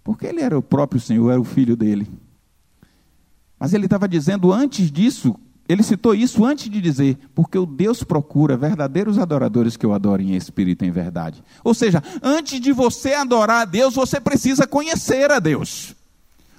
porque 0.02 0.26
ele 0.26 0.40
era 0.40 0.58
o 0.58 0.62
próprio 0.62 1.00
Senhor, 1.00 1.30
era 1.30 1.40
o 1.40 1.44
filho 1.44 1.76
dele. 1.76 2.10
Mas 3.56 3.72
ele 3.72 3.84
estava 3.84 4.08
dizendo 4.08 4.52
antes 4.52 4.90
disso, 4.90 5.38
ele 5.72 5.82
citou 5.82 6.14
isso 6.14 6.44
antes 6.44 6.68
de 6.68 6.80
dizer, 6.80 7.18
porque 7.34 7.58
o 7.58 7.66
Deus 7.66 8.02
procura 8.02 8.56
verdadeiros 8.56 9.18
adoradores 9.18 9.76
que 9.76 9.86
o 9.86 9.92
adorem 9.92 10.32
em 10.32 10.36
espírito 10.36 10.84
e 10.84 10.88
em 10.88 10.90
verdade. 10.90 11.42
Ou 11.64 11.72
seja, 11.72 12.02
antes 12.22 12.60
de 12.60 12.72
você 12.72 13.14
adorar 13.14 13.62
a 13.62 13.64
Deus, 13.64 13.94
você 13.94 14.20
precisa 14.20 14.66
conhecer 14.66 15.30
a 15.30 15.38
Deus. 15.38 15.94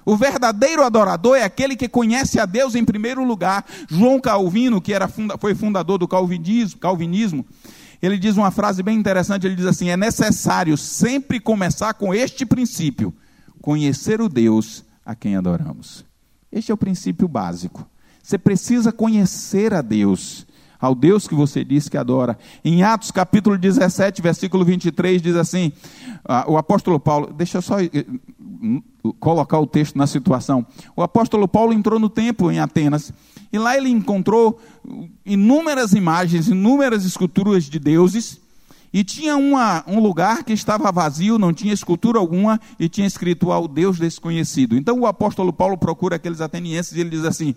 O 0.04 0.16
verdadeiro 0.16 0.82
adorador 0.82 1.36
é 1.36 1.44
aquele 1.44 1.76
que 1.76 1.88
conhece 1.88 2.38
a 2.38 2.44
Deus 2.44 2.74
em 2.74 2.84
primeiro 2.84 3.24
lugar. 3.24 3.64
João 3.88 4.20
Calvino, 4.20 4.80
que 4.80 4.92
era 4.92 5.08
funda, 5.08 5.38
foi 5.38 5.54
fundador 5.54 5.96
do 5.96 6.06
calvinismo, 6.06 6.78
calvinismo, 6.78 7.46
ele 8.02 8.18
diz 8.18 8.36
uma 8.36 8.50
frase 8.50 8.82
bem 8.82 8.98
interessante, 8.98 9.46
ele 9.46 9.56
diz 9.56 9.64
assim: 9.64 9.88
"É 9.88 9.96
necessário 9.96 10.76
sempre 10.76 11.40
começar 11.40 11.94
com 11.94 12.12
este 12.12 12.44
princípio: 12.44 13.14
conhecer 13.62 14.20
o 14.20 14.28
Deus 14.28 14.84
a 15.06 15.14
quem 15.14 15.36
adoramos". 15.36 16.04
Este 16.52 16.70
é 16.70 16.74
o 16.74 16.78
princípio 16.78 17.26
básico. 17.26 17.88
Você 18.24 18.38
precisa 18.38 18.90
conhecer 18.90 19.74
a 19.74 19.82
Deus. 19.82 20.46
ao 20.80 20.94
Deus 20.94 21.26
que 21.26 21.34
você 21.34 21.64
diz 21.64 21.88
que 21.88 21.96
adora. 21.96 22.38
Em 22.62 22.82
Atos 22.82 23.10
capítulo 23.10 23.56
17, 23.56 24.20
versículo 24.20 24.64
23, 24.64 25.20
diz 25.20 25.36
assim: 25.36 25.72
ah, 26.24 26.44
o 26.48 26.58
apóstolo 26.58 26.98
Paulo, 26.98 27.32
deixa 27.32 27.58
eu 27.58 27.62
só 27.62 27.80
eh, 27.80 27.90
colocar 29.20 29.58
o 29.58 29.66
texto 29.66 29.96
na 29.96 30.06
situação. 30.06 30.66
O 30.96 31.02
apóstolo 31.02 31.46
Paulo 31.46 31.72
entrou 31.72 31.98
no 31.98 32.08
templo 32.08 32.50
em 32.50 32.60
Atenas 32.60 33.12
e 33.52 33.58
lá 33.58 33.76
ele 33.76 33.88
encontrou 33.88 34.58
inúmeras 35.24 35.92
imagens, 35.92 36.48
inúmeras 36.48 37.04
esculturas 37.04 37.64
de 37.64 37.78
deuses 37.78 38.40
e 38.94 39.02
tinha 39.02 39.36
uma, 39.36 39.82
um 39.88 39.98
lugar 39.98 40.44
que 40.44 40.52
estava 40.52 40.92
vazio, 40.92 41.36
não 41.36 41.52
tinha 41.52 41.74
escultura 41.74 42.16
alguma, 42.16 42.60
e 42.78 42.88
tinha 42.88 43.04
escrito 43.04 43.50
ao 43.50 43.66
Deus 43.66 43.98
desconhecido. 43.98 44.76
Então 44.76 45.00
o 45.00 45.06
apóstolo 45.06 45.52
Paulo 45.52 45.76
procura 45.76 46.14
aqueles 46.14 46.40
atenienses 46.40 46.92
e 46.92 47.00
ele 47.00 47.10
diz 47.10 47.24
assim: 47.24 47.56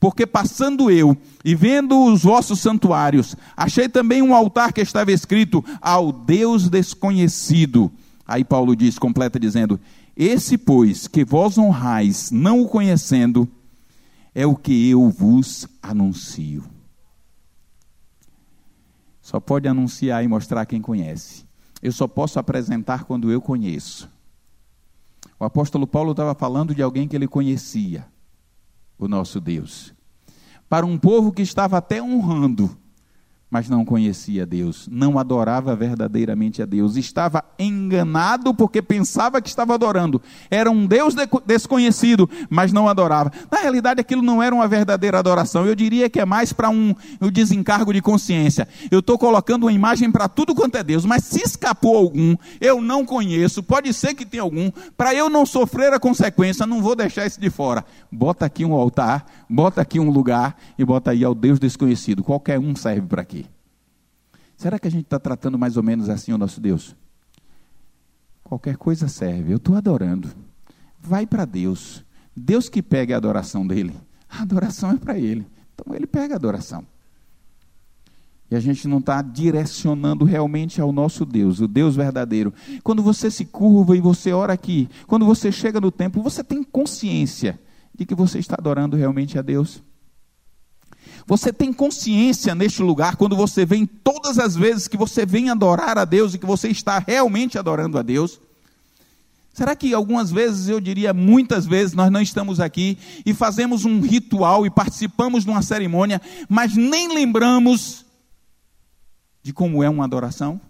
Porque 0.00 0.26
passando 0.26 0.90
eu 0.90 1.14
e 1.44 1.54
vendo 1.54 2.06
os 2.06 2.22
vossos 2.22 2.60
santuários, 2.60 3.36
achei 3.54 3.86
também 3.86 4.22
um 4.22 4.34
altar 4.34 4.72
que 4.72 4.80
estava 4.80 5.12
escrito 5.12 5.62
ao 5.78 6.10
Deus 6.10 6.70
desconhecido. 6.70 7.92
Aí 8.26 8.42
Paulo 8.42 8.74
diz, 8.74 8.98
completa 8.98 9.38
dizendo: 9.38 9.78
Esse, 10.16 10.56
pois, 10.56 11.06
que 11.06 11.22
vós 11.22 11.58
honrais, 11.58 12.30
não 12.30 12.62
o 12.62 12.66
conhecendo, 12.66 13.46
é 14.34 14.46
o 14.46 14.56
que 14.56 14.88
eu 14.88 15.10
vos 15.10 15.68
anuncio 15.82 16.77
só 19.28 19.38
pode 19.38 19.68
anunciar 19.68 20.24
e 20.24 20.26
mostrar 20.26 20.64
quem 20.64 20.80
conhece. 20.80 21.44
Eu 21.82 21.92
só 21.92 22.08
posso 22.08 22.38
apresentar 22.38 23.04
quando 23.04 23.30
eu 23.30 23.42
conheço. 23.42 24.08
O 25.38 25.44
apóstolo 25.44 25.86
Paulo 25.86 26.12
estava 26.12 26.34
falando 26.34 26.74
de 26.74 26.80
alguém 26.80 27.06
que 27.06 27.14
ele 27.14 27.28
conhecia, 27.28 28.06
o 28.98 29.06
nosso 29.06 29.38
Deus. 29.38 29.94
Para 30.66 30.86
um 30.86 30.96
povo 30.96 31.30
que 31.30 31.42
estava 31.42 31.76
até 31.76 32.02
honrando 32.02 32.74
mas 33.50 33.68
não 33.68 33.84
conhecia 33.84 34.44
Deus, 34.44 34.88
não 34.90 35.18
adorava 35.18 35.74
verdadeiramente 35.74 36.62
a 36.62 36.66
Deus, 36.66 36.96
estava 36.96 37.42
enganado 37.58 38.52
porque 38.54 38.82
pensava 38.82 39.40
que 39.40 39.48
estava 39.48 39.74
adorando, 39.74 40.20
era 40.50 40.70
um 40.70 40.86
Deus 40.86 41.14
de 41.14 41.26
desconhecido, 41.46 42.28
mas 42.50 42.72
não 42.72 42.88
adorava. 42.88 43.32
Na 43.50 43.58
realidade, 43.58 44.00
aquilo 44.00 44.22
não 44.22 44.42
era 44.42 44.54
uma 44.54 44.68
verdadeira 44.68 45.18
adoração, 45.18 45.66
eu 45.66 45.74
diria 45.74 46.10
que 46.10 46.20
é 46.20 46.24
mais 46.24 46.52
para 46.52 46.68
um, 46.68 46.94
um 47.20 47.30
desencargo 47.30 47.92
de 47.92 48.02
consciência. 48.02 48.68
Eu 48.90 49.00
estou 49.00 49.18
colocando 49.18 49.64
uma 49.64 49.72
imagem 49.72 50.10
para 50.10 50.28
tudo 50.28 50.54
quanto 50.54 50.76
é 50.76 50.84
Deus, 50.84 51.04
mas 51.04 51.24
se 51.24 51.40
escapou 51.42 51.96
algum, 51.96 52.36
eu 52.60 52.80
não 52.82 53.04
conheço, 53.04 53.62
pode 53.62 53.92
ser 53.94 54.14
que 54.14 54.26
tenha 54.26 54.42
algum, 54.42 54.70
para 54.96 55.14
eu 55.14 55.30
não 55.30 55.46
sofrer 55.46 55.92
a 55.92 55.98
consequência, 55.98 56.66
não 56.66 56.82
vou 56.82 56.94
deixar 56.94 57.26
isso 57.26 57.40
de 57.40 57.48
fora. 57.48 57.84
Bota 58.12 58.44
aqui 58.44 58.64
um 58.64 58.74
altar, 58.74 59.24
bota 59.48 59.80
aqui 59.80 59.98
um 59.98 60.10
lugar 60.10 60.56
e 60.78 60.84
bota 60.84 61.12
aí 61.12 61.24
ao 61.24 61.34
Deus 61.34 61.58
desconhecido, 61.58 62.22
qualquer 62.22 62.58
um 62.58 62.76
serve 62.76 63.06
para 63.06 63.24
quê? 63.24 63.37
Será 64.58 64.76
que 64.76 64.88
a 64.88 64.90
gente 64.90 65.04
está 65.04 65.20
tratando 65.20 65.56
mais 65.56 65.76
ou 65.76 65.84
menos 65.84 66.08
assim 66.08 66.32
o 66.32 66.36
nosso 66.36 66.60
Deus? 66.60 66.96
Qualquer 68.42 68.76
coisa 68.76 69.06
serve, 69.06 69.52
eu 69.52 69.56
estou 69.56 69.76
adorando. 69.76 70.28
Vai 71.00 71.24
para 71.28 71.44
Deus. 71.44 72.04
Deus 72.36 72.68
que 72.68 72.82
pega 72.82 73.14
a 73.14 73.18
adoração 73.18 73.64
dele. 73.64 73.94
A 74.28 74.42
adoração 74.42 74.90
é 74.90 74.96
para 74.96 75.16
ele. 75.16 75.46
Então 75.72 75.94
ele 75.94 76.08
pega 76.08 76.34
a 76.34 76.36
adoração. 76.36 76.84
E 78.50 78.56
a 78.56 78.60
gente 78.60 78.88
não 78.88 78.98
está 78.98 79.22
direcionando 79.22 80.24
realmente 80.24 80.80
ao 80.80 80.90
nosso 80.90 81.24
Deus, 81.24 81.60
o 81.60 81.68
Deus 81.68 81.94
verdadeiro. 81.94 82.52
Quando 82.82 83.00
você 83.00 83.30
se 83.30 83.44
curva 83.44 83.96
e 83.96 84.00
você 84.00 84.32
ora 84.32 84.54
aqui, 84.54 84.88
quando 85.06 85.24
você 85.24 85.52
chega 85.52 85.80
no 85.80 85.92
templo, 85.92 86.20
você 86.20 86.42
tem 86.42 86.64
consciência 86.64 87.60
de 87.94 88.04
que 88.04 88.14
você 88.14 88.40
está 88.40 88.56
adorando 88.58 88.96
realmente 88.96 89.38
a 89.38 89.42
Deus. 89.42 89.84
Você 91.26 91.52
tem 91.52 91.72
consciência 91.72 92.54
neste 92.54 92.82
lugar, 92.82 93.16
quando 93.16 93.36
você 93.36 93.66
vem 93.66 93.84
todas 93.84 94.38
as 94.38 94.56
vezes 94.56 94.88
que 94.88 94.96
você 94.96 95.26
vem 95.26 95.50
adorar 95.50 95.98
a 95.98 96.04
Deus 96.04 96.34
e 96.34 96.38
que 96.38 96.46
você 96.46 96.68
está 96.68 96.98
realmente 96.98 97.58
adorando 97.58 97.98
a 97.98 98.02
Deus? 98.02 98.40
Será 99.52 99.74
que 99.74 99.92
algumas 99.92 100.30
vezes, 100.30 100.68
eu 100.68 100.80
diria 100.80 101.12
muitas 101.12 101.66
vezes, 101.66 101.92
nós 101.92 102.10
não 102.10 102.22
estamos 102.22 102.60
aqui 102.60 102.96
e 103.26 103.34
fazemos 103.34 103.84
um 103.84 104.00
ritual 104.00 104.64
e 104.64 104.70
participamos 104.70 105.44
de 105.44 105.50
uma 105.50 105.62
cerimônia, 105.62 106.22
mas 106.48 106.76
nem 106.76 107.12
lembramos 107.12 108.06
de 109.42 109.52
como 109.52 109.82
é 109.82 109.90
uma 109.90 110.04
adoração? 110.04 110.60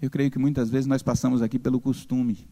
Eu 0.00 0.08
creio 0.08 0.30
que 0.30 0.38
muitas 0.38 0.70
vezes 0.70 0.86
nós 0.86 1.02
passamos 1.02 1.42
aqui 1.42 1.58
pelo 1.58 1.80
costume 1.80 2.48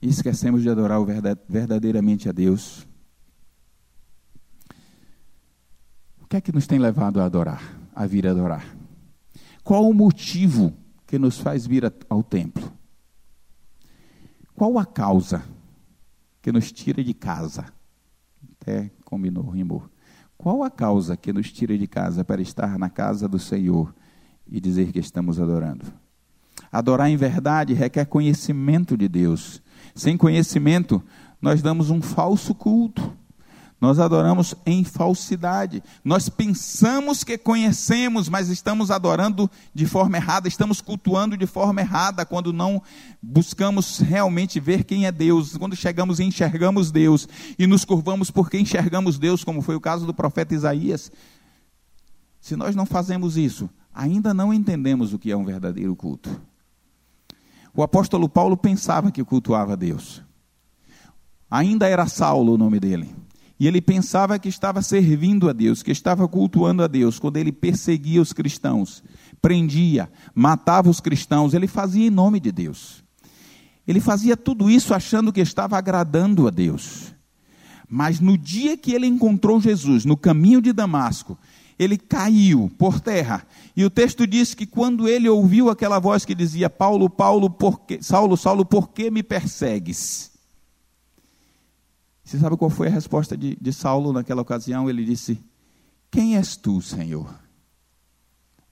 e 0.00 0.08
esquecemos 0.08 0.62
de 0.62 0.68
adorar 0.68 1.00
verdadeiramente 1.48 2.28
a 2.28 2.32
Deus. 2.32 2.86
O 6.17 6.17
que 6.28 6.36
é 6.36 6.40
que 6.40 6.52
nos 6.52 6.66
tem 6.66 6.78
levado 6.78 7.20
a 7.20 7.24
adorar, 7.24 7.62
a 7.94 8.06
vir 8.06 8.26
adorar? 8.26 8.64
Qual 9.64 9.88
o 9.88 9.94
motivo 9.94 10.72
que 11.06 11.18
nos 11.18 11.38
faz 11.38 11.66
vir 11.66 11.90
ao 12.08 12.22
templo? 12.22 12.70
Qual 14.54 14.78
a 14.78 14.84
causa 14.84 15.42
que 16.42 16.52
nos 16.52 16.70
tira 16.70 17.02
de 17.02 17.14
casa? 17.14 17.66
Até 18.60 18.90
combinou, 19.04 19.48
rimou. 19.48 19.88
Qual 20.36 20.62
a 20.62 20.70
causa 20.70 21.16
que 21.16 21.32
nos 21.32 21.50
tira 21.52 21.76
de 21.76 21.86
casa 21.86 22.24
para 22.24 22.40
estar 22.40 22.78
na 22.78 22.88
casa 22.88 23.26
do 23.26 23.38
Senhor 23.38 23.94
e 24.46 24.60
dizer 24.60 24.92
que 24.92 24.98
estamos 24.98 25.40
adorando? 25.40 25.86
Adorar 26.70 27.10
em 27.10 27.16
verdade 27.16 27.74
requer 27.74 28.04
conhecimento 28.04 28.96
de 28.96 29.08
Deus. 29.08 29.62
Sem 29.94 30.16
conhecimento, 30.16 31.02
nós 31.40 31.62
damos 31.62 31.90
um 31.90 32.02
falso 32.02 32.54
culto. 32.54 33.16
Nós 33.80 34.00
adoramos 34.00 34.56
em 34.66 34.82
falsidade. 34.82 35.82
Nós 36.04 36.28
pensamos 36.28 37.22
que 37.22 37.38
conhecemos, 37.38 38.28
mas 38.28 38.48
estamos 38.48 38.90
adorando 38.90 39.48
de 39.72 39.86
forma 39.86 40.16
errada, 40.16 40.48
estamos 40.48 40.80
cultuando 40.80 41.36
de 41.36 41.46
forma 41.46 41.80
errada 41.80 42.26
quando 42.26 42.52
não 42.52 42.82
buscamos 43.22 44.00
realmente 44.00 44.58
ver 44.58 44.82
quem 44.82 45.06
é 45.06 45.12
Deus. 45.12 45.56
Quando 45.56 45.76
chegamos 45.76 46.18
e 46.18 46.24
enxergamos 46.24 46.90
Deus 46.90 47.28
e 47.56 47.68
nos 47.68 47.84
curvamos 47.84 48.32
porque 48.32 48.58
enxergamos 48.58 49.16
Deus, 49.16 49.44
como 49.44 49.62
foi 49.62 49.76
o 49.76 49.80
caso 49.80 50.04
do 50.04 50.14
profeta 50.14 50.54
Isaías. 50.54 51.12
Se 52.40 52.56
nós 52.56 52.74
não 52.74 52.86
fazemos 52.86 53.36
isso, 53.36 53.70
ainda 53.94 54.34
não 54.34 54.52
entendemos 54.52 55.12
o 55.12 55.18
que 55.20 55.30
é 55.30 55.36
um 55.36 55.44
verdadeiro 55.44 55.94
culto. 55.94 56.40
O 57.72 57.82
apóstolo 57.82 58.28
Paulo 58.28 58.56
pensava 58.56 59.12
que 59.12 59.22
cultuava 59.22 59.76
Deus. 59.76 60.20
Ainda 61.48 61.86
era 61.86 62.08
Saulo 62.08 62.54
o 62.54 62.58
nome 62.58 62.80
dele. 62.80 63.14
E 63.58 63.66
ele 63.66 63.80
pensava 63.80 64.38
que 64.38 64.48
estava 64.48 64.80
servindo 64.82 65.48
a 65.48 65.52
Deus, 65.52 65.82
que 65.82 65.90
estava 65.90 66.28
cultuando 66.28 66.82
a 66.82 66.86
Deus, 66.86 67.18
quando 67.18 67.38
ele 67.38 67.50
perseguia 67.50 68.22
os 68.22 68.32
cristãos, 68.32 69.02
prendia, 69.42 70.08
matava 70.34 70.88
os 70.88 71.00
cristãos, 71.00 71.54
ele 71.54 71.66
fazia 71.66 72.06
em 72.06 72.10
nome 72.10 72.38
de 72.38 72.52
Deus. 72.52 73.02
Ele 73.86 74.00
fazia 74.00 74.36
tudo 74.36 74.70
isso 74.70 74.94
achando 74.94 75.32
que 75.32 75.40
estava 75.40 75.76
agradando 75.76 76.46
a 76.46 76.50
Deus. 76.50 77.14
Mas 77.88 78.20
no 78.20 78.36
dia 78.36 78.76
que 78.76 78.92
ele 78.92 79.06
encontrou 79.06 79.60
Jesus, 79.60 80.04
no 80.04 80.16
caminho 80.16 80.60
de 80.60 80.72
Damasco, 80.72 81.38
ele 81.78 81.96
caiu 81.96 82.70
por 82.76 83.00
terra. 83.00 83.46
E 83.74 83.84
o 83.84 83.90
texto 83.90 84.26
diz 84.26 84.52
que 84.52 84.66
quando 84.66 85.08
ele 85.08 85.28
ouviu 85.28 85.70
aquela 85.70 85.98
voz 85.98 86.24
que 86.24 86.34
dizia: 86.34 86.68
Paulo, 86.68 87.08
Paulo, 87.08 87.48
por 87.48 87.80
que, 87.80 88.02
Saulo, 88.02 88.36
Saulo, 88.36 88.64
por 88.64 88.90
que 88.90 89.10
me 89.10 89.22
persegues? 89.22 90.30
Você 92.28 92.38
sabe 92.38 92.58
qual 92.58 92.68
foi 92.68 92.88
a 92.88 92.90
resposta 92.90 93.34
de, 93.34 93.56
de 93.58 93.72
Saulo 93.72 94.12
naquela 94.12 94.42
ocasião? 94.42 94.90
Ele 94.90 95.02
disse: 95.02 95.42
Quem 96.10 96.36
és 96.36 96.58
tu, 96.58 96.82
Senhor? 96.82 97.34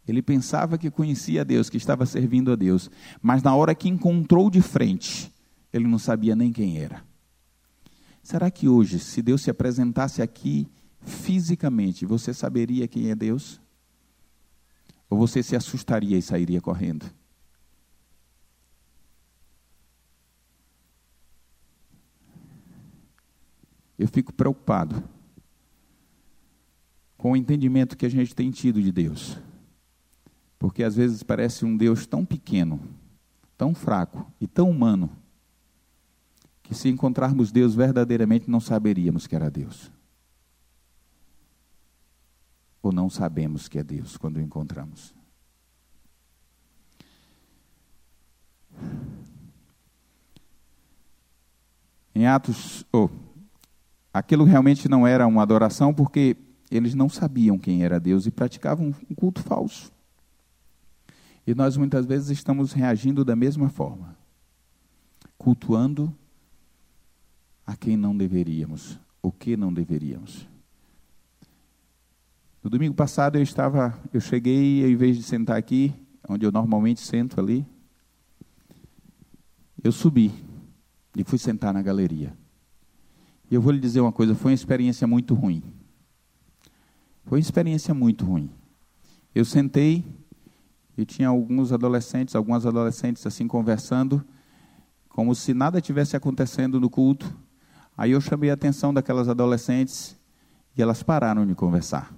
Ele 0.07 0.21
pensava 0.21 0.77
que 0.77 0.91
conhecia 0.91 1.43
Deus, 1.43 1.71
que 1.71 1.79
estava 1.79 2.05
servindo 2.05 2.53
a 2.53 2.55
Deus, 2.55 2.91
mas 3.23 3.43
na 3.43 3.55
hora 3.55 3.75
que 3.75 3.89
encontrou 3.89 4.51
de 4.51 4.61
frente, 4.61 5.33
ele 5.73 5.89
não 5.89 5.99
sabia 5.99 6.37
nem 6.37 6.53
quem 6.53 6.77
era. 6.77 7.03
Será 8.23 8.51
que 8.51 8.69
hoje, 8.69 8.99
se 8.99 9.23
Deus 9.23 9.41
se 9.41 9.49
apresentasse 9.49 10.21
aqui 10.21 10.69
fisicamente, 11.01 12.05
você 12.05 12.35
saberia 12.35 12.87
quem 12.87 13.11
é 13.11 13.15
Deus? 13.15 13.59
Ou 15.09 15.17
você 15.17 15.43
se 15.43 15.57
assustaria 15.57 16.19
e 16.19 16.23
sairia 16.23 16.61
correndo? 16.61 17.07
Eu 23.99 24.09
fico 24.09 24.33
preocupado 24.33 25.03
com 27.17 27.33
o 27.33 27.37
entendimento 27.37 27.97
que 27.97 28.07
a 28.07 28.11
gente 28.11 28.35
tem 28.35 28.51
tido 28.51 28.81
de 28.83 28.93
Deus. 28.93 29.39
Porque 30.59 30.83
às 30.83 30.97
vezes 30.97 31.23
parece 31.23 31.65
um 31.65 31.77
Deus 31.77 32.07
tão 32.07 32.25
pequeno, 32.25 32.81
tão 33.57 33.75
fraco 33.75 34.31
e 34.41 34.47
tão 34.47 34.71
humano, 34.71 35.11
que 36.63 36.75
se 36.75 36.89
encontrarmos 36.89 37.53
Deus 37.53 37.75
verdadeiramente 37.75 38.51
não 38.51 38.61
saberíamos 38.61 39.27
que 39.27 39.37
era 39.37 39.51
Deus. 39.51 39.91
Ou 42.83 42.93
não 42.93 43.09
sabemos 43.09 43.69
que 43.69 43.79
é 43.79 43.85
Deus 43.85 44.17
quando 44.17 44.37
o 44.37 44.41
encontramos. 44.41 45.15
Em 52.15 52.27
Atos, 52.27 52.85
oh, 52.93 53.11
aquilo 54.19 54.45
realmente 54.45 54.89
não 54.89 55.07
era 55.07 55.27
uma 55.27 55.43
adoração, 55.43 55.93
porque 55.93 56.37
eles 56.71 56.95
não 56.95 57.09
sabiam 57.09 57.59
quem 57.59 57.85
era 57.85 58.01
Deus 58.01 58.27
e 58.27 58.31
praticavam 58.31 58.95
um 59.11 59.15
culto 59.15 59.43
falso. 59.43 59.93
E 61.47 61.55
nós 61.55 61.77
muitas 61.77 62.07
vezes 62.07 62.31
estamos 62.31 62.73
reagindo 62.73 63.25
da 63.25 63.37
mesma 63.37 63.69
forma, 63.69 64.17
cultuando 65.37 66.13
a 67.65 67.77
quem 67.77 67.97
não 67.97 68.17
deveríamos, 68.17 68.99
o 69.23 69.31
que 69.31 69.57
não 69.57 69.73
deveríamos. 69.73 70.49
No 72.63 72.71
domingo 72.71 72.95
passado 72.95 73.37
eu 73.37 73.43
estava, 73.43 73.97
eu 74.13 74.21
cheguei, 74.21 74.91
em 74.91 74.97
vez 74.97 75.17
de 75.17 75.23
sentar 75.23 75.57
aqui, 75.57 75.95
onde 76.29 76.45
eu 76.45 76.51
normalmente 76.51 77.01
sento 77.01 77.39
ali, 77.39 77.65
eu 79.85 79.93
subi 79.93 80.33
e 81.15 81.23
fui 81.23 81.39
sentar 81.39 81.73
na 81.73 81.83
galeria. 81.83 82.37
E 83.51 83.55
eu 83.55 83.61
vou 83.61 83.73
lhe 83.73 83.79
dizer 83.79 84.01
uma 84.01 84.13
coisa, 84.13 84.35
foi 84.35 84.53
uma 84.53 84.55
experiência 84.55 85.07
muito 85.07 85.35
ruim. 85.35 85.63
Foi 87.25 87.39
uma 87.39 87.43
experiência 87.43 87.95
muito 87.95 88.25
ruim. 88.25 88.51
Eu 89.35 89.45
sentei 89.45 90.05
e 90.97 91.05
tinha 91.05 91.29
alguns 91.29 91.73
adolescentes, 91.73 92.35
algumas 92.35 92.65
adolescentes 92.65 93.27
assim 93.27 93.47
conversando, 93.47 94.25
como 95.09 95.35
se 95.35 95.53
nada 95.53 95.81
tivesse 95.81 96.17
acontecendo 96.17 96.81
no 96.81 96.89
culto. 96.89 97.37
Aí 97.97 98.13
eu 98.13 98.21
chamei 98.21 98.51
a 98.51 98.55
atenção 98.55 98.93
daquelas 98.93 99.29
adolescentes 99.29 100.17
e 100.77 100.83
elas 100.83 101.03
pararam 101.03 101.47
de 101.47 101.55
conversar. 101.55 102.15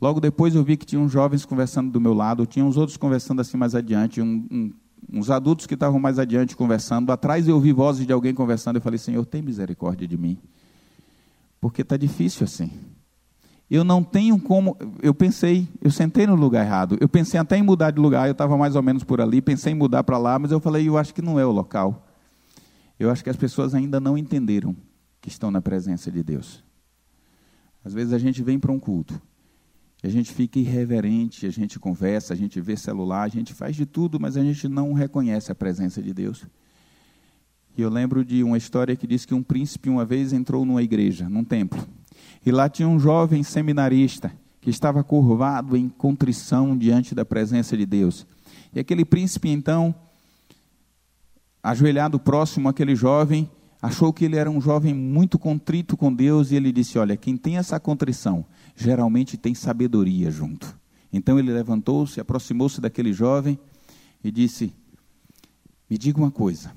Logo 0.00 0.20
depois 0.20 0.54
eu 0.54 0.64
vi 0.64 0.76
que 0.76 0.84
tinha 0.84 1.00
uns 1.00 1.12
jovens 1.12 1.44
conversando 1.44 1.90
do 1.90 2.00
meu 2.00 2.12
lado, 2.12 2.44
tinha 2.44 2.64
uns 2.64 2.76
outros 2.76 2.96
conversando 2.96 3.40
assim 3.40 3.56
mais 3.56 3.74
adiante, 3.74 4.20
um, 4.20 4.46
um, 4.50 4.72
uns 5.10 5.30
adultos 5.30 5.66
que 5.66 5.74
estavam 5.74 5.98
mais 5.98 6.18
adiante 6.18 6.56
conversando. 6.56 7.10
Atrás 7.10 7.48
eu 7.48 7.54
ouvi 7.54 7.72
vozes 7.72 8.06
de 8.06 8.12
alguém 8.12 8.34
conversando. 8.34 8.76
Eu 8.76 8.82
falei, 8.82 8.98
Senhor, 8.98 9.24
tem 9.24 9.40
misericórdia 9.40 10.06
de 10.06 10.18
mim. 10.18 10.38
Porque 11.60 11.82
está 11.82 11.96
difícil 11.96 12.44
assim 12.44 12.70
eu 13.74 13.84
não 13.84 14.04
tenho 14.04 14.38
como. 14.38 14.76
Eu 15.02 15.14
pensei, 15.14 15.66
eu 15.80 15.90
sentei 15.90 16.26
no 16.26 16.34
lugar 16.34 16.62
errado. 16.62 16.98
Eu 17.00 17.08
pensei 17.08 17.40
até 17.40 17.56
em 17.56 17.62
mudar 17.62 17.90
de 17.90 17.98
lugar, 17.98 18.28
eu 18.28 18.32
estava 18.32 18.54
mais 18.58 18.76
ou 18.76 18.82
menos 18.82 19.02
por 19.02 19.18
ali, 19.18 19.40
pensei 19.40 19.72
em 19.72 19.74
mudar 19.74 20.04
para 20.04 20.18
lá, 20.18 20.38
mas 20.38 20.52
eu 20.52 20.60
falei, 20.60 20.86
eu 20.86 20.98
acho 20.98 21.14
que 21.14 21.22
não 21.22 21.40
é 21.40 21.46
o 21.46 21.50
local. 21.50 22.06
Eu 23.00 23.10
acho 23.10 23.24
que 23.24 23.30
as 23.30 23.36
pessoas 23.36 23.74
ainda 23.74 23.98
não 23.98 24.18
entenderam 24.18 24.76
que 25.22 25.30
estão 25.30 25.50
na 25.50 25.62
presença 25.62 26.10
de 26.10 26.22
Deus. 26.22 26.62
Às 27.82 27.94
vezes 27.94 28.12
a 28.12 28.18
gente 28.18 28.42
vem 28.42 28.58
para 28.58 28.70
um 28.70 28.78
culto, 28.78 29.18
a 30.02 30.08
gente 30.08 30.32
fica 30.32 30.58
irreverente, 30.58 31.46
a 31.46 31.50
gente 31.50 31.78
conversa, 31.78 32.34
a 32.34 32.36
gente 32.36 32.60
vê 32.60 32.76
celular, 32.76 33.22
a 33.22 33.28
gente 33.28 33.54
faz 33.54 33.76
de 33.76 33.86
tudo, 33.86 34.18
mas 34.18 34.36
a 34.36 34.42
gente 34.42 34.66
não 34.66 34.92
reconhece 34.92 35.52
a 35.52 35.54
presença 35.54 36.02
de 36.02 36.12
Deus. 36.12 36.44
E 37.76 37.82
eu 37.82 37.88
lembro 37.88 38.24
de 38.24 38.42
uma 38.42 38.58
história 38.58 38.96
que 38.96 39.06
diz 39.06 39.24
que 39.24 39.32
um 39.32 39.42
príncipe 39.42 39.88
uma 39.88 40.04
vez 40.04 40.32
entrou 40.32 40.64
numa 40.64 40.82
igreja, 40.82 41.28
num 41.28 41.44
templo. 41.44 41.86
E 42.44 42.50
lá 42.50 42.68
tinha 42.68 42.88
um 42.88 42.98
jovem 42.98 43.42
seminarista 43.44 44.32
que 44.60 44.70
estava 44.70 45.02
curvado 45.04 45.76
em 45.76 45.88
contrição 45.88 46.76
diante 46.76 47.14
da 47.14 47.24
presença 47.24 47.76
de 47.76 47.86
Deus. 47.86 48.26
E 48.74 48.80
aquele 48.80 49.04
príncipe, 49.04 49.48
então, 49.48 49.94
ajoelhado 51.62 52.18
próximo 52.18 52.68
àquele 52.68 52.94
jovem, 52.96 53.48
achou 53.80 54.12
que 54.12 54.24
ele 54.24 54.36
era 54.36 54.50
um 54.50 54.60
jovem 54.60 54.92
muito 54.92 55.38
contrito 55.38 55.96
com 55.96 56.12
Deus 56.12 56.50
e 56.50 56.56
ele 56.56 56.72
disse: 56.72 56.98
Olha, 56.98 57.16
quem 57.16 57.36
tem 57.36 57.56
essa 57.56 57.78
contrição 57.80 58.44
geralmente 58.76 59.36
tem 59.36 59.54
sabedoria 59.54 60.30
junto. 60.30 60.78
Então 61.12 61.38
ele 61.38 61.52
levantou-se, 61.52 62.20
aproximou-se 62.20 62.80
daquele 62.80 63.12
jovem 63.12 63.58
e 64.24 64.30
disse: 64.30 64.72
Me 65.88 65.98
diga 65.98 66.18
uma 66.18 66.30
coisa, 66.30 66.72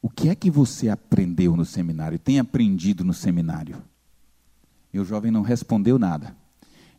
o 0.00 0.08
que 0.08 0.28
é 0.28 0.34
que 0.34 0.50
você 0.50 0.88
aprendeu 0.88 1.56
no 1.56 1.64
seminário, 1.64 2.18
tem 2.18 2.38
aprendido 2.38 3.04
no 3.04 3.12
seminário? 3.12 3.82
E 4.92 4.98
o 4.98 5.04
jovem 5.04 5.30
não 5.30 5.42
respondeu 5.42 5.98
nada. 5.98 6.36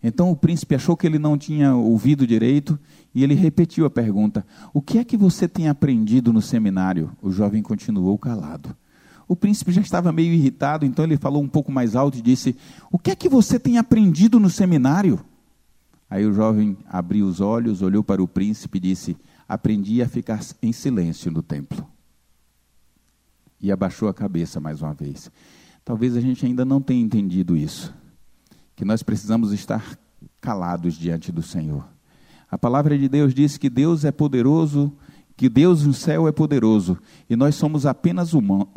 Então 0.02 0.30
o 0.30 0.36
príncipe 0.36 0.76
achou 0.76 0.98
que 0.98 1.08
ele 1.08 1.18
não 1.18 1.38
tinha 1.38 1.74
ouvido 1.76 2.28
direito 2.28 2.78
e 3.16 3.24
ele 3.24 3.34
repetiu 3.34 3.86
a 3.86 3.90
pergunta: 3.90 4.46
O 4.74 4.82
que 4.82 4.98
é 4.98 5.04
que 5.04 5.16
você 5.16 5.48
tem 5.48 5.70
aprendido 5.70 6.34
no 6.34 6.42
seminário? 6.42 7.12
O 7.22 7.32
jovem 7.32 7.62
continuou 7.62 8.18
calado. 8.18 8.76
O 9.28 9.36
príncipe 9.36 9.72
já 9.72 9.82
estava 9.82 10.12
meio 10.12 10.34
irritado, 10.34 10.86
então 10.86 11.06
ele 11.06 11.18
falou 11.18 11.42
um 11.42 11.48
pouco 11.48 11.72
mais 11.72 11.96
alto 11.96 12.18
e 12.18 12.22
disse: 12.22 12.56
O 12.92 13.00
que 13.00 13.12
é 13.12 13.16
que 13.16 13.30
você 13.30 13.60
tem 13.60 13.78
aprendido 13.78 14.40
no 14.40 14.50
seminário? 14.50 15.20
Aí 16.10 16.26
o 16.26 16.34
jovem 16.34 16.78
abriu 16.88 17.26
os 17.26 17.42
olhos, 17.42 17.82
olhou 17.82 18.04
para 18.04 18.22
o 18.22 18.28
príncipe 18.28 18.78
e 18.78 18.82
disse: 18.82 19.18
Aprendi 19.48 20.02
a 20.02 20.08
ficar 20.08 20.42
em 20.62 20.72
silêncio 20.72 21.32
no 21.32 21.42
templo. 21.42 21.88
E 23.60 23.72
abaixou 23.72 24.10
a 24.10 24.14
cabeça 24.14 24.60
mais 24.60 24.82
uma 24.82 24.94
vez. 24.94 25.32
Talvez 25.86 26.16
a 26.16 26.22
gente 26.22 26.46
ainda 26.46 26.64
não 26.64 26.82
tenha 26.82 27.02
entendido 27.02 27.58
isso, 27.58 27.94
que 28.76 28.86
nós 28.86 29.04
precisamos 29.04 29.52
estar 29.52 29.98
calados 30.40 30.96
diante 30.96 31.32
do 31.32 31.42
Senhor. 31.42 31.86
A 32.50 32.58
palavra 32.58 32.98
de 32.98 33.10
Deus 33.10 33.34
diz 33.34 33.58
que 33.58 33.70
Deus 33.70 34.06
é 34.06 34.12
poderoso, 34.12 34.94
que 35.36 35.50
Deus 35.50 35.86
no 35.86 35.94
céu 35.94 36.28
é 36.28 36.32
poderoso, 36.32 36.98
e 37.30 37.36
nós 37.36 37.56
somos 37.56 37.86
apenas 37.86 38.32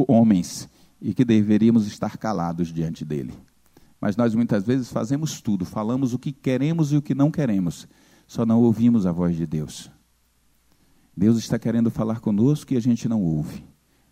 homens 0.08 0.68
e 1.00 1.12
que 1.12 1.24
deveríamos 1.24 1.86
estar 1.86 2.16
calados 2.16 2.72
diante 2.72 3.04
dele. 3.04 3.34
Mas 4.00 4.16
nós 4.16 4.34
muitas 4.34 4.64
vezes 4.64 4.90
fazemos 4.90 5.40
tudo, 5.40 5.64
falamos 5.64 6.14
o 6.14 6.18
que 6.18 6.32
queremos 6.32 6.92
e 6.92 6.96
o 6.96 7.02
que 7.02 7.14
não 7.14 7.30
queremos, 7.30 7.86
só 8.26 8.44
não 8.44 8.60
ouvimos 8.60 9.06
a 9.06 9.12
voz 9.12 9.36
de 9.36 9.46
Deus. 9.46 9.90
Deus 11.16 11.38
está 11.38 11.58
querendo 11.58 11.90
falar 11.90 12.20
conosco 12.20 12.72
e 12.74 12.76
a 12.76 12.80
gente 12.80 13.08
não 13.08 13.22
ouve, 13.22 13.64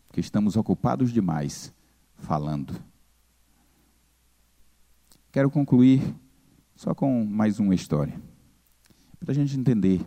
porque 0.06 0.20
estamos 0.20 0.56
ocupados 0.56 1.12
demais 1.12 1.72
falando. 2.16 2.74
Quero 5.30 5.50
concluir 5.50 6.14
só 6.76 6.94
com 6.94 7.24
mais 7.24 7.58
uma 7.58 7.74
história, 7.74 8.18
para 9.20 9.32
a 9.32 9.34
gente 9.34 9.58
entender 9.58 10.00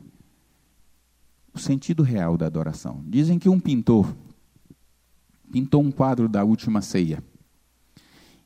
o 1.58 1.62
sentido 1.62 2.04
real 2.04 2.38
da 2.38 2.46
adoração. 2.46 3.04
Dizem 3.06 3.38
que 3.38 3.50
um 3.50 3.60
pintor 3.60 4.16
pintou 5.52 5.82
um 5.82 5.92
quadro 5.92 6.30
da 6.30 6.44
última 6.44 6.82
ceia. 6.82 7.24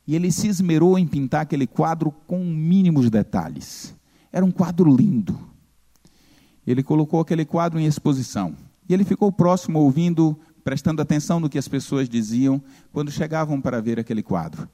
E 0.07 0.15
ele 0.15 0.31
se 0.31 0.47
esmerou 0.47 0.97
em 0.97 1.05
pintar 1.05 1.41
aquele 1.41 1.67
quadro 1.67 2.11
com 2.25 2.43
mínimos 2.43 3.09
detalhes. 3.09 3.93
Era 4.31 4.45
um 4.45 4.51
quadro 4.51 4.93
lindo. 4.95 5.37
Ele 6.65 6.81
colocou 6.81 7.19
aquele 7.19 7.45
quadro 7.45 7.79
em 7.79 7.85
exposição. 7.85 8.55
E 8.87 8.93
ele 8.93 9.03
ficou 9.03 9.31
próximo 9.31 9.79
ouvindo 9.79 10.37
prestando 10.63 11.01
atenção 11.01 11.39
no 11.39 11.49
que 11.49 11.57
as 11.57 11.67
pessoas 11.67 12.07
diziam 12.07 12.61
quando 12.91 13.11
chegavam 13.11 13.59
para 13.59 13.81
ver 13.81 13.99
aquele 13.99 14.23
quadro. 14.23 14.69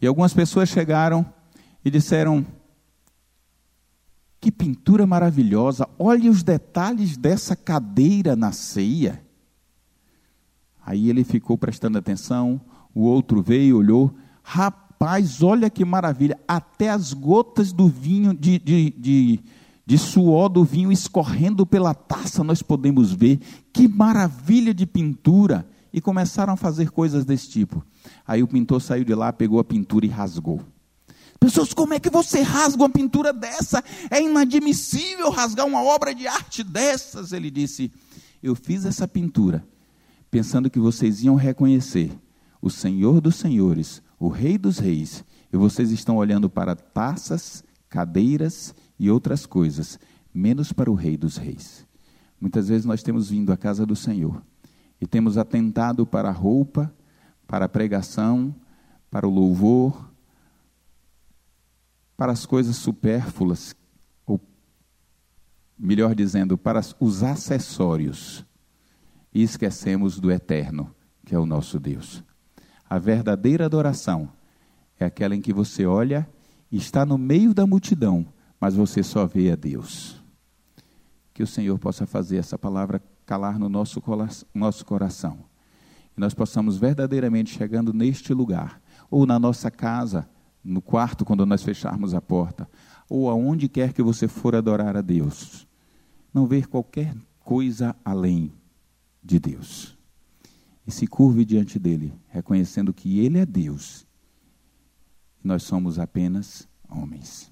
E 0.00 0.06
algumas 0.06 0.34
pessoas 0.34 0.68
chegaram 0.68 1.24
e 1.84 1.90
disseram: 1.90 2.44
Que 4.42 4.50
pintura 4.50 5.06
maravilhosa! 5.06 5.88
Olhe 5.96 6.28
os 6.28 6.42
detalhes 6.42 7.16
dessa 7.16 7.54
cadeira 7.54 8.34
na 8.34 8.50
ceia. 8.50 9.22
Aí 10.84 11.08
ele 11.08 11.22
ficou 11.22 11.56
prestando 11.56 11.96
atenção, 11.96 12.60
o 12.92 13.02
outro 13.02 13.40
veio, 13.40 13.78
olhou. 13.78 14.12
Rapaz, 14.42 15.44
olha 15.44 15.70
que 15.70 15.84
maravilha! 15.84 16.36
Até 16.48 16.90
as 16.90 17.12
gotas 17.12 17.72
do 17.72 17.86
vinho, 17.86 18.34
de, 18.34 18.58
de, 18.58 18.90
de 18.98 19.40
de 19.86 19.98
suor 19.98 20.48
do 20.48 20.64
vinho 20.64 20.90
escorrendo 20.90 21.66
pela 21.66 21.92
taça, 21.92 22.42
nós 22.42 22.62
podemos 22.62 23.12
ver 23.12 23.38
que 23.72 23.86
maravilha 23.86 24.72
de 24.74 24.86
pintura. 24.86 25.68
E 25.92 26.00
começaram 26.00 26.54
a 26.54 26.56
fazer 26.56 26.90
coisas 26.90 27.24
desse 27.24 27.50
tipo. 27.50 27.84
Aí 28.26 28.42
o 28.42 28.48
pintor 28.48 28.80
saiu 28.80 29.04
de 29.04 29.14
lá, 29.14 29.32
pegou 29.32 29.60
a 29.60 29.64
pintura 29.64 30.06
e 30.06 30.08
rasgou. 30.08 30.60
Pessoas, 31.42 31.74
como 31.74 31.92
é 31.92 31.98
que 31.98 32.08
você 32.08 32.40
rasga 32.40 32.84
uma 32.84 32.88
pintura 32.88 33.32
dessa? 33.32 33.82
É 34.08 34.22
inadmissível 34.22 35.28
rasgar 35.28 35.66
uma 35.66 35.82
obra 35.82 36.14
de 36.14 36.24
arte 36.28 36.62
dessas. 36.62 37.32
Ele 37.32 37.50
disse: 37.50 37.90
Eu 38.40 38.54
fiz 38.54 38.84
essa 38.84 39.08
pintura 39.08 39.66
pensando 40.30 40.70
que 40.70 40.78
vocês 40.78 41.24
iam 41.24 41.34
reconhecer 41.34 42.16
o 42.60 42.70
Senhor 42.70 43.20
dos 43.20 43.34
Senhores, 43.34 44.00
o 44.20 44.28
Rei 44.28 44.56
dos 44.56 44.78
Reis, 44.78 45.24
e 45.52 45.56
vocês 45.56 45.90
estão 45.90 46.16
olhando 46.16 46.48
para 46.48 46.76
taças, 46.76 47.64
cadeiras 47.88 48.72
e 48.96 49.10
outras 49.10 49.44
coisas, 49.44 49.98
menos 50.32 50.72
para 50.72 50.88
o 50.88 50.94
Rei 50.94 51.16
dos 51.16 51.38
Reis. 51.38 51.84
Muitas 52.40 52.68
vezes 52.68 52.86
nós 52.86 53.02
temos 53.02 53.30
vindo 53.30 53.52
à 53.52 53.56
casa 53.56 53.84
do 53.84 53.96
Senhor 53.96 54.40
e 55.00 55.08
temos 55.08 55.36
atentado 55.36 56.06
para 56.06 56.28
a 56.28 56.32
roupa, 56.32 56.94
para 57.48 57.64
a 57.64 57.68
pregação, 57.68 58.54
para 59.10 59.26
o 59.26 59.30
louvor, 59.30 60.11
para 62.22 62.30
as 62.30 62.46
coisas 62.46 62.76
supérfluas, 62.76 63.74
ou 64.24 64.40
melhor 65.76 66.14
dizendo, 66.14 66.56
para 66.56 66.80
os 67.00 67.24
acessórios, 67.24 68.46
e 69.34 69.42
esquecemos 69.42 70.20
do 70.20 70.30
eterno, 70.30 70.94
que 71.26 71.34
é 71.34 71.38
o 71.40 71.44
nosso 71.44 71.80
Deus. 71.80 72.22
A 72.88 72.96
verdadeira 72.96 73.66
adoração 73.66 74.30
é 75.00 75.04
aquela 75.04 75.34
em 75.34 75.40
que 75.40 75.52
você 75.52 75.84
olha 75.84 76.28
e 76.70 76.76
está 76.76 77.04
no 77.04 77.18
meio 77.18 77.52
da 77.52 77.66
multidão 77.66 78.32
mas 78.60 78.76
você 78.76 79.02
só 79.02 79.26
vê 79.26 79.50
a 79.50 79.56
Deus. 79.56 80.22
Que 81.34 81.42
o 81.42 81.46
Senhor 81.48 81.76
possa 81.80 82.06
fazer 82.06 82.36
essa 82.36 82.56
palavra 82.56 83.02
calar 83.26 83.58
no 83.58 83.68
nosso, 83.68 84.00
nosso 84.54 84.86
coração. 84.86 85.40
E 86.16 86.20
nós 86.20 86.34
possamos 86.34 86.78
verdadeiramente, 86.78 87.58
chegando 87.58 87.92
neste 87.92 88.32
lugar, 88.32 88.80
ou 89.10 89.26
na 89.26 89.40
nossa 89.40 89.68
casa, 89.68 90.28
no 90.64 90.80
quarto, 90.80 91.24
quando 91.24 91.44
nós 91.44 91.62
fecharmos 91.62 92.14
a 92.14 92.20
porta, 92.20 92.68
ou 93.08 93.28
aonde 93.28 93.68
quer 93.68 93.92
que 93.92 94.02
você 94.02 94.28
for 94.28 94.54
adorar 94.54 94.96
a 94.96 95.00
Deus, 95.00 95.66
não 96.32 96.46
ver 96.46 96.66
qualquer 96.66 97.14
coisa 97.40 97.96
além 98.04 98.52
de 99.22 99.38
Deus. 99.38 99.98
E 100.86 100.90
se 100.90 101.06
curve 101.06 101.44
diante 101.44 101.78
dele, 101.78 102.12
reconhecendo 102.28 102.92
que 102.92 103.20
ele 103.20 103.38
é 103.38 103.46
Deus 103.46 104.06
e 105.42 105.48
nós 105.48 105.62
somos 105.62 105.98
apenas 105.98 106.68
homens. 106.88 107.50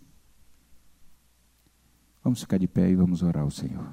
Vamos 2.23 2.41
ficar 2.41 2.59
de 2.59 2.69
pé 2.69 2.91
e 2.91 2.95
vamos 2.95 3.23
orar 3.23 3.43
ao 3.43 3.51
Senhor. 3.51 3.93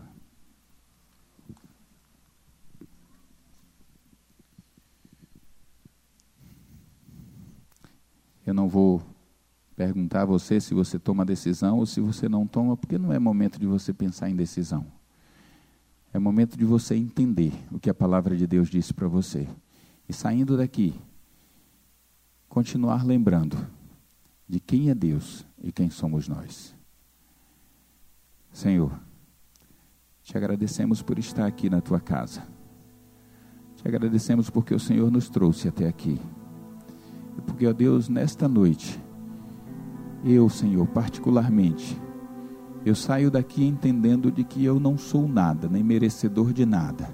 Eu 8.47 8.53
não 8.53 8.69
vou 8.69 9.01
perguntar 9.75 10.21
a 10.21 10.25
você 10.25 10.61
se 10.61 10.73
você 10.73 10.97
toma 10.97 11.25
decisão 11.25 11.79
ou 11.79 11.85
se 11.85 11.99
você 11.99 12.29
não 12.29 12.47
toma, 12.47 12.77
porque 12.77 12.97
não 12.97 13.11
é 13.11 13.19
momento 13.19 13.59
de 13.59 13.67
você 13.67 13.91
pensar 13.91 14.29
em 14.29 14.35
decisão. 14.37 14.85
É 16.13 16.17
momento 16.17 16.57
de 16.57 16.63
você 16.63 16.95
entender 16.95 17.51
o 17.69 17.77
que 17.77 17.89
a 17.89 17.93
palavra 17.93 18.37
de 18.37 18.47
Deus 18.47 18.69
disse 18.69 18.93
para 18.93 19.05
você. 19.05 19.45
E 20.07 20.13
saindo 20.13 20.55
daqui, 20.55 20.95
continuar 22.47 23.05
lembrando 23.05 23.57
de 24.47 24.61
quem 24.61 24.89
é 24.89 24.95
Deus 24.95 25.45
e 25.61 25.69
quem 25.69 25.89
somos 25.89 26.29
nós. 26.29 26.73
Senhor, 28.53 28.97
te 30.23 30.37
agradecemos 30.37 31.01
por 31.01 31.19
estar 31.19 31.45
aqui 31.45 31.69
na 31.69 31.81
tua 31.81 31.99
casa. 31.99 32.47
Te 33.75 33.85
agradecemos 33.85 34.49
porque 34.49 34.73
o 34.73 34.79
Senhor 34.79 35.11
nos 35.11 35.27
trouxe 35.29 35.67
até 35.67 35.85
aqui. 35.85 36.17
Porque, 37.45 37.67
ó 37.67 37.73
Deus, 37.73 38.09
nesta 38.09 38.47
noite, 38.47 39.01
eu, 40.23 40.49
Senhor, 40.49 40.85
particularmente, 40.87 41.99
eu 42.85 42.95
saio 42.95 43.29
daqui 43.29 43.65
entendendo 43.65 44.31
de 44.31 44.43
que 44.43 44.63
eu 44.63 44.79
não 44.79 44.97
sou 44.97 45.27
nada, 45.27 45.67
nem 45.67 45.83
merecedor 45.83 46.53
de 46.53 46.65
nada, 46.65 47.13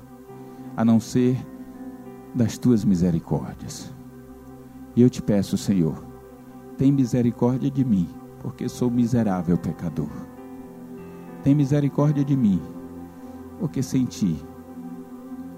a 0.75 0.85
não 0.85 0.99
ser 0.99 1.37
das 2.33 2.57
tuas 2.57 2.83
misericórdias. 2.83 3.93
E 4.95 5.01
eu 5.01 5.09
te 5.09 5.21
peço, 5.21 5.57
Senhor, 5.57 6.05
tem 6.77 6.91
misericórdia 6.91 7.69
de 7.69 7.83
mim, 7.83 8.07
porque 8.39 8.67
sou 8.69 8.89
miserável 8.89 9.57
pecador. 9.57 10.11
Tem 11.43 11.55
misericórdia 11.55 12.23
de 12.23 12.35
mim, 12.35 12.61
porque 13.59 13.81
sem 13.83 14.05
ti 14.05 14.37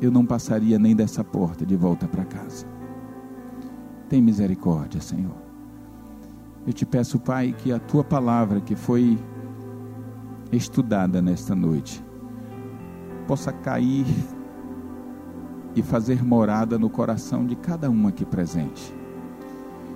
eu 0.01 0.11
não 0.11 0.25
passaria 0.25 0.77
nem 0.77 0.95
dessa 0.95 1.23
porta 1.23 1.65
de 1.65 1.75
volta 1.75 2.07
para 2.07 2.25
casa. 2.25 2.74
Tem 4.15 4.21
misericórdia, 4.21 5.01
Senhor. 5.01 5.35
Eu 6.65 6.71
te 6.71 6.85
peço, 6.85 7.19
Pai, 7.19 7.53
que 7.57 7.73
a 7.73 7.79
tua 7.79 8.01
palavra 8.01 8.61
que 8.61 8.73
foi 8.73 9.19
estudada 10.53 11.21
nesta 11.21 11.53
noite 11.53 12.01
possa 13.27 13.51
cair 13.51 14.05
e 15.75 15.81
fazer 15.81 16.23
morada 16.23 16.79
no 16.79 16.89
coração 16.89 17.45
de 17.45 17.57
cada 17.57 17.89
um 17.89 18.07
aqui 18.07 18.23
presente. 18.23 18.95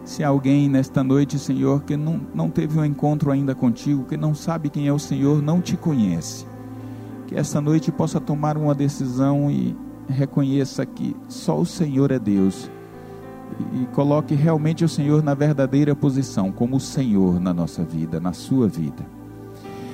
Se 0.04 0.22
alguém 0.22 0.68
nesta 0.68 1.02
noite, 1.02 1.40
Senhor, 1.40 1.84
que 1.84 1.96
não, 1.96 2.20
não 2.36 2.50
teve 2.50 2.78
um 2.78 2.84
encontro 2.84 3.32
ainda 3.32 3.56
contigo, 3.56 4.04
que 4.04 4.18
não 4.18 4.36
sabe 4.36 4.70
quem 4.70 4.86
é 4.86 4.92
o 4.92 5.00
Senhor, 5.00 5.42
não 5.42 5.62
te 5.62 5.78
conhece, 5.78 6.46
que 7.26 7.38
esta 7.38 7.62
noite 7.62 7.90
possa 7.90 8.20
tomar 8.20 8.58
uma 8.58 8.76
decisão 8.76 9.50
e 9.50 9.74
reconheça 10.10 10.86
que 10.86 11.16
só 11.30 11.58
o 11.58 11.66
Senhor 11.66 12.12
é 12.12 12.20
Deus 12.20 12.70
e 13.74 13.86
coloque 13.88 14.36
realmente 14.36 14.84
o 14.84 14.90
Senhor 14.90 15.24
na 15.24 15.34
verdadeira 15.34 15.96
posição, 15.96 16.52
como 16.52 16.78
o 16.78 16.80
Senhor 16.80 17.40
na 17.40 17.54
nossa 17.54 17.84
vida, 17.84 18.20
na 18.20 18.34
sua 18.34 18.68
vida. 18.68 19.06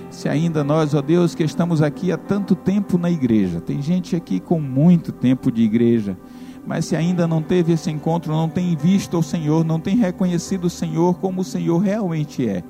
Se 0.10 0.30
ainda 0.30 0.64
nós, 0.64 0.94
ó 0.94 1.02
Deus, 1.02 1.36
que 1.36 1.44
estamos 1.44 1.82
aqui 1.82 2.12
há 2.12 2.18
tanto 2.18 2.56
tempo 2.56 2.98
na 2.98 3.12
igreja, 3.12 3.60
tem 3.60 3.82
gente 3.82 4.16
aqui 4.16 4.40
com 4.40 4.62
muito 4.62 5.12
tempo 5.12 5.52
de 5.52 5.62
igreja, 5.62 6.18
mas 6.66 6.86
se 6.86 6.96
ainda 6.96 7.28
não 7.28 7.42
teve 7.42 7.74
esse 7.74 7.92
encontro, 7.92 8.32
não 8.32 8.48
tem 8.48 8.76
visto 8.76 9.20
o 9.20 9.24
Senhor, 9.24 9.66
não 9.66 9.80
tem 9.80 9.98
reconhecido 9.98 10.66
o 10.66 10.70
Senhor 10.70 11.16
como 11.16 11.42
o 11.42 11.44
Senhor 11.44 11.78
realmente 11.80 12.48
é, 12.48 12.64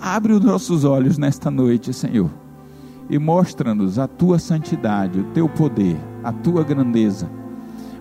abre 0.00 0.32
os 0.32 0.40
nossos 0.40 0.84
olhos 0.84 1.18
nesta 1.18 1.50
noite, 1.50 1.92
Senhor, 1.92 2.30
e 3.10 3.18
mostra-nos 3.18 3.98
a 3.98 4.08
tua 4.08 4.38
santidade, 4.38 5.20
o 5.20 5.24
teu 5.24 5.48
poder, 5.48 5.96
a 6.24 6.32
tua 6.32 6.64
grandeza, 6.64 7.30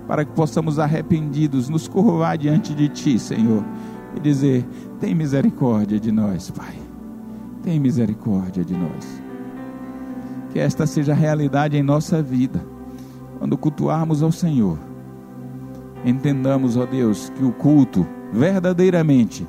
para 0.07 0.23
que 0.23 0.31
possamos 0.31 0.79
arrependidos 0.79 1.69
nos 1.69 1.87
curvar 1.87 2.37
diante 2.37 2.73
de 2.73 2.89
ti, 2.89 3.17
Senhor, 3.17 3.63
e 4.15 4.19
dizer: 4.19 4.65
tem 4.99 5.15
misericórdia 5.15 5.99
de 5.99 6.11
nós, 6.11 6.51
Pai, 6.51 6.75
tem 7.63 7.79
misericórdia 7.79 8.63
de 8.63 8.73
nós. 8.73 9.23
Que 10.51 10.59
esta 10.59 10.85
seja 10.85 11.11
a 11.11 11.15
realidade 11.15 11.75
em 11.75 11.83
nossa 11.83 12.21
vida, 12.21 12.65
quando 13.39 13.57
cultuarmos 13.57 14.23
ao 14.23 14.31
Senhor 14.31 14.77
entendamos, 16.05 16.77
ó 16.77 16.85
Deus, 16.85 17.29
que 17.35 17.43
o 17.43 17.51
culto 17.51 18.05
verdadeiramente 18.31 19.45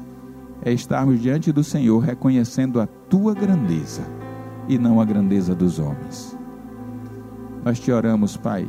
é 0.62 0.72
estarmos 0.72 1.20
diante 1.20 1.52
do 1.52 1.62
Senhor 1.62 1.98
reconhecendo 1.98 2.80
a 2.80 2.86
tua 2.86 3.34
grandeza 3.34 4.02
e 4.66 4.78
não 4.78 5.00
a 5.00 5.04
grandeza 5.04 5.54
dos 5.54 5.78
homens. 5.78 6.36
Nós 7.62 7.78
te 7.78 7.92
oramos, 7.92 8.36
Pai, 8.36 8.66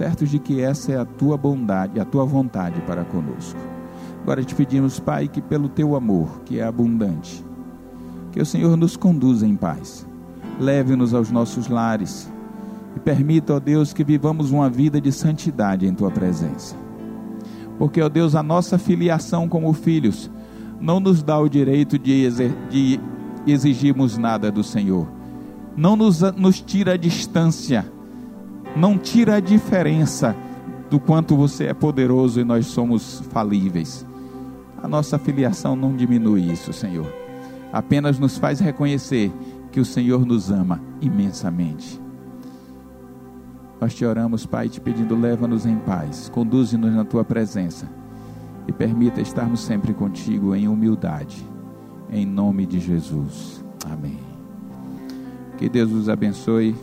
certos 0.00 0.30
de 0.30 0.38
que 0.38 0.62
essa 0.62 0.92
é 0.92 0.98
a 0.98 1.04
tua 1.04 1.36
bondade, 1.36 2.00
a 2.00 2.04
tua 2.04 2.24
vontade 2.24 2.80
para 2.86 3.04
conosco. 3.04 3.60
Agora 4.22 4.42
te 4.42 4.54
pedimos, 4.54 4.98
Pai, 4.98 5.28
que 5.28 5.42
pelo 5.42 5.68
teu 5.68 5.94
amor, 5.94 6.40
que 6.44 6.58
é 6.58 6.64
abundante, 6.64 7.44
que 8.32 8.40
o 8.40 8.46
Senhor 8.46 8.76
nos 8.76 8.96
conduza 8.96 9.46
em 9.46 9.54
paz. 9.54 10.06
Leve-nos 10.58 11.12
aos 11.12 11.30
nossos 11.30 11.68
lares 11.68 12.32
e 12.96 13.00
permita, 13.00 13.54
ó 13.54 13.60
Deus, 13.60 13.92
que 13.92 14.02
vivamos 14.02 14.50
uma 14.50 14.70
vida 14.70 15.00
de 15.00 15.12
santidade 15.12 15.86
em 15.86 15.92
tua 15.92 16.10
presença 16.10 16.74
porque, 17.80 18.02
ó 18.02 18.10
Deus, 18.10 18.34
a 18.34 18.42
nossa 18.42 18.76
filiação 18.76 19.48
como 19.48 19.72
filhos 19.72 20.30
não 20.78 21.00
nos 21.00 21.22
dá 21.22 21.38
o 21.38 21.48
direito 21.48 21.98
de, 21.98 22.28
exigirmos 23.46 24.18
nada 24.18 24.52
do 24.52 24.62
Senhor, 24.62 25.08
não 25.74 25.96
nos, 25.96 26.20
nos 26.36 26.60
tira 26.60 26.92
a 26.92 26.96
distância, 26.98 27.90
não 28.76 28.96
tira 28.98 29.36
a 29.36 29.40
diferença 29.40 30.34
do 30.88 30.98
quanto 30.98 31.36
você 31.36 31.66
é 31.66 31.74
poderoso 31.74 32.40
e 32.40 32.44
nós 32.44 32.66
somos 32.66 33.22
falíveis. 33.30 34.06
A 34.82 34.88
nossa 34.88 35.18
filiação 35.18 35.76
não 35.76 35.94
diminui 35.94 36.50
isso, 36.50 36.72
Senhor. 36.72 37.06
Apenas 37.72 38.18
nos 38.18 38.38
faz 38.38 38.60
reconhecer 38.60 39.32
que 39.70 39.78
o 39.78 39.84
Senhor 39.84 40.26
nos 40.26 40.50
ama 40.50 40.80
imensamente. 41.00 42.00
Nós 43.80 43.94
te 43.94 44.04
oramos, 44.04 44.44
Pai, 44.44 44.68
te 44.68 44.80
pedindo, 44.80 45.18
leva-nos 45.18 45.64
em 45.64 45.76
paz, 45.76 46.28
conduze-nos 46.28 46.92
na 46.92 47.04
tua 47.04 47.24
presença 47.24 47.88
e 48.66 48.72
permita 48.72 49.20
estarmos 49.20 49.60
sempre 49.60 49.94
contigo 49.94 50.54
em 50.54 50.68
humildade, 50.68 51.46
em 52.10 52.26
nome 52.26 52.66
de 52.66 52.78
Jesus. 52.78 53.64
Amém. 53.90 54.18
Que 55.56 55.68
Deus 55.68 55.92
os 55.92 56.08
abençoe. 56.08 56.74